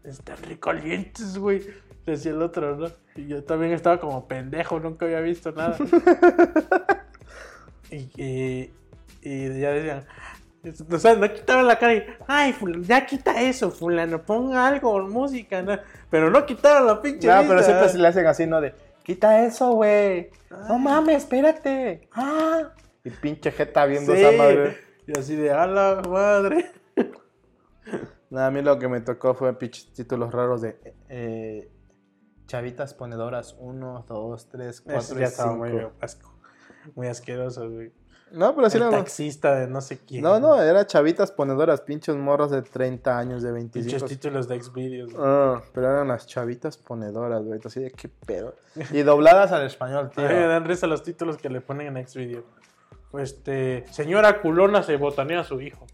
[0.06, 1.62] están recalientes, güey.
[2.04, 2.86] Decía el otro, ¿no?
[3.16, 5.76] Y yo también estaba como pendejo, nunca había visto nada.
[7.90, 8.70] y, y,
[9.22, 10.06] y ya decían,
[10.90, 15.00] o sea, no quitaban la cara y, ay, fulano, ya quita eso, fulano, ponga algo,
[15.08, 15.78] música, ¿no?
[16.10, 17.64] Pero no quitaron la pinche No, pero vista.
[17.64, 18.60] siempre se le hacen así, ¿no?
[18.60, 20.30] De, quita eso, güey.
[20.68, 22.08] No mames, espérate.
[22.12, 22.70] Ah.
[23.04, 24.20] Y pinche jeta viendo Sí.
[24.20, 24.76] esa madre.
[25.06, 26.70] Y así de, a la madre.
[28.30, 30.78] Nada, a mí lo que me tocó fue pinches títulos raros de
[31.08, 31.70] eh,
[32.46, 35.92] chavitas ponedoras 1, 2, 3, 4 Eso y ya estaba muy 5.
[36.00, 36.32] asco.
[36.94, 37.92] Muy asqueroso, güey.
[38.32, 38.90] No, pero sí el era...
[38.90, 40.22] taxista de no sé quién.
[40.22, 44.06] No, no, era chavitas ponedoras, pinches morros de 30 años, de Pinches 25.
[44.06, 45.12] títulos de Xvideos.
[45.16, 47.60] Ah, pero eran las chavitas ponedoras, güey.
[47.64, 48.54] Así de qué pedo.
[48.90, 50.48] Y dobladas al español, me tío.
[50.48, 52.44] dan risa los títulos que le ponen en Xvideo.
[53.14, 55.86] Este, señora culona se botanea a su hijo.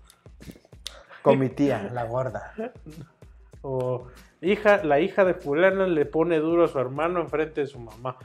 [1.22, 2.52] Con mi tía, la gorda.
[3.64, 4.08] O
[4.40, 8.16] hija, la hija de fulana le pone duro a su hermano enfrente de su mamá.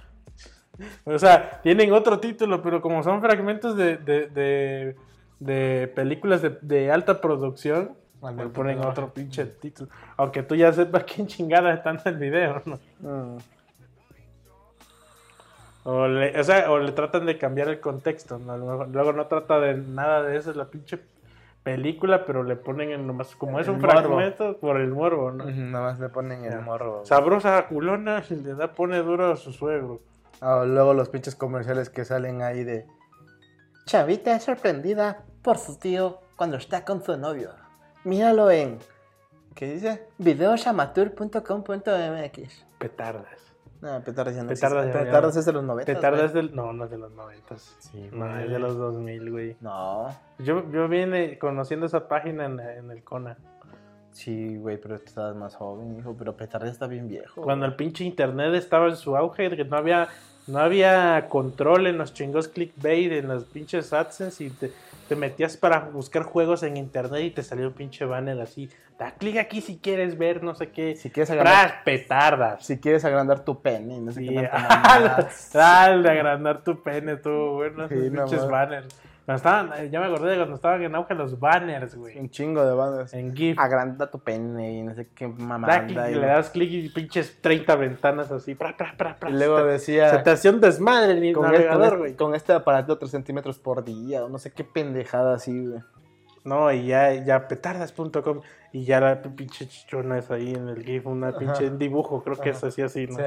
[1.06, 4.96] O sea, tienen otro título, pero como son fragmentos de, de, de,
[5.40, 8.90] de películas de, de alta producción, le ponen Pedro.
[8.90, 9.90] otro pinche título.
[10.18, 12.80] Aunque tú ya sepas quién chingada está en el video, ¿no?
[13.00, 13.38] Mm.
[15.84, 18.86] O le, o sea, o le tratan de cambiar el contexto, ¿no?
[18.86, 21.00] Luego no trata de nada de eso, es la pinche
[21.76, 23.92] película, pero le ponen en nomás, como es un morbo.
[23.92, 25.44] fragmento, por el morbo, ¿no?
[25.46, 26.62] Ujú, Nada más le ponen el Ya.
[26.62, 27.04] morro.
[27.06, 30.02] Sabrosa culona y le da pone duro a su suegro.
[30.42, 32.86] Ah, luego los pinches comerciales que salen ahí de.
[33.86, 37.52] Chavita es sorprendida por su tío cuando está con su novio.
[38.04, 38.78] Míralo en.
[39.56, 40.08] ¿Qué dice?
[40.20, 42.66] videosamateur.com.mx.
[42.78, 43.47] Petardas.
[43.82, 45.00] No, petardas ya no Petardas existe.
[45.00, 45.94] ya- Petardas es de los 90.
[45.94, 46.56] Petardas es del.
[46.56, 47.58] No, no es de los 90.
[47.58, 48.44] Sí, no, güey.
[48.46, 49.56] es de los 2000, güey.
[49.62, 50.08] No.
[50.40, 53.38] Yo, yo vine conociendo esa página en, en el Kona.
[54.12, 56.16] Sí, güey, pero tú estabas más joven, hijo.
[56.18, 57.42] Pero petardas está bien viejo.
[57.42, 60.08] Cuando el pinche internet estaba en su auge, que no había,
[60.48, 64.72] no había control en los chingos clickbait, en los pinches AdSense y te,
[65.08, 68.70] te metías para buscar juegos en internet y te salió un pinche banner así.
[69.00, 70.96] Da clic aquí si quieres ver no sé qué.
[70.96, 71.84] Si quieres agrandar.
[71.84, 72.66] Petardas.
[72.66, 74.50] si quieres agrandar tu pene, no sé Sí, qué.
[75.54, 78.88] Dale, agrandar tu pene, tú, bueno, Sí, pinches banners.
[79.28, 82.18] Cuando estaban, eh, ya me acordé de cuando estaban en auge los banners, güey.
[82.18, 83.14] Un chingo de bandas.
[83.14, 83.60] En GIF.
[83.60, 86.10] Agranda tu pene y no sé qué Da mamada.
[86.10, 88.56] y- le das clic y pinches 30 ventanas así.
[88.56, 89.30] Pra, pra, pra, pra.
[89.30, 90.12] Y luego Se decía.
[90.12, 92.12] Se te hacía un desmadre el con, este, navegador, güey.
[92.12, 95.68] este- con este aparato de 3 centímetros por día, o no sé qué pendejada así,
[95.68, 95.82] güey.
[96.46, 98.40] No, y ya, ya petardas.com
[98.72, 102.52] y ya la pinche chichona es ahí en el GIF, una pinche dibujo, creo que
[102.52, 103.18] es así, así, ¿no?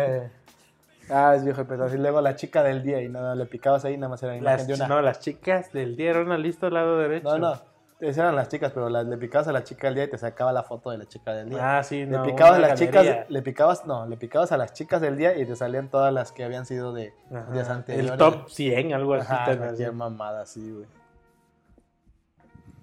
[1.11, 1.95] Ah, es viejo el pedazo.
[1.95, 4.39] Y luego la chica del día y nada, le picabas ahí, nada más era la
[4.39, 4.89] imagen Las, de una.
[4.89, 7.37] No, las chicas del día era una lista al lado derecho.
[7.37, 7.61] No, no,
[8.01, 10.53] esas eran las chicas, pero le picabas a la chica del día y te sacaba
[10.53, 11.79] la foto de la chica del día.
[11.79, 12.23] Ah, sí, le no.
[12.23, 13.27] picabas a las chicas, galería.
[13.29, 16.33] le picabas, no, le picabas a las chicas del día y te salían todas las
[16.33, 17.53] que habían sido de Ajá.
[17.53, 18.11] días anteriores.
[18.13, 19.33] El top 100, algo así.
[19.33, 20.87] Ajá, cualquier mamada así, güey.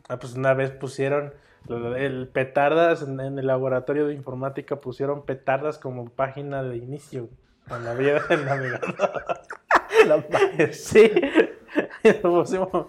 [0.09, 1.33] Ah, pues una vez pusieron
[1.97, 7.29] el petardas en, en el laboratorio de informática, pusieron petardas como página de inicio.
[7.67, 8.95] Cuando había el navegador.
[10.07, 10.73] La madre.
[10.73, 11.11] Sí.
[12.03, 12.87] Y pusimos,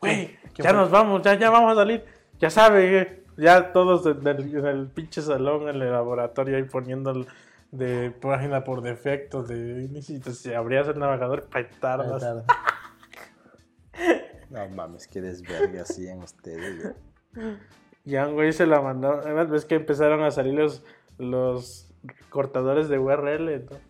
[0.00, 2.04] Güey, ¿Qué ya nos vamos, ya, ya vamos a salir.
[2.38, 6.64] Ya sabe, eh, ya todos en el, en el pinche salón, en el laboratorio, ahí
[6.64, 7.26] poniendo
[7.72, 9.88] de página por defecto de
[10.42, 12.44] te- abrías el navegador, petardas.
[14.50, 16.94] No mames, qué desvergue hacían ustedes,
[17.34, 17.56] güey.
[18.04, 19.12] Ya un güey se la mandó.
[19.12, 20.82] Además, ves que empezaron a salir los,
[21.18, 21.90] los
[22.30, 23.87] cortadores de URL, ¿no?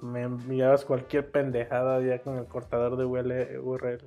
[0.00, 4.00] Me enviabas cualquier pendejada ya con el cortador de URL, URL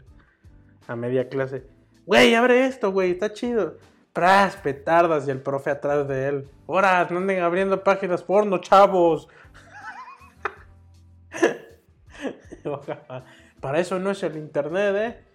[0.87, 1.63] a media clase.
[2.05, 3.77] Güey, abre esto, güey, está chido.
[4.11, 6.49] Pras, petardas y el profe atrás de él.
[6.67, 9.27] Ahora, no anden abriendo páginas porno, chavos.
[13.61, 15.28] Para eso no es el internet, ¿eh?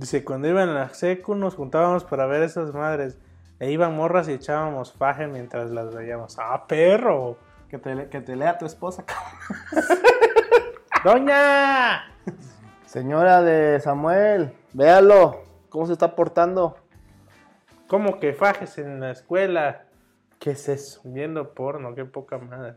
[0.00, 3.18] Dice, cuando iba en la secu nos juntábamos para ver esas madres.
[3.58, 6.38] E iban morras y echábamos faje mientras las veíamos.
[6.38, 7.36] ¡Ah, perro!
[7.68, 10.00] Que te, que te lea tu esposa, cabrón.
[11.04, 12.14] ¡Doña!
[12.86, 15.42] Señora de Samuel, véalo.
[15.68, 16.78] ¿Cómo se está portando?
[17.86, 19.84] ¿Cómo que fajes en la escuela?
[20.38, 21.02] ¿Qué es eso?
[21.04, 22.76] Viendo porno, qué poca madre.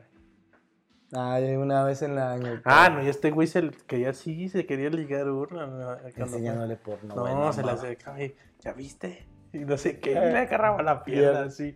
[1.16, 2.36] Ay, una vez en la.
[2.36, 6.00] en el- Ah, no, y este güey se quería sí, se quería ligar una.
[6.16, 7.16] Enseñándole porno.
[7.16, 9.26] No, se la acercaba y, ¿ya viste?
[9.52, 11.74] Y no sé qué, y le agarraba la pierna así.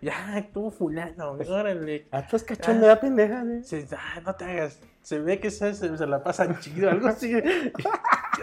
[0.00, 2.06] Ya, tú fulano, órale.
[2.12, 3.62] Ah, estás cachondo, ya pendeja, ¿eh?
[3.64, 4.80] Se, ah, no te hagas.
[5.02, 7.34] Se ve que se, se, se la pasan chido, algo así.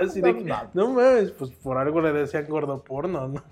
[0.01, 3.43] Así de que, no mames, pues por algo le decían gordo porno, ¿no?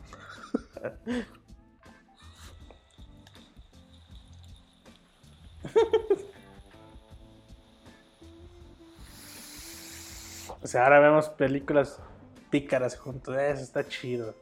[10.64, 12.00] O sea, ahora vemos películas
[12.50, 13.36] pícaras juntos.
[13.36, 14.34] Eso está chido.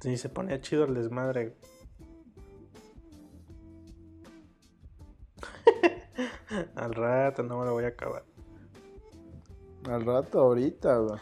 [0.00, 1.54] Sí, se ponía chido el desmadre.
[6.74, 8.24] Al rato no me lo voy a acabar.
[9.88, 11.20] Al rato, ahorita, güey.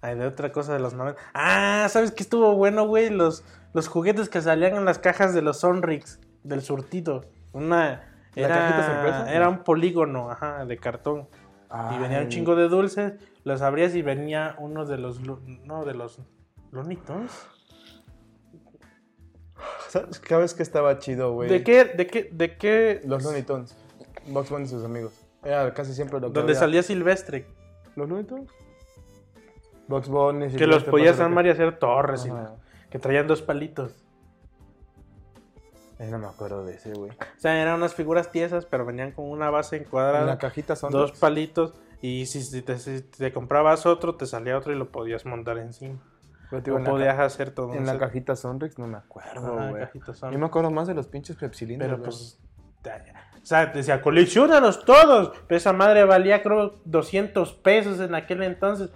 [0.00, 1.20] Ay, de otra cosa de los 90.
[1.34, 3.10] Ah, ¿sabes qué estuvo bueno, güey?
[3.10, 7.26] Los, los juguetes que salían en las cajas de los Sonrix, del surtido.
[7.52, 8.11] Una.
[8.34, 9.32] ¿La Era, cajita sorpresa?
[9.34, 11.28] era un polígono, ajá, de cartón.
[11.94, 13.14] Y venía un chingo de dulces,
[13.44, 15.20] los abrías y venía uno de los.
[15.20, 16.18] No, de los.
[17.06, 17.32] Tunes.
[19.88, 21.48] ¿Sabes qué vez que estaba chido, güey?
[21.48, 21.84] ¿De qué?
[21.84, 22.28] ¿De qué?
[22.32, 23.00] ¿De qué?
[23.04, 23.76] Los Looney Tunes.
[24.26, 25.12] Box Bunny y sus amigos.
[25.44, 26.60] Era casi siempre lo que Donde había.
[26.60, 27.46] salía Silvestre.
[27.96, 28.48] ¿Los Looney Tunes?
[29.88, 30.46] Box Bunny.
[30.46, 32.26] Que los Silvestre, podías armar y hacer torres.
[32.26, 32.30] y-
[32.90, 34.01] que traían dos palitos.
[36.10, 37.10] No me acuerdo de ese, güey.
[37.12, 40.20] O sea, eran unas figuras tiesas, pero venían con una base encuadrada.
[40.20, 44.26] En la cajita son dos palitos y si, si te, si te comprabas otro te
[44.26, 46.00] salía otro y lo podías montar encima
[46.50, 48.00] Pero, te digo, o en podías ca- hacer todo En un la set.
[48.00, 49.84] cajita Sonrix no me acuerdo, Ajá, güey.
[50.32, 51.90] Yo me acuerdo más de los pinches pepsilindros.
[51.90, 52.40] pero pues
[52.84, 58.90] o sea decía coleccionalos todos pero esa madre valía creo 200 pesos en aquel entonces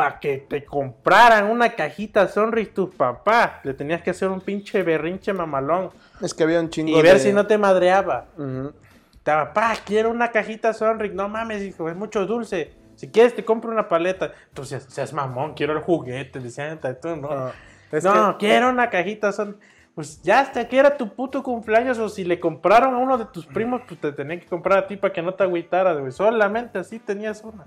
[0.00, 4.82] para que te compraran una cajita Sonrix tus papás le tenías que hacer un pinche
[4.82, 5.90] berrinche mamalón
[6.22, 8.72] Es que había un chingo y ver de- si no te madreaba Ujú.
[9.12, 11.14] Estaba, pa, quiero una cajita Sonrix.
[11.14, 12.72] No mames, hijo, es mucho dulce.
[12.96, 14.32] Si quieres, te compro una paleta.
[14.48, 16.40] Entonces, seas mamón, quiero el juguete.
[16.40, 17.50] Decían, tú no.
[17.92, 19.58] Es no, que- quiero una cajita Sonrix.
[19.94, 21.98] Pues ya hasta que era tu puto cumpleaños.
[21.98, 24.86] O si le compraron a uno de tus primos, pues te tenían que comprar a
[24.86, 26.12] ti para que no te agüitaras, güey.
[26.12, 27.66] Solamente así tenías una.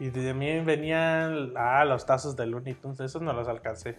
[0.00, 2.98] Y también venían, ah, los tazos de Looney Tunes.
[3.00, 3.98] Esos no los alcancé.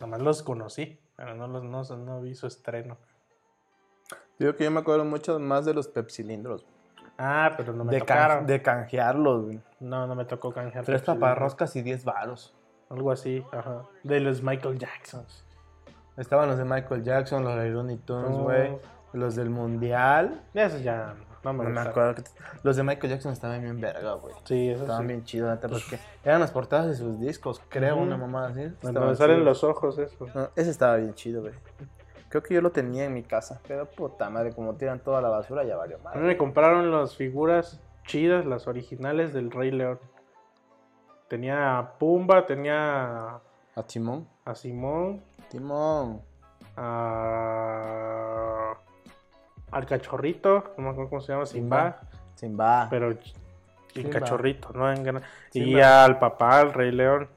[0.00, 2.96] Nomás los conocí, pero no, los, no, no vi su estreno.
[4.38, 6.66] Digo que yo me acuerdo mucho más de los pepsilindros.
[7.18, 8.38] Ah, pero no me de, tocaron.
[8.38, 9.60] can- de canjearlos, güey.
[9.80, 10.84] No, no me tocó canjear.
[10.84, 12.54] Tres Pepsi, paparroscas y 10 varos.
[12.88, 13.82] Algo así, ajá.
[14.02, 15.44] De los Michael Jacksons.
[16.16, 18.42] Estaban los de Michael Jackson, los de Looney Tunes, Oh.
[18.44, 18.76] güey.
[19.12, 20.42] Los del Mundial.
[20.54, 21.14] Eso ya
[21.44, 22.14] no me No me acuerdo.
[22.16, 22.22] que-
[22.62, 24.34] Los de Michael Jackson estaban bien verga, güey.
[24.44, 25.08] Sí, eso Estaban sí.
[25.08, 28.72] bien chidos, porque eran las portadas de sus discos, creo, una mamada así.
[28.80, 30.26] Cuando me salen los ojos, eso.
[30.34, 31.54] No, ese estaba bien chido, güey.
[32.28, 35.28] Creo que yo lo tenía en mi casa, pero puta madre, como tiran toda la
[35.28, 36.20] basura, ya valió A mí madre.
[36.20, 39.98] me compraron las figuras chidas, las originales del Rey León.
[41.28, 43.34] Tenía a Pumba, tenía
[43.74, 44.26] A Timón.
[44.44, 46.22] a Simón, Timón.
[46.76, 48.74] a...
[49.72, 52.00] al cachorrito, no me acuerdo cómo se llama, Simba,
[52.36, 52.86] Simba.
[52.90, 53.18] pero en
[53.92, 54.10] Simba.
[54.10, 54.90] cachorrito, ¿no?
[54.92, 55.22] En gran-
[55.52, 57.28] Y al papá, al Rey León.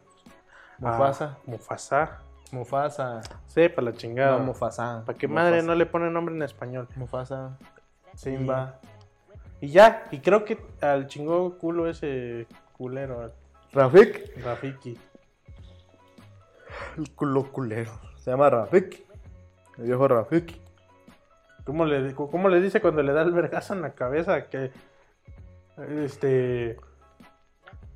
[0.84, 1.38] a Mufasa.
[1.45, 2.20] Mufasa.
[2.52, 3.22] Mufasa.
[3.48, 4.38] Sí, para la chingada.
[4.38, 5.03] No, Mufasa.
[5.06, 5.49] ¿Para qué Mufasa.
[5.49, 6.88] madre no le pone nombre en español?
[6.95, 7.57] Mufasa.
[8.16, 8.76] Simba.
[9.62, 12.45] Y ya, y creo que al chingó culo ese
[12.78, 13.32] culero,
[13.72, 14.38] Rafik.
[14.44, 14.98] Rafiki.
[16.98, 17.91] El culo culero.
[18.18, 19.06] Se llama Rafik.
[19.78, 20.60] El viejo Rafik.
[21.66, 24.72] ¿Cómo le, ¿Cómo le dice cuando le da el vergazo en la cabeza que
[26.04, 26.78] este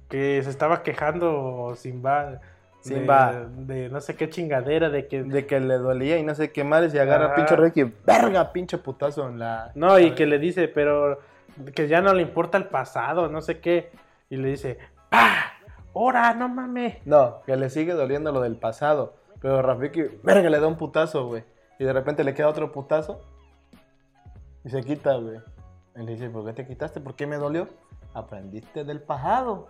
[0.10, 2.40] que se estaba quejando Simba de-
[2.82, 3.46] Simba.
[3.58, 6.64] de, no sé qué chingadera de que De que le dolía y no sé qué
[6.64, 6.90] madre.
[6.94, 7.36] Y agarra Ajá.
[7.36, 7.84] pinche Ricky.
[8.06, 9.72] Verga, pinche putazo en la.
[9.76, 11.20] no y que le dice pero
[11.76, 13.91] que ya no le importa el pasado no sé qué
[14.30, 14.78] y le dice
[15.10, 15.52] pa
[15.94, 19.16] ahora no mames No, que le sigue doliendo lo del pasado.
[19.41, 21.44] Pero Rafiki, verga, le da un putazo, güey.
[21.80, 23.22] Y de repente le queda otro putazo.
[24.64, 25.40] Y se quita, güey.
[25.95, 26.99] Le dice, ¿por qué te quitaste?
[26.99, 27.68] ¿Por qué me dolió?
[28.14, 29.68] Aprendiste del pasado.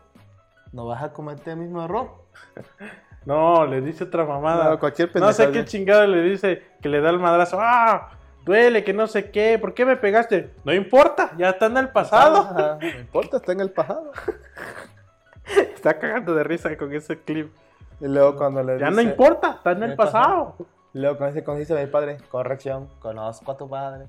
[0.71, 2.09] No vas a cometer el mismo error.
[3.25, 7.01] no le dice otra mamada No, cualquier No sé qué chingado le dice que le
[7.01, 7.57] da el madrazo.
[7.59, 8.11] ¡Ah!
[8.45, 9.57] Duele, que no sé qué.
[9.59, 10.53] ¿Por qué me pegaste?
[10.63, 12.37] No importa, ya está en el pasado.
[12.37, 14.11] Ajá, No importa, está en el pasado.
[15.73, 17.51] Está cagando de risa con ese clip.
[17.99, 19.03] Y luego cuando le Ya dice...
[19.03, 20.55] no importa, está en el pasado.
[20.93, 22.17] Luego con ese consiste mi padre.
[22.29, 24.05] Corrección, conozco a tu padre.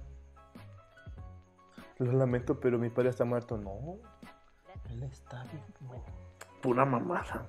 [2.00, 3.58] Lo lamento, pero mi padre está muerto.
[3.58, 3.98] No,
[4.88, 6.02] él está vivo.
[6.62, 7.46] Pura mamada.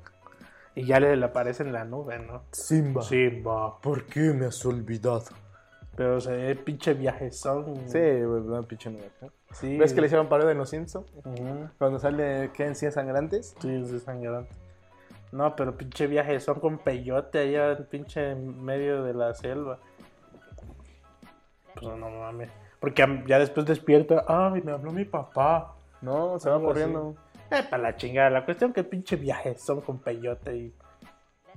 [0.75, 2.43] Y ya le, aparece en la nube, ¿no?
[2.51, 3.01] Simba.
[3.01, 3.79] Simba.
[3.79, 5.23] ¿Por qué me has olvidado?
[5.95, 7.87] Pero se ve pinche viajezón.
[7.87, 9.09] Sí, güey, una pinche nube.
[9.51, 9.77] sí.
[9.77, 11.09] ¿Ves que le hicieron parodia en Los Simpsons?
[11.77, 13.55] Cuando sale Ken Cien Sangrantes.
[13.61, 14.53] Sí, es desangrante.
[15.31, 19.79] No, pero pinche viajezón con peyote allá en pinche medio de la selva.
[21.73, 22.60] Pues no mames.
[22.81, 24.25] Porque ya después despierta.
[24.27, 25.75] Ay, me habló mi papá.
[26.01, 27.15] No, se va Algo corriendo.
[27.51, 28.29] Eh, para la chingada.
[28.31, 30.73] La cuestión que pinche viajezón con peyote y.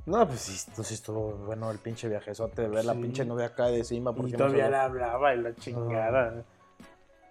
[0.06, 3.42] No, pues sí, pues sí estuvo bueno el pinche viajezote de ver la pinche nube
[3.42, 6.44] acá de Porque no todavía le lo- hablaba y la chingada.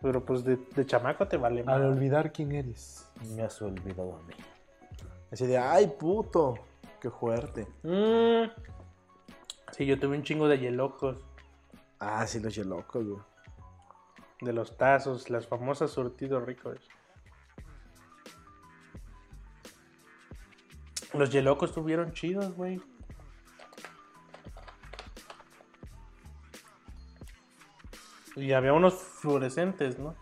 [0.02, 4.22] Pero pues de, de chamaco te vale Al olvidar quién eres, me has olvidado a
[4.28, 4.34] mí.
[5.32, 6.56] Así de, ay, puto,
[7.00, 7.68] qué fuerte.
[7.84, 8.50] Mm.
[9.72, 11.18] Sí, yo tuve un chingo de yelocos.
[12.00, 13.22] Ah, sí, los locos, güey.
[14.44, 16.78] De los tazos, las famosas surtidos ricos.
[21.14, 22.82] Los yelocos estuvieron chidos, güey.
[28.36, 30.14] Y había unos fluorescentes, ¿no?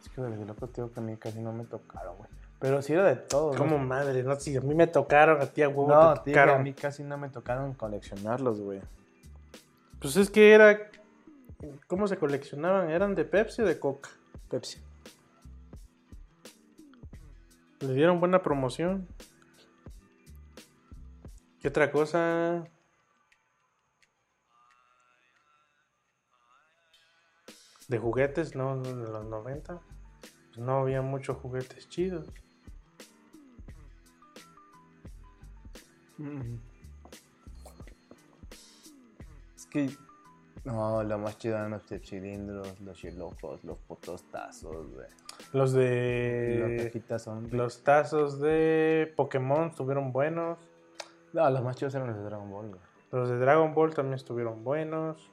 [0.00, 2.45] Es que de los locos, tío, que a mí casi no me tocaron, güey.
[2.58, 3.54] Pero sí era de todo.
[3.54, 6.42] Como madre, no si a mí me tocaron, a ti a huevo No, te tío,
[6.42, 8.80] a mí casi no me tocaron coleccionarlos, güey.
[10.00, 10.90] Pues es que era.
[11.86, 12.90] ¿Cómo se coleccionaban?
[12.90, 14.10] ¿Eran de Pepsi o de Coca?
[14.48, 14.80] Pepsi.
[17.80, 19.06] Le dieron buena promoción.
[21.60, 22.64] ¿Qué otra cosa?
[27.88, 29.80] De juguetes, no, de los 90.
[30.56, 32.26] No había muchos juguetes chidos.
[39.56, 39.90] Es que.
[40.64, 45.06] No, lo más chido eran los cilindros, los chilocos, los putos tazos, güey.
[45.52, 47.02] Los de.
[47.18, 47.48] son.
[47.52, 50.58] Los tazos de Pokémon estuvieron buenos.
[51.32, 52.80] No, los más chidos eran los de Dragon Ball, güey.
[53.12, 55.30] Los de Dragon Ball también estuvieron buenos.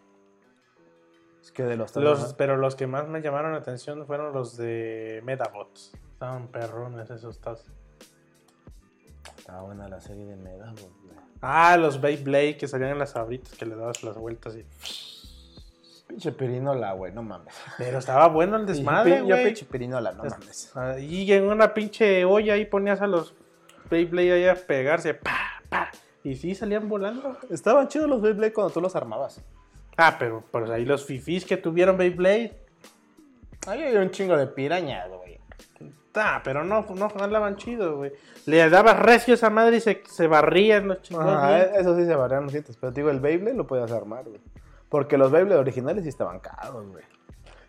[1.44, 1.92] Es que de los
[2.38, 5.92] pero los que más me llamaron la atención fueron los de Medabots.
[6.14, 7.70] Estaban perrones esos tazos.
[9.38, 11.18] Estaba buena la serie de Medabot, güey.
[11.42, 14.66] Ah, los Beyblade que salían en las abritas que le dabas las vueltas y.
[16.08, 17.54] Pinche pirinola, güey, no mames.
[17.78, 19.46] Pero estaba bueno el desmadre, Yo güey.
[19.48, 20.72] pinche pirinola, no Es- mames.
[20.76, 23.34] Ah, Y en una pinche olla ahí ponías a los
[23.90, 25.14] Beyblade ahí a pegarse.
[25.14, 25.38] Pa,
[25.70, 25.90] pa.
[26.24, 27.38] Y sí salían volando.
[27.50, 29.42] Estaban chidos los Beyblade cuando tú los armabas.
[29.98, 32.60] Ah, pero pues ahí los fifís que tuvieron Beyblade.
[33.68, 35.40] Ahí había un chingo de pirañas, güey.
[36.16, 38.12] Ah, pero no, no jalaban chido, güey.
[38.46, 41.34] Le dabas recio a esa madre y se, se barrían los chingados.
[41.34, 41.70] Ajá, bien.
[41.76, 42.78] eso sí se varían los dientes.
[42.80, 44.42] Pero te digo, el Beyblade lo podías armar, güey.
[44.90, 47.04] Porque los Beyblade originales sí estaban caros, güey.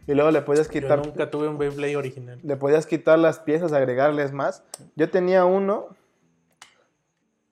[0.07, 1.05] Y luego le podías Yo quitar.
[1.05, 2.39] nunca tuve un Beyblade original.
[2.43, 4.63] Le podías quitar las piezas, agregarles más.
[4.97, 5.89] Yo tenía uno.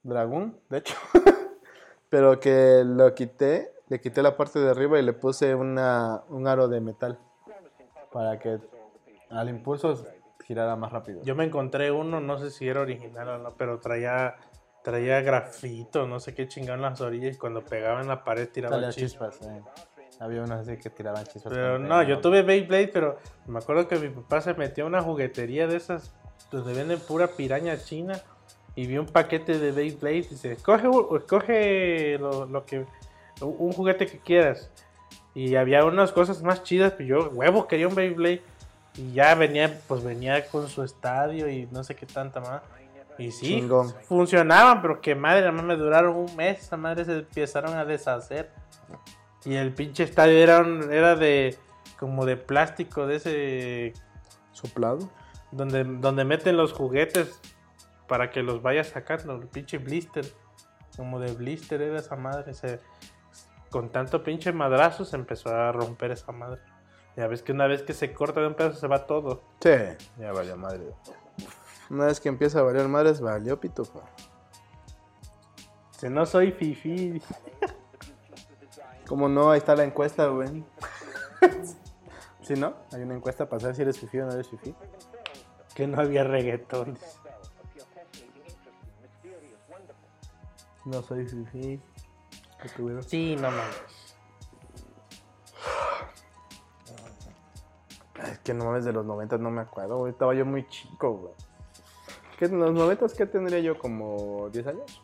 [0.02, 0.94] Dragón, de hecho.
[2.10, 3.72] pero que lo quité.
[3.92, 7.18] Le quité la parte de arriba y le puse una, un aro de metal.
[8.10, 8.58] Para que
[9.28, 10.02] al impulso
[10.42, 11.20] girara más rápido.
[11.24, 14.36] Yo me encontré uno, no sé si era original o no, pero traía
[14.82, 18.48] traía grafito, no sé qué chingado en las orillas y cuando pegaba en la pared
[18.48, 19.38] tiraba Salía chispas.
[19.38, 19.62] chispas, eh.
[20.20, 21.52] Había unas así que tiraban chispas.
[21.52, 22.22] Pero no, yo pegaban.
[22.22, 26.14] tuve Beyblade, pero me acuerdo que mi papá se metió a una juguetería de esas
[26.50, 28.18] donde venden pura piraña china
[28.74, 32.86] y vi un paquete de Beyblade y dice, escoge, escoge lo, lo que
[33.46, 34.70] un juguete que quieras.
[35.34, 38.42] Y había unas cosas más chidas, pero yo, huevo, quería un Beyblade.
[38.96, 42.62] Y ya venía, pues venía con su estadio y no sé qué tanta más.
[43.18, 43.94] Y sí, Chingón.
[44.06, 46.60] funcionaban, pero que madre, nada más me duraron un mes.
[46.60, 48.50] Esa madre se empezaron a deshacer.
[49.44, 51.56] Y el pinche estadio era, un- era de
[51.98, 53.92] como de plástico, de ese
[54.52, 55.08] Soplado.
[55.50, 57.40] donde, donde meten los juguetes
[58.08, 60.24] para que los vayas sacando, el pinche blister.
[60.96, 62.52] Como de blister era esa madre.
[62.54, 62.78] Se,
[63.72, 66.60] con tanto pinche madrazo se empezó a romper esa madre.
[67.16, 69.42] Ya ves que una vez que se corta de un pedazo se va todo.
[69.60, 69.70] Sí,
[70.18, 70.94] ya valió madre.
[71.90, 74.00] Una vez que empieza a variar madres, valió pitufa.
[75.98, 77.20] Si no soy fifi.
[79.06, 80.64] Como no, ahí está la encuesta, güey.
[82.42, 82.74] ¿Sí, no?
[82.92, 84.74] Hay una encuesta para saber si eres fifi o no eres fifi.
[85.74, 86.98] Que no había reggaetón.
[90.84, 91.80] No soy fifi.
[92.62, 93.02] ¿Qué tuvieron?
[93.02, 94.02] Sí, no mames.
[98.44, 100.12] que no mames de los 90 no me acuerdo, güey.
[100.12, 101.34] Estaba yo muy chico, güey.
[102.38, 103.78] ¿Qué, en los 90 qué tendría yo?
[103.78, 105.02] ¿Como 10 años?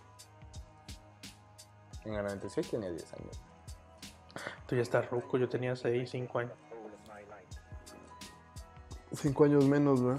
[2.05, 3.40] En el 96 tenía 10 años.
[4.66, 6.52] Tú ya estás ruco, yo tenía 6, 5 años.
[9.12, 10.16] 5 años menos, güey.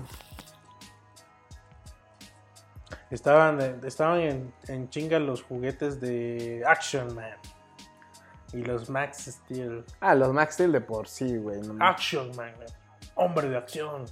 [3.11, 7.35] Estaban, eh, estaban en, en chinga los juguetes de Action Man.
[8.53, 9.83] Y los Max Steel.
[9.99, 11.61] Ah, los Max Steel de por sí, güey.
[11.61, 11.75] No.
[11.83, 12.53] Action Man.
[13.15, 14.05] Hombre de acción.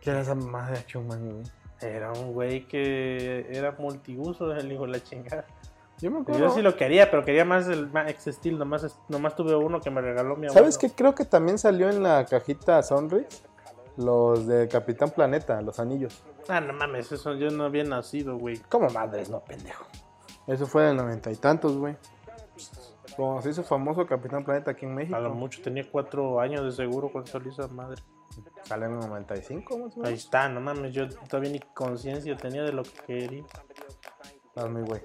[0.00, 1.44] ¿Qué era esa mamá de Action Man, güey?
[1.80, 5.46] Era un güey que era multiuso, el hijo de la chingada.
[6.00, 6.40] Yo me acuerdo.
[6.40, 8.58] Yo sí lo quería, pero quería más el Max Steel.
[8.58, 10.52] Nomás, nomás tuve uno que me regaló mi abuelo.
[10.52, 10.90] ¿Sabes qué?
[10.90, 13.42] Creo que también salió en la cajita Sonrix.
[13.98, 16.22] Los de Capitán Planeta, los anillos.
[16.48, 18.56] Ah, no mames, eso yo no había nacido, güey.
[18.68, 19.84] ¿Cómo madres, no, pendejo?
[20.46, 21.96] Eso fue en el noventa y tantos, güey.
[23.16, 25.16] Como se hizo famoso Capitán Planeta aquí en México.
[25.16, 28.00] A lo mucho tenía cuatro años de seguro cuando salió esa madre.
[28.62, 30.18] Sale en el 95, más o Ahí menos.
[30.20, 33.44] está, no mames, yo todavía ni conciencia tenía de lo que quería.
[34.70, 35.02] Muy güey.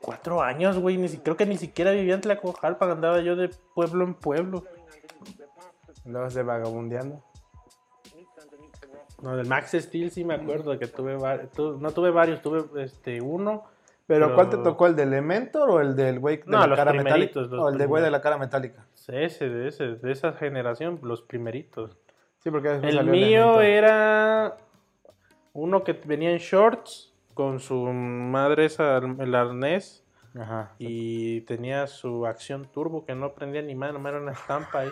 [0.00, 3.48] Cuatro años, güey, ni si, creo que ni siquiera vivía en Tlacojalpa, andaba yo de
[3.74, 4.64] pueblo en pueblo.
[6.04, 7.22] Andabas de vagabundeando.
[9.22, 11.50] No, del Max Steel sí me acuerdo de que tuve varios,
[11.80, 13.64] no tuve varios, tuve este uno.
[14.06, 14.86] ¿Pero, Pero- cuál te tocó?
[14.88, 17.14] ¿El del Elementor o el del güey de No, la los cara metálica?
[17.14, 18.84] primeritos, los O el del güey de la cara metálica.
[19.08, 21.96] Ese, de ese, de esa generación, los primeritos.
[22.40, 24.56] Sí, porque El salió mío era
[25.52, 30.04] uno que venía en shorts con su madre esa, el arnés
[30.38, 30.72] Ajá.
[30.78, 34.90] y tenía su acción turbo que no prendía ni más, nomás era una estampa ahí.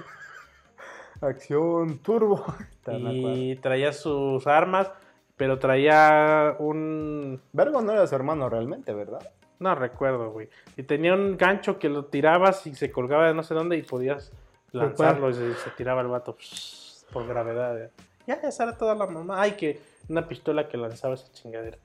[1.20, 2.44] Acción Turbo.
[2.86, 4.90] Me y traía sus armas,
[5.36, 7.40] pero traía un...
[7.52, 9.20] Vergo no era su hermano realmente, ¿verdad?
[9.58, 10.48] No recuerdo, güey.
[10.76, 13.82] Y tenía un gancho que lo tirabas y se colgaba de no sé dónde y
[13.82, 14.32] podías
[14.72, 17.78] lanzarlo y se, se tiraba el vato pss, por gravedad.
[17.80, 17.90] eh.
[18.26, 19.40] Ya, esa era toda la mamá.
[19.40, 21.78] Ay, que una pistola que lanzaba esa chingadera.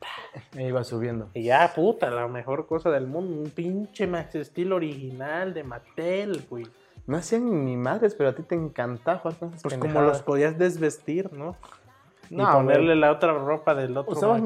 [0.56, 1.30] E iba subiendo.
[1.34, 3.42] Y ya, puta, la mejor cosa del mundo.
[3.42, 6.66] Un pinche Max Steel original de Mattel, güey.
[7.08, 10.22] No hacían ni madres, pero a ti te encantaba jugar con esas Pues como los
[10.24, 11.56] podías desvestir, ¿no?
[12.30, 13.00] y No, ponerle güey.
[13.00, 14.42] la otra ropa del otro Usabas,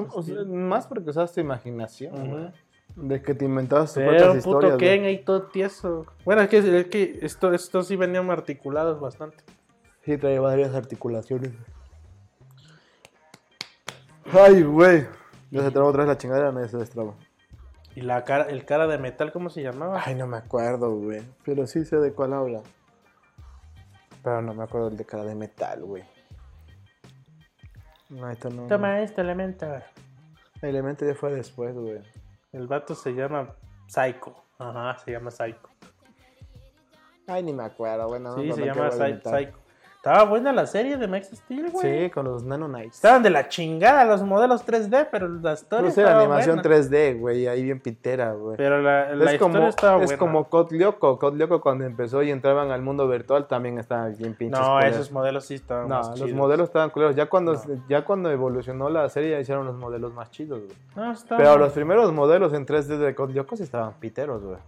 [0.48, 2.52] más porque usabas tu imaginación, güey.
[2.98, 4.78] De que te inventabas tus Pero propias un puto historias.
[4.78, 4.90] güey.
[4.98, 6.06] Ken ahí todo tieso.
[6.26, 9.38] Bueno, es que, es que esto- estos sí venían articulados bastante.
[10.04, 11.52] Sí, traía varias articulaciones.
[14.34, 15.06] Ay, güey.
[15.52, 17.14] Ya se traba otra vez la chingadera, no ya se destraba.
[18.00, 20.02] Y la cara, el cara de metal, ¿cómo se llamaba?
[20.06, 21.22] Ay, no me acuerdo, güey.
[21.44, 22.62] Pero sí sé de cuál habla.
[24.24, 26.06] Pero no me acuerdo el de cara de metal, güey.
[28.08, 28.68] No, esto no.
[28.68, 29.68] Toma este elemento.
[30.62, 32.00] Elemento ya fue después, güey.
[32.54, 33.54] El vato se llama
[33.88, 34.46] Psycho.
[34.60, 35.68] Ajá, se llama Psycho.
[37.28, 38.92] Ay, ni me acuerdo, no me sí, se llama.
[38.92, 39.60] Psycho.
[40.00, 42.06] Estaba buena la serie de Max Steel, güey.
[42.06, 42.96] Sí, con los Nano Knights.
[42.96, 46.78] Estaban de la chingada los modelos 3D, pero la historia No sé, la animación buena.
[46.78, 48.56] 3D, güey, ahí bien pitera, güey.
[48.56, 50.18] Pero la, la es historia como, estaba es buena.
[50.18, 51.20] como Code Lyoko.
[51.20, 54.58] Code Lyoko cuando empezó y entraban al mundo virtual también estaba bien pinches.
[54.58, 54.96] No, culeros.
[54.96, 56.32] esos modelos sí estaban No, más los chidos.
[56.32, 57.18] modelos estaban culeros.
[57.18, 57.60] Ya cuando, No.
[57.90, 60.78] ya cuando evolucionó la serie ya hicieron los modelos más chidos, güey.
[60.96, 64.60] No, Pero los primeros modelos en 3D de Code Lyoko sí estaban piteros, güey.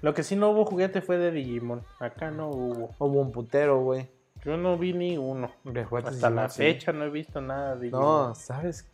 [0.00, 1.82] Lo que sí no hubo juguete fue de Digimon.
[2.00, 2.94] Acá no hubo.
[2.98, 4.08] Hubo un putero, güey.
[4.44, 5.50] Yo no vi ni uno.
[5.64, 6.58] De juguetes Hasta la sí.
[6.58, 8.02] fecha no he visto nada de Digimon.
[8.02, 8.86] No, ¿sabes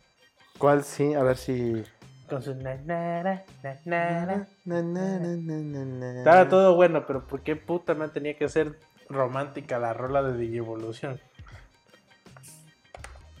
[0.57, 1.13] cuál sí?
[1.13, 1.83] A ver si...
[2.29, 4.47] Con su na, na, na, na, na, na.
[4.63, 6.17] Na, na, na, na, na, na.
[6.19, 8.79] Estaba todo bueno, pero ¿por qué puta me tenía que ser
[9.09, 11.19] romántica la rola de Digievolución?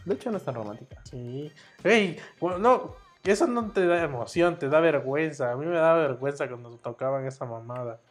[0.03, 1.01] De hecho no es tan romántica.
[1.05, 1.51] Sí.
[1.83, 5.51] Ey, bueno, eso no te da emoción, te da vergüenza.
[5.51, 8.01] A mí me da vergüenza cuando tocaban esa mamada.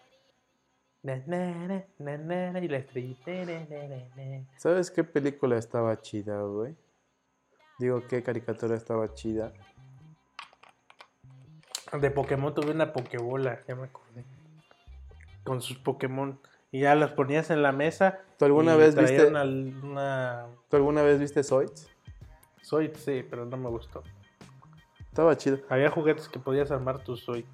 [1.03, 3.33] Y la estrellita.
[4.59, 6.77] ¿Sabes qué película estaba chida, güey?
[7.79, 9.53] Digo, ¿qué caricatura estaba chida?
[11.99, 14.25] De Pokémon tuve una Pokébola, ya me acordé.
[15.45, 16.39] Con sus Pokémon.
[16.71, 18.21] Y ya las ponías en la mesa.
[18.39, 20.47] ¿Tú alguna y vez viste Una, una...
[20.69, 21.89] ¿Tú alguna vez viste Zoids?
[22.63, 24.05] Zoid, sí, pero no me gustó.
[25.11, 25.59] Estaba chido.
[25.69, 27.45] Había juguetes que podías armar tu Zoid.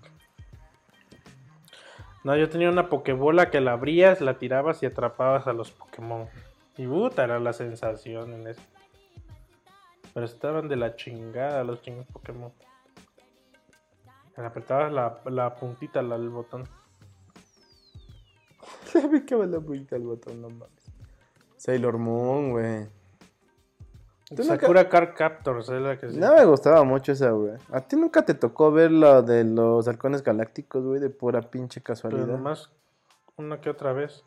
[2.23, 6.29] No, yo tenía una Pokébola que la abrías, la tirabas y atrapabas a los Pokémon.
[6.77, 8.63] Y puta, era la sensación en eso.
[10.13, 12.53] Pero estaban de la chingada los chingos Pokémon.
[14.37, 16.65] Le apretabas la, la puntita la- el botón.
[18.85, 20.43] ¿Sabes qué va la puñita el botón?
[20.43, 20.71] No mames.
[21.57, 22.87] Sailor Moon, güey.
[24.29, 26.17] ¿Tú nunca- Sakura Card Captors es la que sí.
[26.19, 27.53] No me gustaba mucho esa, güey.
[27.71, 31.01] ¿A ti nunca te tocó ver lo de los halcones galácticos, güey?
[31.01, 32.27] De pura pinche Pero casualidad.
[32.27, 32.71] nomás
[33.37, 34.25] una que otra vez.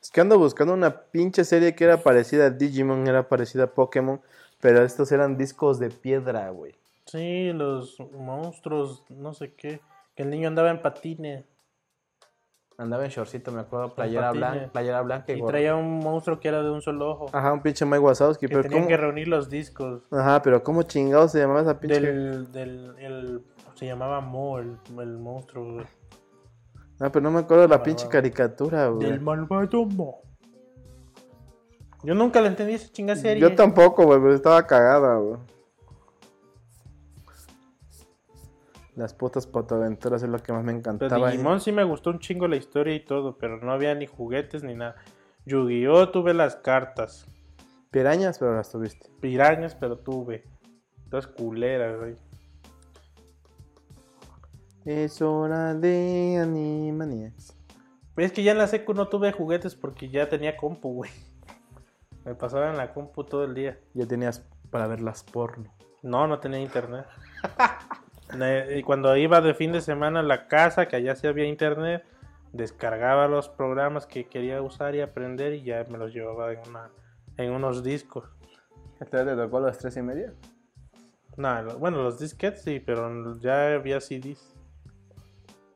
[0.00, 3.66] Es que ando buscando una pinche serie que era parecida a Digimon, era parecida a
[3.68, 4.20] Pokémon,
[4.60, 6.74] pero estos eran discos de piedra, güey.
[7.06, 9.80] Sí, los monstruos, no sé qué.
[10.16, 11.44] Que el niño andaba en patines.
[12.78, 16.62] Andaba en shortcito, me acuerdo, playera, blanca, playera blanca y, traía un monstruo que era
[16.62, 17.26] de un solo ojo.
[17.32, 18.88] Ajá, un pinche Mike Wazowski, que pero tenían ¿cómo?
[18.88, 20.02] que reunir los discos.
[20.10, 22.00] Ajá, pero ¿cómo chingados se llamaba esa pinche?
[22.00, 23.42] Del, del, el,
[23.74, 25.74] se llamaba Mo, el, el monstruo.
[25.74, 25.86] güey.
[26.98, 29.10] Ah, pero no me acuerdo de la pinche caricatura, güey.
[29.10, 30.22] Del malvado Mo.
[32.04, 33.40] Yo nunca le entendí esa chinga serie.
[33.40, 35.38] Yo tampoco, güey, pero estaba cagada, güey.
[38.94, 41.30] Las putas potaventuras es lo que más me Pero encantaba.
[41.30, 44.62] Digimon sí me gustó un chingo la historia y todo, pero no había ni juguetes
[44.62, 44.96] ni nada.
[45.46, 46.10] Yu-Gi-Oh!
[46.10, 47.26] tuve las cartas.
[47.90, 49.10] Pirañas, pero las tuviste.
[49.20, 50.44] Pirañas, pero tuve.
[51.10, 52.16] Todas culeras, güey.
[54.84, 57.56] Es hora de Animaniacs.
[58.14, 61.10] Pero es que ya en la secu no tuve juguetes porque ya tenía compu, güey.
[62.24, 63.78] Me pasaba en la compu todo el día.
[63.94, 65.72] Ya tenías para ver las porno.
[66.02, 67.06] No, no tenía internet.
[68.76, 72.04] Y cuando iba de fin de semana a la casa, que allá sí había internet,
[72.52, 76.90] descargaba los programas que quería usar y aprender y ya me los llevaba en, una,
[77.36, 78.28] en unos discos.
[79.00, 80.32] ¿Este te tocó a las tres y media?
[81.36, 84.54] No, lo- bueno, los disquetes sí, pero ya había CDs.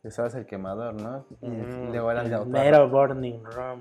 [0.03, 1.27] Usabas el quemador, ¿no?
[1.41, 2.45] Mm, luego eran de.
[2.47, 3.81] Nero Burning Rum.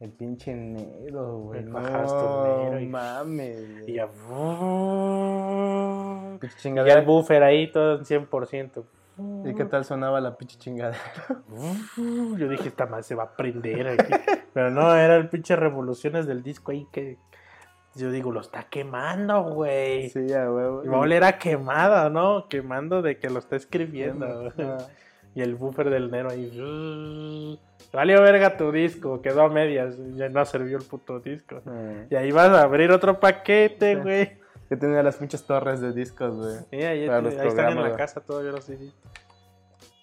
[0.00, 1.60] El pinche negro, güey.
[1.60, 3.80] El No negro y- mames.
[3.80, 3.90] güey.
[3.90, 4.06] Y ya.
[6.40, 7.00] Pinche Y ya chingadera.
[7.00, 8.84] el buffer ahí todo en 100%.
[9.44, 10.98] ¿Y qué tal sonaba la pinche chingadera?
[12.38, 14.14] Yo dije, esta más se va a prender aquí.
[14.54, 17.18] Pero no, era el pinche revoluciones del disco ahí que.
[17.96, 20.08] Yo digo, lo está quemando, güey.
[20.10, 20.84] Sí, a huevo.
[20.84, 22.46] Y va a oler a quemado, ¿no?
[22.48, 24.50] Quemando de que lo está escribiendo.
[25.34, 27.58] Y el buffer del Nero ahí.
[27.92, 29.96] Valió verga tu disco, quedó a medias.
[30.14, 31.62] Ya no sirvió el puto disco.
[31.66, 34.38] Eh, Y ahí vas a abrir otro paquete, güey.
[34.68, 36.56] Yo tenía las pinches torres de discos, güey.
[36.70, 38.94] Sí, ahí, están en la casa todavía los CDs.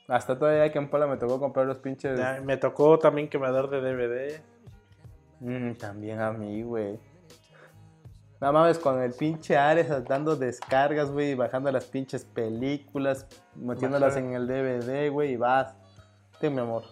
[0.07, 2.17] Hasta todavía que en Puebla me tocó comprar los pinches.
[2.17, 4.41] Ya, Me tocó también quemador de DVD.
[5.39, 6.99] Mm, también a mí, güey.
[8.39, 14.33] No mames, con el pinche Ares dando descargas, güey, bajando las pinches películas, metiéndolas en
[14.33, 15.75] el DVD, güey, y vas.
[16.39, 16.83] Ten, mi amor,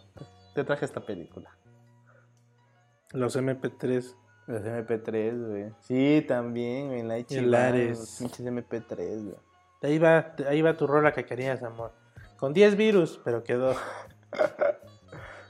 [0.56, 1.56] te traje esta película.
[3.12, 4.16] Los MP3.
[4.48, 5.72] Los MP3, güey.
[5.82, 7.68] Sí, también, güey, en la.
[7.68, 8.00] Ares.
[8.00, 9.38] Los pinches MP3, güey.
[9.84, 11.92] Ahí va, ahí va tu rola que querías, amor.
[12.38, 13.76] Con 10 virus, pero quedó.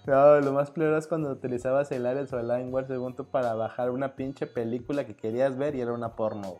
[0.07, 3.53] No, lo más peor es cuando utilizabas el Ares o el LimeWire, según tú, para
[3.55, 6.57] bajar una pinche película que querías ver y era una porno.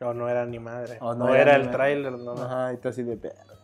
[0.00, 0.98] O no era ni madre.
[1.00, 2.32] O no era el tráiler, no.
[2.32, 3.54] Ajá, y tú así de perro.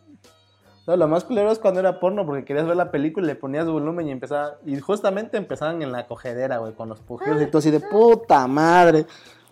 [0.87, 3.35] No, lo más culero es cuando era porno, porque querías ver la película y le
[3.35, 4.57] ponías volumen y empezaba.
[4.65, 8.45] Y justamente empezaban en la cogedera, güey, con los pujidos y tú así de puta
[8.47, 9.05] madre.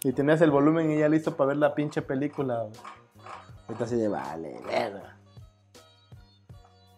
[0.03, 2.73] Y tenías el volumen y ya listo para ver la pinche película, güey.
[3.69, 5.18] Y tú así de vale, verga.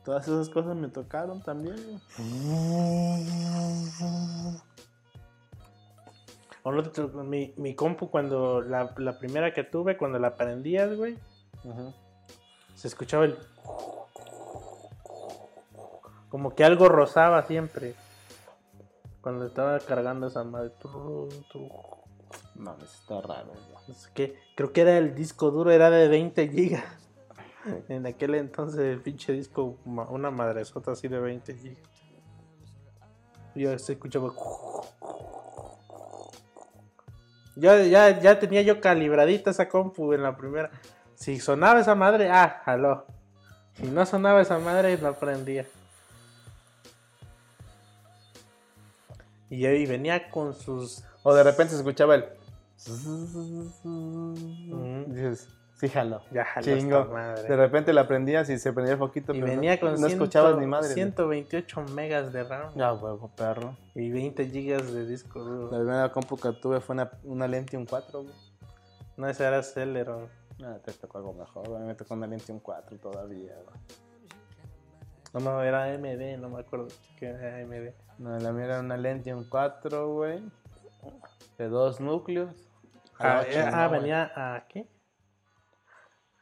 [0.06, 1.76] Todas esas cosas me tocaron también,
[6.64, 11.18] no mi, mi compu, cuando la, la primera que tuve, cuando la prendías, güey,
[12.76, 13.38] se escuchaba el.
[16.30, 17.96] Como que algo rozaba siempre.
[19.22, 20.72] Cuando estaba cargando esa madre.
[22.56, 23.54] Mames, está raro.
[23.88, 24.40] No sé qué.
[24.56, 27.05] Creo que era el disco duro, era de 20 gigas.
[27.90, 31.90] En aquel entonces el pinche disco, una madresota así de 20 gigas.
[33.56, 34.34] Yo se escuchaba.
[37.58, 40.72] Ya, ya, ya tenía yo calibradita esa compu en la primera.
[41.16, 43.06] Si sonaba esa madre, ah, jaló.
[43.76, 45.66] Si no sonaba esa madre, no prendía.
[49.50, 51.06] Y ahí venía con sus.
[51.24, 52.26] O de repente se escuchaba el.
[53.84, 55.14] Mm.
[55.14, 55.48] Dices,
[55.80, 56.22] sí, jalo.
[56.32, 57.06] Ya jaló Chingo.
[57.06, 57.44] madre.
[57.44, 59.34] De repente la prendías y se prendía el foquito.
[59.34, 60.86] Y pero venía no, con no 100 escuchabas ni madre.
[60.88, 60.94] güey.
[60.96, 63.76] 128 megas de RAM Ya, huevo, perro.
[63.94, 65.70] y 20 gigas de disco La duro.
[65.70, 68.34] primera compu que tuve fue una, una Lentium 4, güey.
[69.18, 70.28] No, ese era Celeron.
[70.64, 71.84] Ah, te tocó algo mejor, güey.
[71.84, 73.80] Me tocó una Lentium 4 todavía, güey.
[75.34, 76.88] No, no, era AMD, no me acuerdo
[77.20, 77.94] que era AMD.
[78.20, 80.42] No, la mía era una Lentium 4, güey.
[81.58, 82.56] De dos núcleos.
[83.20, 84.88] Ah, eh, no, ah, venía a ¿qué?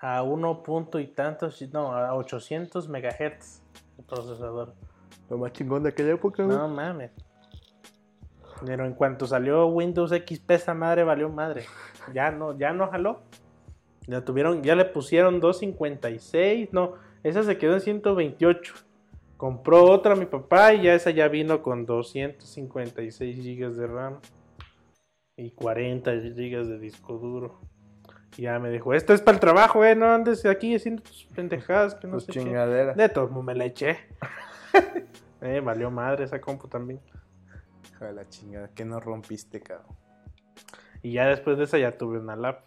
[0.03, 3.61] A 1 punto y tantos, no, a 800 megahertz
[3.97, 4.73] el procesador.
[5.30, 6.57] Lo más chingón de aquella época, güey.
[6.57, 7.11] No mames.
[8.65, 11.63] Pero en cuanto salió Windows XP, esa madre valió madre.
[12.13, 13.21] Ya no, ya no jaló.
[14.05, 16.73] Ya tuvieron, ya le pusieron 256.
[16.73, 18.73] No, esa se quedó en 128.
[19.38, 24.19] Compró otra mi papá y ya esa ya vino con 256 GB de RAM
[25.38, 27.61] y 40 GB de disco duro.
[28.38, 31.26] Y ya me dijo, esto es para el trabajo, eh, no andes aquí haciendo tus
[31.35, 32.39] pendejadas, que no Tus sé qué".
[32.95, 33.97] De todos modos me la eché.
[35.41, 36.99] eh, valió madre esa compu también.
[37.91, 39.95] Hijo de la chingada, que no rompiste, cabrón.
[41.03, 42.61] Y ya después de esa ya tuve una lap.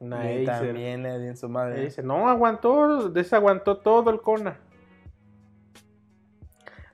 [0.00, 0.68] Una Y Acer.
[0.68, 1.84] también le di en su madre.
[1.84, 4.58] dice, no, aguantó, desaguantó todo el Kona.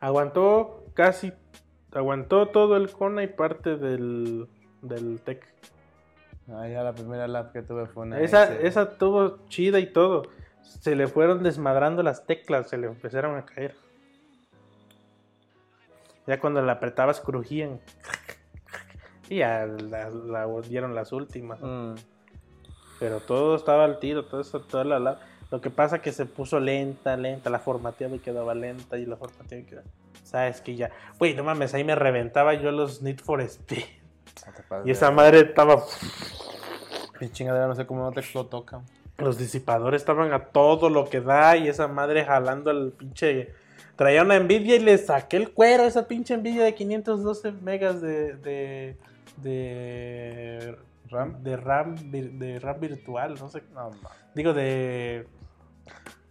[0.00, 1.32] Aguantó casi,
[1.92, 4.48] aguantó todo el Kona y parte del,
[4.82, 5.46] del Tech.
[6.52, 8.20] Ah, ya la primera lap que tuve fue una.
[8.20, 10.22] Esa, esa tuvo chida y todo.
[10.62, 13.74] Se le fueron desmadrando las teclas, se le empezaron a caer.
[16.26, 17.80] Ya cuando la apretabas crujían.
[19.28, 21.60] Y ya la, la dieron las últimas.
[21.60, 21.94] Mm.
[22.98, 25.20] Pero todo estaba al tiro, todo eso, toda la, la-
[25.50, 29.16] Lo que pasa que se puso lenta, lenta, la formateaba y quedaba lenta y la
[29.16, 29.86] formateaba y quedaba...
[30.22, 30.90] Sabes que ya...
[31.18, 33.84] Güey, no mames, ahí me reventaba yo los Need for Speed.
[34.46, 35.82] No pases Y esa madre estaba...
[37.20, 38.88] Mi chingadera no sé cómo no te explotó, cabrón.
[39.18, 43.52] Los disipadores estaban a todo lo que da y esa madre jalando al pinche...
[43.96, 48.00] Traía una Nvidia y le saqué el cuero a esa pinche Nvidia de 512 megas
[48.00, 48.36] de...
[48.36, 48.96] de,
[49.36, 50.78] de
[51.10, 51.42] ¿RAM?
[51.42, 53.62] De RAM, de RAM virtual, no sé.
[53.74, 53.90] No.
[54.34, 55.26] Digo, de...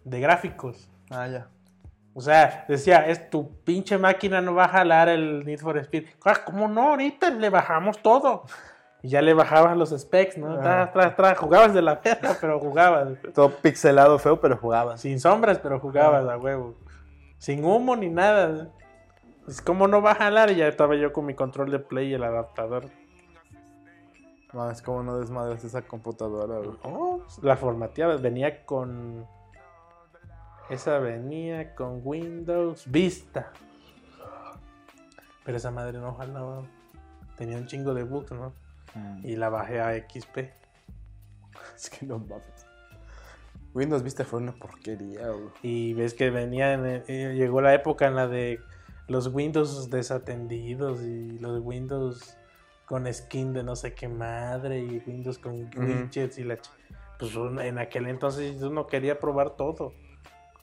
[0.04, 0.88] De gráficos.
[1.10, 1.48] Ah, ya.
[2.12, 6.06] O sea, decía, es tu pinche máquina no va a jalar el Need for Speed.
[6.24, 6.90] Ah, ¿Cómo no?
[6.90, 8.44] Ahorita le bajamos todo.
[9.02, 10.58] Y ya le bajabas los specs, ¿no?
[10.58, 11.34] Tra, tra, tra.
[11.34, 13.08] Jugabas de la verga, pero jugabas.
[13.34, 15.00] Todo pixelado feo, pero jugabas.
[15.00, 16.74] Sin sombras, pero jugabas a huevo.
[17.38, 18.68] Sin humo ni nada.
[19.48, 22.08] Es como no va a jalar y ya estaba yo con mi control de play
[22.08, 22.84] y el adaptador.
[24.52, 26.76] No, es como no desmadras esa computadora, güey.
[26.82, 29.26] Oh, la formateaba, venía con.
[30.68, 33.50] Esa venía con Windows Vista.
[35.44, 36.62] Pero esa madre no jalaba.
[37.36, 38.52] Tenía un chingo de bugs, ¿no?
[39.22, 40.38] Y la bajé a XP.
[41.76, 42.66] Es que no mames.
[43.72, 45.48] Windows Vista fue una porquería, güey.
[45.62, 48.60] Y ves que venía, en el- eh, llegó la época en la de
[49.06, 52.36] los Windows desatendidos y los Windows
[52.86, 56.56] con skin de no sé qué madre y Windows con widgets y la...
[56.56, 56.70] ch-
[57.18, 59.92] Pues en aquel entonces uno quería probar todo.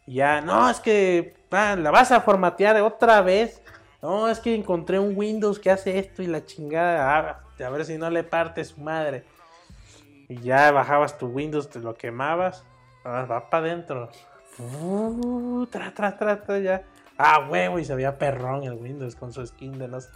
[0.06, 3.62] Y Ya, no, es que ah, la vas a formatear otra vez.
[4.02, 7.18] No, es que encontré un Windows que hace esto y la chingada.
[7.18, 9.24] ah, a ver si no le parte su madre.
[10.30, 12.64] Y ya bajabas tu Windows, te lo quemabas.
[13.04, 14.10] ah, va para adentro.
[14.60, 16.84] Uh, tra, tra, tra, tra, ya.
[17.18, 20.10] Ah, huevo, y se veía perrón el Windows con su skin de no sé,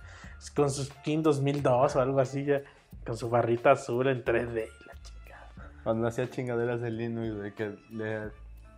[0.56, 2.62] con su skin 2002 o algo así ya.
[3.06, 5.50] Con su barrita azul en 3D y la chingada.
[5.84, 7.78] Cuando hacía chingaderas de Linux, de que.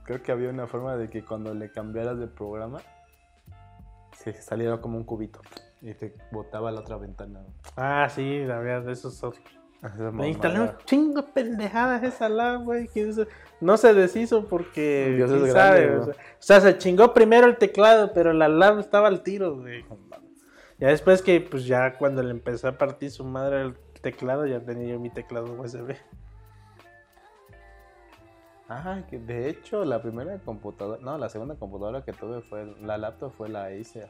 [0.05, 2.81] Creo que había una forma de que cuando le cambiaras de programa,
[4.17, 5.39] se saliera como un cubito.
[5.83, 7.41] Y te botaba a la otra ventana.
[7.75, 9.61] Ah, sí, había de esos software.
[9.83, 12.89] Esa Me un chingo de pendejadas esa lab, güey.
[12.95, 13.25] eso-
[13.59, 15.13] No se deshizo porque.
[15.17, 18.79] Dios es grande, o, sea, o sea, se chingó primero el teclado, pero la lab
[18.79, 19.83] estaba al tiro, güey.
[20.79, 24.61] Ya después que, pues ya cuando le empecé a partir su madre el teclado, ya
[24.61, 25.95] tenía yo mi teclado USB.
[28.69, 32.97] Ah, que de hecho la primera computadora, no, la segunda computadora que tuve fue, la
[32.97, 34.09] laptop fue la Acer.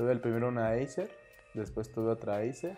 [0.00, 1.10] Tuve el primero una Acer,
[1.52, 2.74] después tuve otra Acer,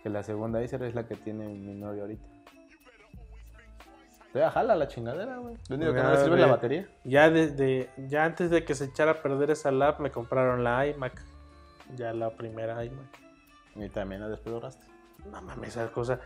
[0.00, 2.24] que la segunda Acer es la que tiene mi novio ahorita.
[4.32, 5.56] Todavía jala la chingadera, güey.
[5.68, 6.88] Lo único que no le Ya, sirve es la batería.
[7.02, 10.86] Ya desde, ya antes de que se echara a perder esa lab, me compraron la
[10.86, 11.20] iMac.
[11.96, 13.18] Ya la primera iMac.
[13.74, 14.86] Y también la desploraste.
[15.28, 16.20] No mames, esa cosa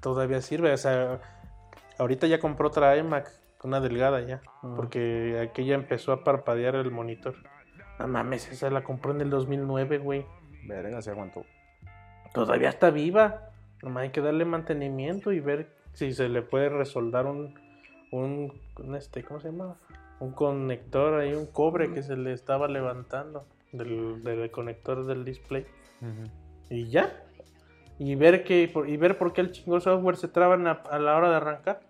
[0.00, 0.72] todavía sirve.
[0.72, 1.20] O sea,
[1.98, 3.30] ahorita ya compró otra iMac,
[3.62, 4.40] una delgada ya.
[4.62, 4.74] Mm.
[4.74, 7.34] Porque aquella empezó a parpadear el monitor.
[7.98, 10.26] No mames, esa la compró en el 2009, güey.
[10.66, 11.44] Verga, se aguantó.
[12.32, 13.50] Todavía está viva.
[13.82, 17.54] Nomás hay que darle mantenimiento y ver si se le puede resoldar un,
[18.10, 19.76] un, un este, ¿cómo se llama?
[20.20, 25.66] Un conector ahí, un cobre que se le estaba levantando del, del conector del display.
[26.70, 27.12] Y ya.
[27.98, 31.16] Y ver que y ver por qué el chingo software se traban a, a la
[31.16, 31.80] hora de arrancar.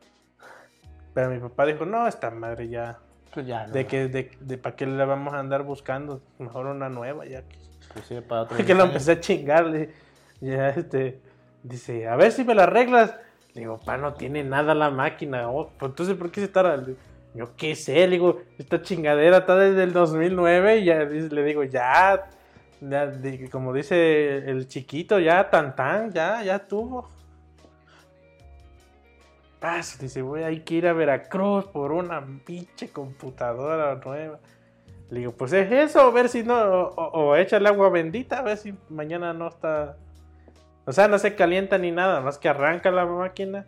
[1.14, 2.98] Pero mi papá dijo, no, esta madre ya.
[3.34, 6.22] Pues ya, De que, de, de para qué le vamos a andar buscando.
[6.38, 7.56] Mejor una nueva ya que.
[7.92, 9.90] Pues sí, para otro que lo empecé a chingarle.
[10.40, 11.20] Ya este.
[11.62, 13.14] Dice, a ver si me la arreglas.
[13.54, 15.50] Le digo, pa, no tiene nada la máquina.
[15.50, 16.84] Oh, pues entonces, ¿por qué se tarda?
[17.34, 21.64] Yo qué sé, le digo, esta chingadera está desde el 2009 y ya le digo,
[21.64, 22.30] ya,
[22.80, 23.12] ya,
[23.50, 27.10] como dice el chiquito, ya, tan tan, ya, ya tuvo.
[29.98, 34.38] Dice, güey, hay que ir a Veracruz por una pinche computadora nueva.
[35.10, 37.88] Le digo, pues es eso, a ver si no, o, o, o echa el agua
[37.90, 39.96] bendita, a ver si mañana no está.
[40.86, 43.66] O sea, no se calienta ni nada, más que arranca la máquina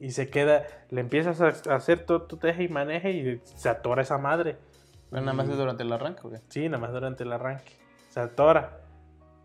[0.00, 4.02] y se queda, le empiezas a hacer todo tu teje y maneje y se atora
[4.02, 4.56] esa madre.
[5.10, 6.22] Pero nada más es durante el arranque.
[6.48, 7.72] Sí, nada más durante el arranque.
[8.08, 8.78] Se atora.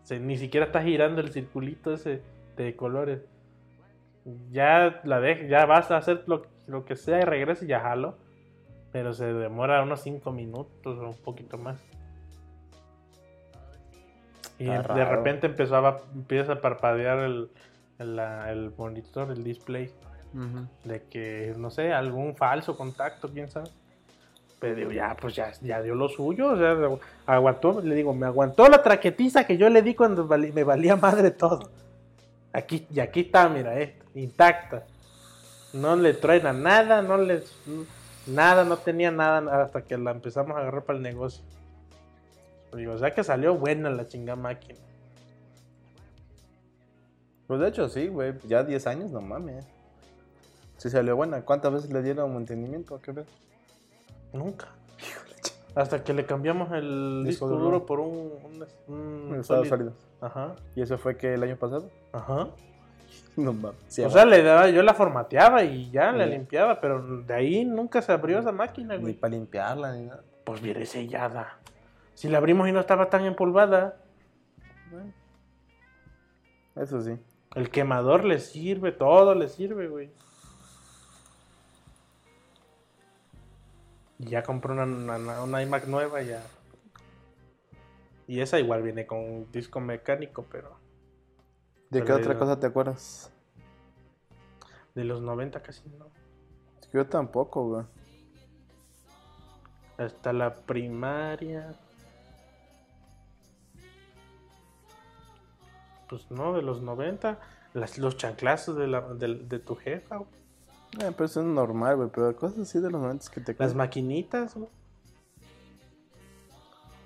[0.04, 2.22] Se- ni siquiera está girando el circulito ese
[2.56, 3.20] de colores.
[4.50, 7.80] Ya la dejas, ya vas a hacer lo, lo que sea y regresa y ya
[7.80, 8.16] jalo.
[8.92, 11.78] Pero se demora unos 5 minutos o un poquito más.
[14.58, 15.16] Y Está de raro.
[15.16, 17.50] repente empezó a, empieza a parpadear el,
[17.98, 19.90] el, el monitor, el display.
[20.84, 23.70] De que, no sé, algún falso contacto, quién sabe.
[24.60, 26.48] Pero digo, ya, pues ya, ya dio lo suyo.
[26.52, 26.76] O sea,
[27.26, 31.30] aguantó, le digo, me aguantó la traquetiza que yo le di cuando me valía madre
[31.30, 31.70] todo.
[32.56, 34.86] Aquí, y aquí está, mira, esto, intacta.
[35.74, 37.42] No le truena nada, no le.
[38.26, 41.44] Nada, no tenía nada hasta que la empezamos a agarrar para el negocio.
[42.74, 44.78] Digo, o sea que salió buena la chingada máquina.
[47.46, 48.32] Pues de hecho sí, güey.
[48.48, 49.66] Ya 10 años, no mames.
[50.78, 51.42] Sí salió buena.
[51.42, 52.98] ¿Cuántas veces le dieron mantenimiento?
[53.02, 53.26] ¿Qué ves?
[54.32, 54.68] Nunca.
[55.76, 57.64] Hasta que le cambiamos el Disco disco, duro.
[57.64, 58.32] duro por un,
[58.88, 58.96] un,
[59.30, 59.92] un Estado sólido.
[60.20, 61.88] Ajá, ¿Y eso fue que el año pasado?
[62.12, 62.48] ajá.
[63.36, 63.78] No mames.
[63.88, 67.64] Sí, o sea, le daba, yo la formateaba y ya la limpiaba, pero de ahí
[67.66, 69.14] nunca se abrió esa máquina, ni güey.
[69.14, 70.22] para limpiarla ni nada.
[70.44, 71.58] Pues viene sellada.
[72.14, 73.98] Si la abrimos y no estaba tan empolvada,
[76.74, 77.18] Eso sí.
[77.54, 80.10] el quemador le sirve, todo le sirve, güey.
[84.18, 86.42] Y ya compré una, una, una iMac nueva ya.
[88.26, 90.76] Y esa igual viene con un disco mecánico, pero
[91.90, 93.30] ¿De Pero qué otra cosa te acuerdas?
[94.96, 96.06] de los 90 casi no.
[96.92, 97.84] Yo tampoco, güey.
[99.98, 101.74] Hasta la primaria.
[106.08, 107.38] Pues no, de los 90.
[107.74, 110.45] Las, los chanclazos de, la, de, de tu jefa, güey.
[111.00, 112.08] Eh, pero eso es normal, güey.
[112.14, 114.68] Pero cosas así de los momentos que te Las maquinitas, güey.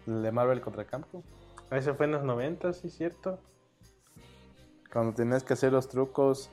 [0.07, 1.23] El de Marvel contra Campo.
[1.71, 3.39] Ese fue en los 90, sí, cierto.
[4.93, 6.51] Cuando tenías que hacer los trucos.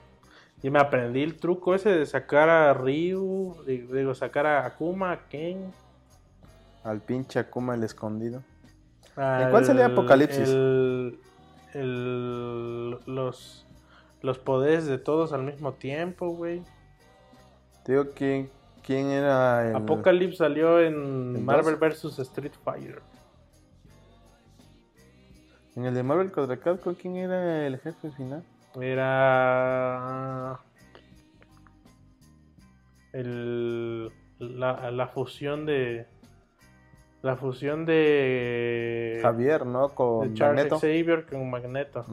[0.62, 5.28] Y me aprendí el truco ese de sacar a Ryu, digo, sacar a Akuma, a
[5.30, 5.72] Ken.
[6.84, 8.44] Al pinche Akuma el escondido.
[9.16, 10.50] al- cuál salía Apocalipsis?
[10.50, 11.20] el-
[11.74, 13.66] el- los,
[14.22, 16.64] los poderes de todos al mismo tiempo, güey.
[17.88, 18.50] Te digo, ¿quién,
[18.84, 19.78] quién era el.
[19.78, 22.20] Apocalypse salió en ¿El Marvel vs.
[22.20, 23.02] Street Fighter.
[25.78, 28.44] En el de Marvel contra Capcom, ¿quién era el jefe final?
[28.82, 30.60] Era
[33.14, 36.08] el, la, la fusión de
[37.22, 39.96] la fusión de Javier, ¿no?
[39.96, 40.80] Con de Charles Magneto.
[40.82, 42.04] Xavier con Magneto.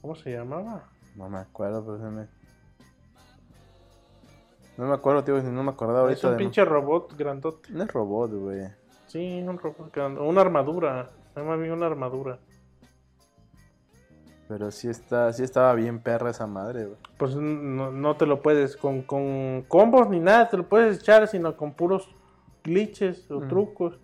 [0.00, 0.88] ¿Cómo se llamaba?
[1.16, 2.41] No me acuerdo, pero se me.
[4.76, 6.18] No me acuerdo, tío, no me acordaba ahorita.
[6.18, 7.70] es un de- pinche robot grandote.
[7.72, 8.68] No es robot, güey.
[9.06, 10.26] Sí, un robot grandote.
[10.26, 11.10] Una armadura.
[11.36, 12.38] Es más bien una armadura.
[14.48, 16.98] Pero sí está, sí estaba bien perra esa madre, güey.
[17.16, 21.26] Pues no, no te lo puedes con, con combos ni nada, te lo puedes echar,
[21.28, 22.08] sino con puros
[22.64, 23.48] glitches o Mm.
[23.48, 23.98] trucos.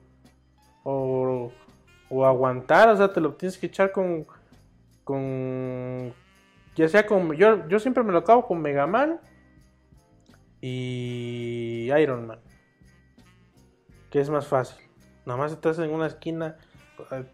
[0.84, 1.50] O,
[2.08, 4.26] o aguantar, o sea, te lo tienes que echar con.
[5.04, 6.14] con
[6.76, 7.32] ya sea con.
[7.32, 9.20] Yo, yo siempre me lo acabo con Mega Man
[10.60, 12.38] y Iron Man.
[14.10, 14.84] Que es más fácil.
[15.26, 16.56] Nada más estás en una esquina,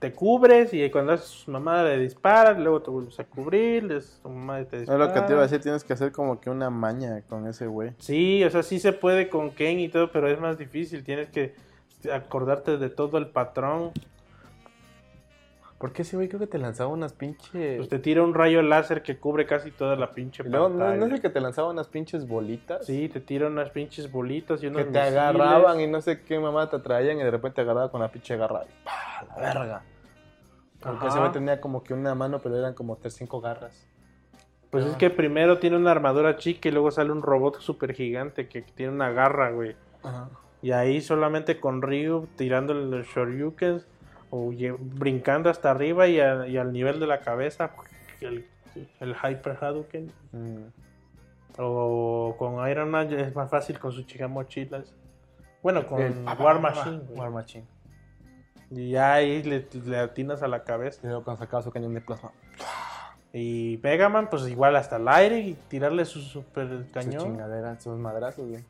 [0.00, 3.96] te cubres y cuando haces su mamada le disparas, luego te vuelves a cubrir, le
[3.98, 5.06] haces tu mamada te Es dispara.
[5.06, 7.66] lo que te iba a decir, tienes que hacer como que una maña con ese
[7.68, 7.92] güey.
[7.98, 11.04] Sí, o sea, sí se puede con Ken y todo, pero es más difícil.
[11.04, 11.54] Tienes que
[12.12, 13.92] acordarte de todo el patrón.
[15.84, 17.76] Porque ese güey creo que te lanzaba unas pinches.
[17.76, 20.96] Pues te tira un rayo láser que cubre casi toda la pinche luego, ¿no, pantalla.
[20.96, 22.86] no es el que te lanzaba unas pinches bolitas?
[22.86, 25.12] Sí, te tira unas pinches bolitas y unos Que te misiles.
[25.18, 28.08] agarraban y no sé qué mamá te traían y de repente te agarraba con la
[28.10, 28.62] pinche garra.
[28.64, 29.26] y ¡pah!
[29.36, 29.82] La verga.
[30.80, 31.20] Porque ese Ajá.
[31.20, 33.86] güey tenía como que una mano, pero eran como tres, cinco garras.
[34.70, 38.48] Pues es que primero tiene una armadura chica y luego sale un robot super gigante
[38.48, 39.76] que tiene una garra, güey.
[40.02, 40.30] Ajá.
[40.62, 43.86] Y ahí solamente con Ryu tirando los Shoryukens
[44.36, 44.50] o
[44.80, 47.70] brincando hasta arriba y, a- y al nivel de la cabeza
[48.20, 48.46] el,
[49.00, 50.10] el Hyper Hadouken.
[50.32, 50.64] Mm.
[51.58, 54.92] O con Iron Man es más fácil con sus chicas mochilas.
[55.62, 57.00] Bueno, con El- War Machine.
[57.14, 57.64] War Machine.
[58.70, 61.00] Y ahí le, le atinas a la cabeza.
[61.04, 62.32] Y luego cuando sacaba su cañón de plasma.
[63.32, 67.22] Y Megaman, pues igual hasta el aire y tirarle su super cañón.
[67.22, 68.64] chingaderas, sus madrazos, güey.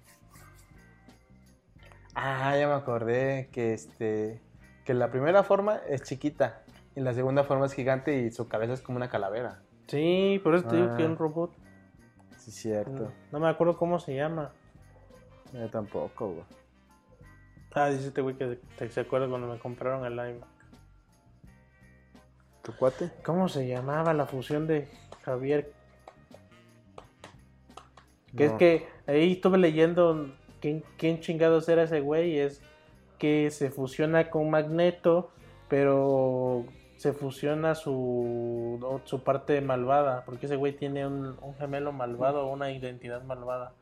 [2.15, 4.41] Ah, ya me acordé que este.
[4.85, 6.63] Que la primera forma es chiquita.
[6.97, 9.63] Y la segunda forma es gigante y su cabeza es como una calavera.
[9.89, 10.97] Sí, por eso te digo Ah.
[10.97, 11.53] que es un robot.
[12.39, 13.11] Sí, cierto.
[13.33, 14.53] No me acuerdo cómo se llama.
[15.53, 16.45] Yo tampoco, güey.
[17.75, 20.49] Ah, dice este güey que te- se acuerda cuando me compraron el iMac.
[22.63, 23.11] ¿Tu cuate?
[23.25, 24.89] ¿Cómo se llamaba la fusión de
[25.25, 25.73] Javier?
[28.37, 32.33] Que es que ahí estuve leyendo quién, quién chingados era ese güey.
[32.33, 32.63] y Es
[33.25, 35.31] que se fusiona con Magneto,
[35.71, 36.67] pero
[36.99, 40.27] se fusiona su, su parte malvada.
[40.27, 43.73] Porque ese güey tiene un, un gemelo malvado, una identidad malvada.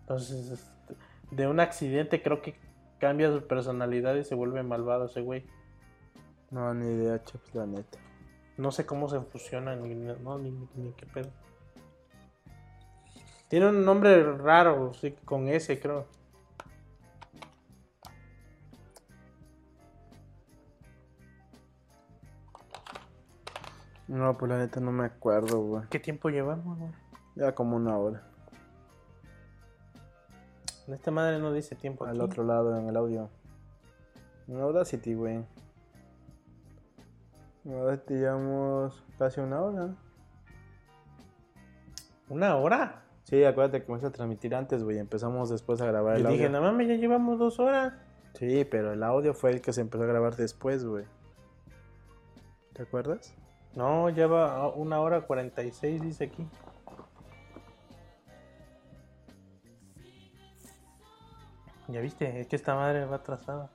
[0.00, 0.96] Entonces, este,
[1.30, 2.56] de un accidente creo que
[2.98, 5.44] cambia su personalidad y se vuelve malvado ese güey.
[6.50, 8.00] No, ni idea, chaps, la neta.
[8.56, 11.30] No sé cómo se fusionan, ni, no, ni, ni qué pedo.
[13.46, 16.16] Tiene un nombre raro, sí, con S, creo.
[24.08, 25.82] No, pues la neta no me acuerdo, güey.
[25.90, 26.78] ¿Qué tiempo llevamos?
[26.78, 26.90] güey?
[27.34, 28.22] Ya como una hora.
[30.86, 32.04] En esta madre no dice tiempo.
[32.04, 32.20] Al aquí.
[32.20, 33.28] otro lado, en el audio.
[34.46, 35.44] En Audacity, güey.
[37.64, 39.94] En Audacity llevamos casi una hora.
[42.28, 43.02] ¿Una hora?
[43.24, 44.98] Sí, acuérdate que comenzó a transmitir antes, güey.
[44.98, 46.38] Empezamos después a grabar el Yo audio.
[46.38, 47.92] dije, no mames, ya llevamos dos horas.
[48.34, 51.04] Sí, pero el audio fue el que se empezó a grabar después, güey.
[52.72, 53.34] ¿Te acuerdas?
[53.76, 56.44] No, lleva una hora cuarenta y seis, dice aquí.
[61.88, 63.70] Ya viste, es que esta madre va atrasada.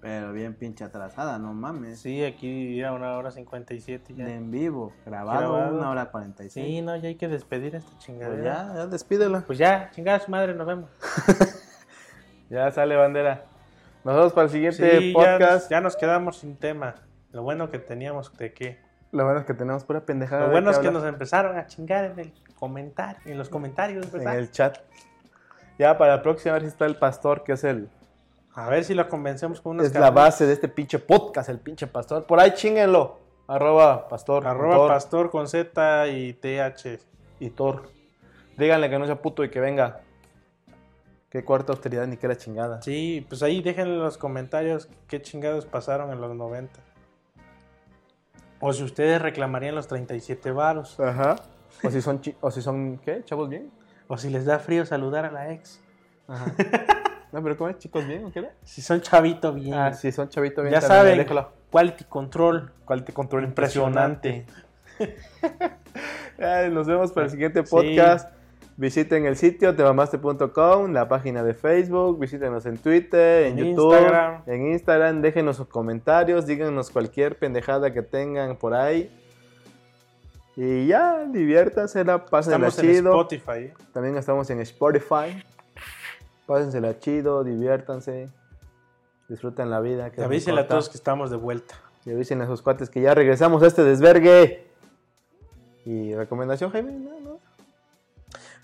[0.00, 2.00] Pero bien pinche atrasada, no mames.
[2.00, 4.28] Sí, aquí era una hora cincuenta y siete ya.
[4.28, 5.76] En vivo, grabado, Grabado.
[5.78, 6.66] una hora cuarenta y seis.
[6.66, 8.42] Sí, no, ya hay que despedir a esta Pues chingadera.
[8.44, 9.40] ya, ya despídela.
[9.46, 10.90] Pues ya, chingada su madre, nos vemos.
[12.50, 13.46] Ya sale bandera.
[14.04, 15.70] Nos vemos para el siguiente Sí, ya, podcast.
[15.70, 16.96] ya nos quedamos sin tema.
[17.30, 18.78] Lo bueno que teníamos de qué.
[19.12, 20.46] Lo bueno es que tenemos pura pendejada.
[20.46, 24.06] Lo bueno es que hablar nos empezaron a chingar en el comentario, en los comentarios,
[24.06, 24.38] en ¿verdad?
[24.38, 24.78] el chat.
[25.78, 27.90] Ya para la próxima, a ver si está el pastor, que es el
[28.54, 31.58] A ver si lo convencemos con unas es la base de este pinche podcast, el
[31.58, 32.24] pinche pastor.
[32.26, 33.20] Por ahí chinguenlo.
[33.48, 34.46] Arroba pastor.
[34.46, 36.98] Arroba Tor pastor con Z y TH.
[37.38, 37.90] y Thor.
[38.56, 40.00] Díganle que no sea puto y que venga.
[41.28, 42.80] Qué cuarta austeridad ni que la chingada.
[42.80, 46.78] Sí, pues ahí déjenle en los comentarios qué chingados pasaron en los 90.
[48.64, 50.98] O si ustedes reclamarían los 37 varos.
[51.00, 51.36] Ajá.
[51.82, 53.22] O si son, chi- o si son ¿qué?
[53.24, 53.70] ¿Chavos bien?
[54.06, 55.80] O si les da frío saludar a la ex.
[56.28, 56.46] Ajá.
[57.32, 57.78] No, pero ¿cómo es?
[57.78, 58.52] ¿Chicos bien o qué era?
[58.62, 59.74] Si son chavito bien.
[59.74, 60.72] Ah, sí, son chavito bien.
[60.74, 61.50] ya también, saben, déjalo.
[61.70, 62.70] quality control.
[62.84, 64.46] Quality control Impresionante.
[66.38, 68.30] Ay, nos vemos para el siguiente podcast.
[68.76, 74.42] Visiten el sitio temamaste.com, la página de Facebook, visítenos en Twitter, en, En YouTube, Instagram.
[74.46, 79.10] en Instagram, déjenos sus comentarios, díganos cualquier pendejada que tengan por ahí.
[80.56, 83.06] Y ya, diviértansela, pásensela Estamos en.
[83.06, 83.72] Spotify.
[83.92, 85.42] También estamos en Spotify.
[86.46, 88.28] Pásensela chido, diviértanse.
[89.28, 90.10] Disfruten la vida.
[90.10, 91.74] que avísenle a todos que estamos de vuelta.
[92.04, 94.66] Y avisen a sus cuates que ya regresamos a este desvergue.
[95.84, 97.21] Y recomendación, Jaime, no.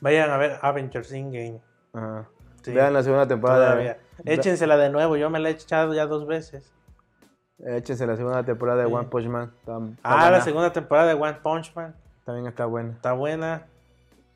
[0.00, 1.60] Vayan a ver Avengers Endgame.
[1.92, 2.28] Ajá.
[2.62, 3.70] Sí, Vean la segunda temporada.
[3.70, 3.98] Todavía.
[4.24, 6.72] Échensela de nuevo, yo me la he echado ya dos veces.
[7.64, 8.94] Échense la segunda temporada de Sí.
[8.94, 9.52] One Punch Man.
[9.60, 11.94] Está- está Ah, la segunda temporada de One Punch Man.
[12.24, 12.90] También está buena.
[12.92, 13.66] Está buena.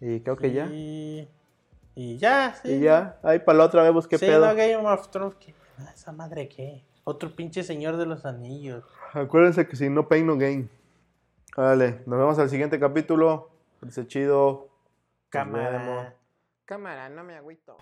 [0.00, 0.66] Y creo que ya.
[0.66, 1.28] Y,
[1.94, 2.72] y ya, sí.
[2.72, 3.18] Y ya.
[3.22, 4.46] Ahí para la otra vemos qué sí, pedo.
[4.46, 5.34] no, Game of Thrones.
[5.36, 5.54] ¿qué?
[5.78, 6.82] Ah, ¿Esa madre qué?
[7.04, 8.84] Otro pinche señor de los anillos.
[9.12, 10.68] Acuérdense que si no pain, no gain.
[11.56, 13.50] Vale, nos vemos al siguiente capítulo.
[13.80, 14.68] Parece chido.
[15.32, 15.60] Vemos.
[15.62, 16.16] Cámara.
[16.66, 17.78] Cámara, no me agüito.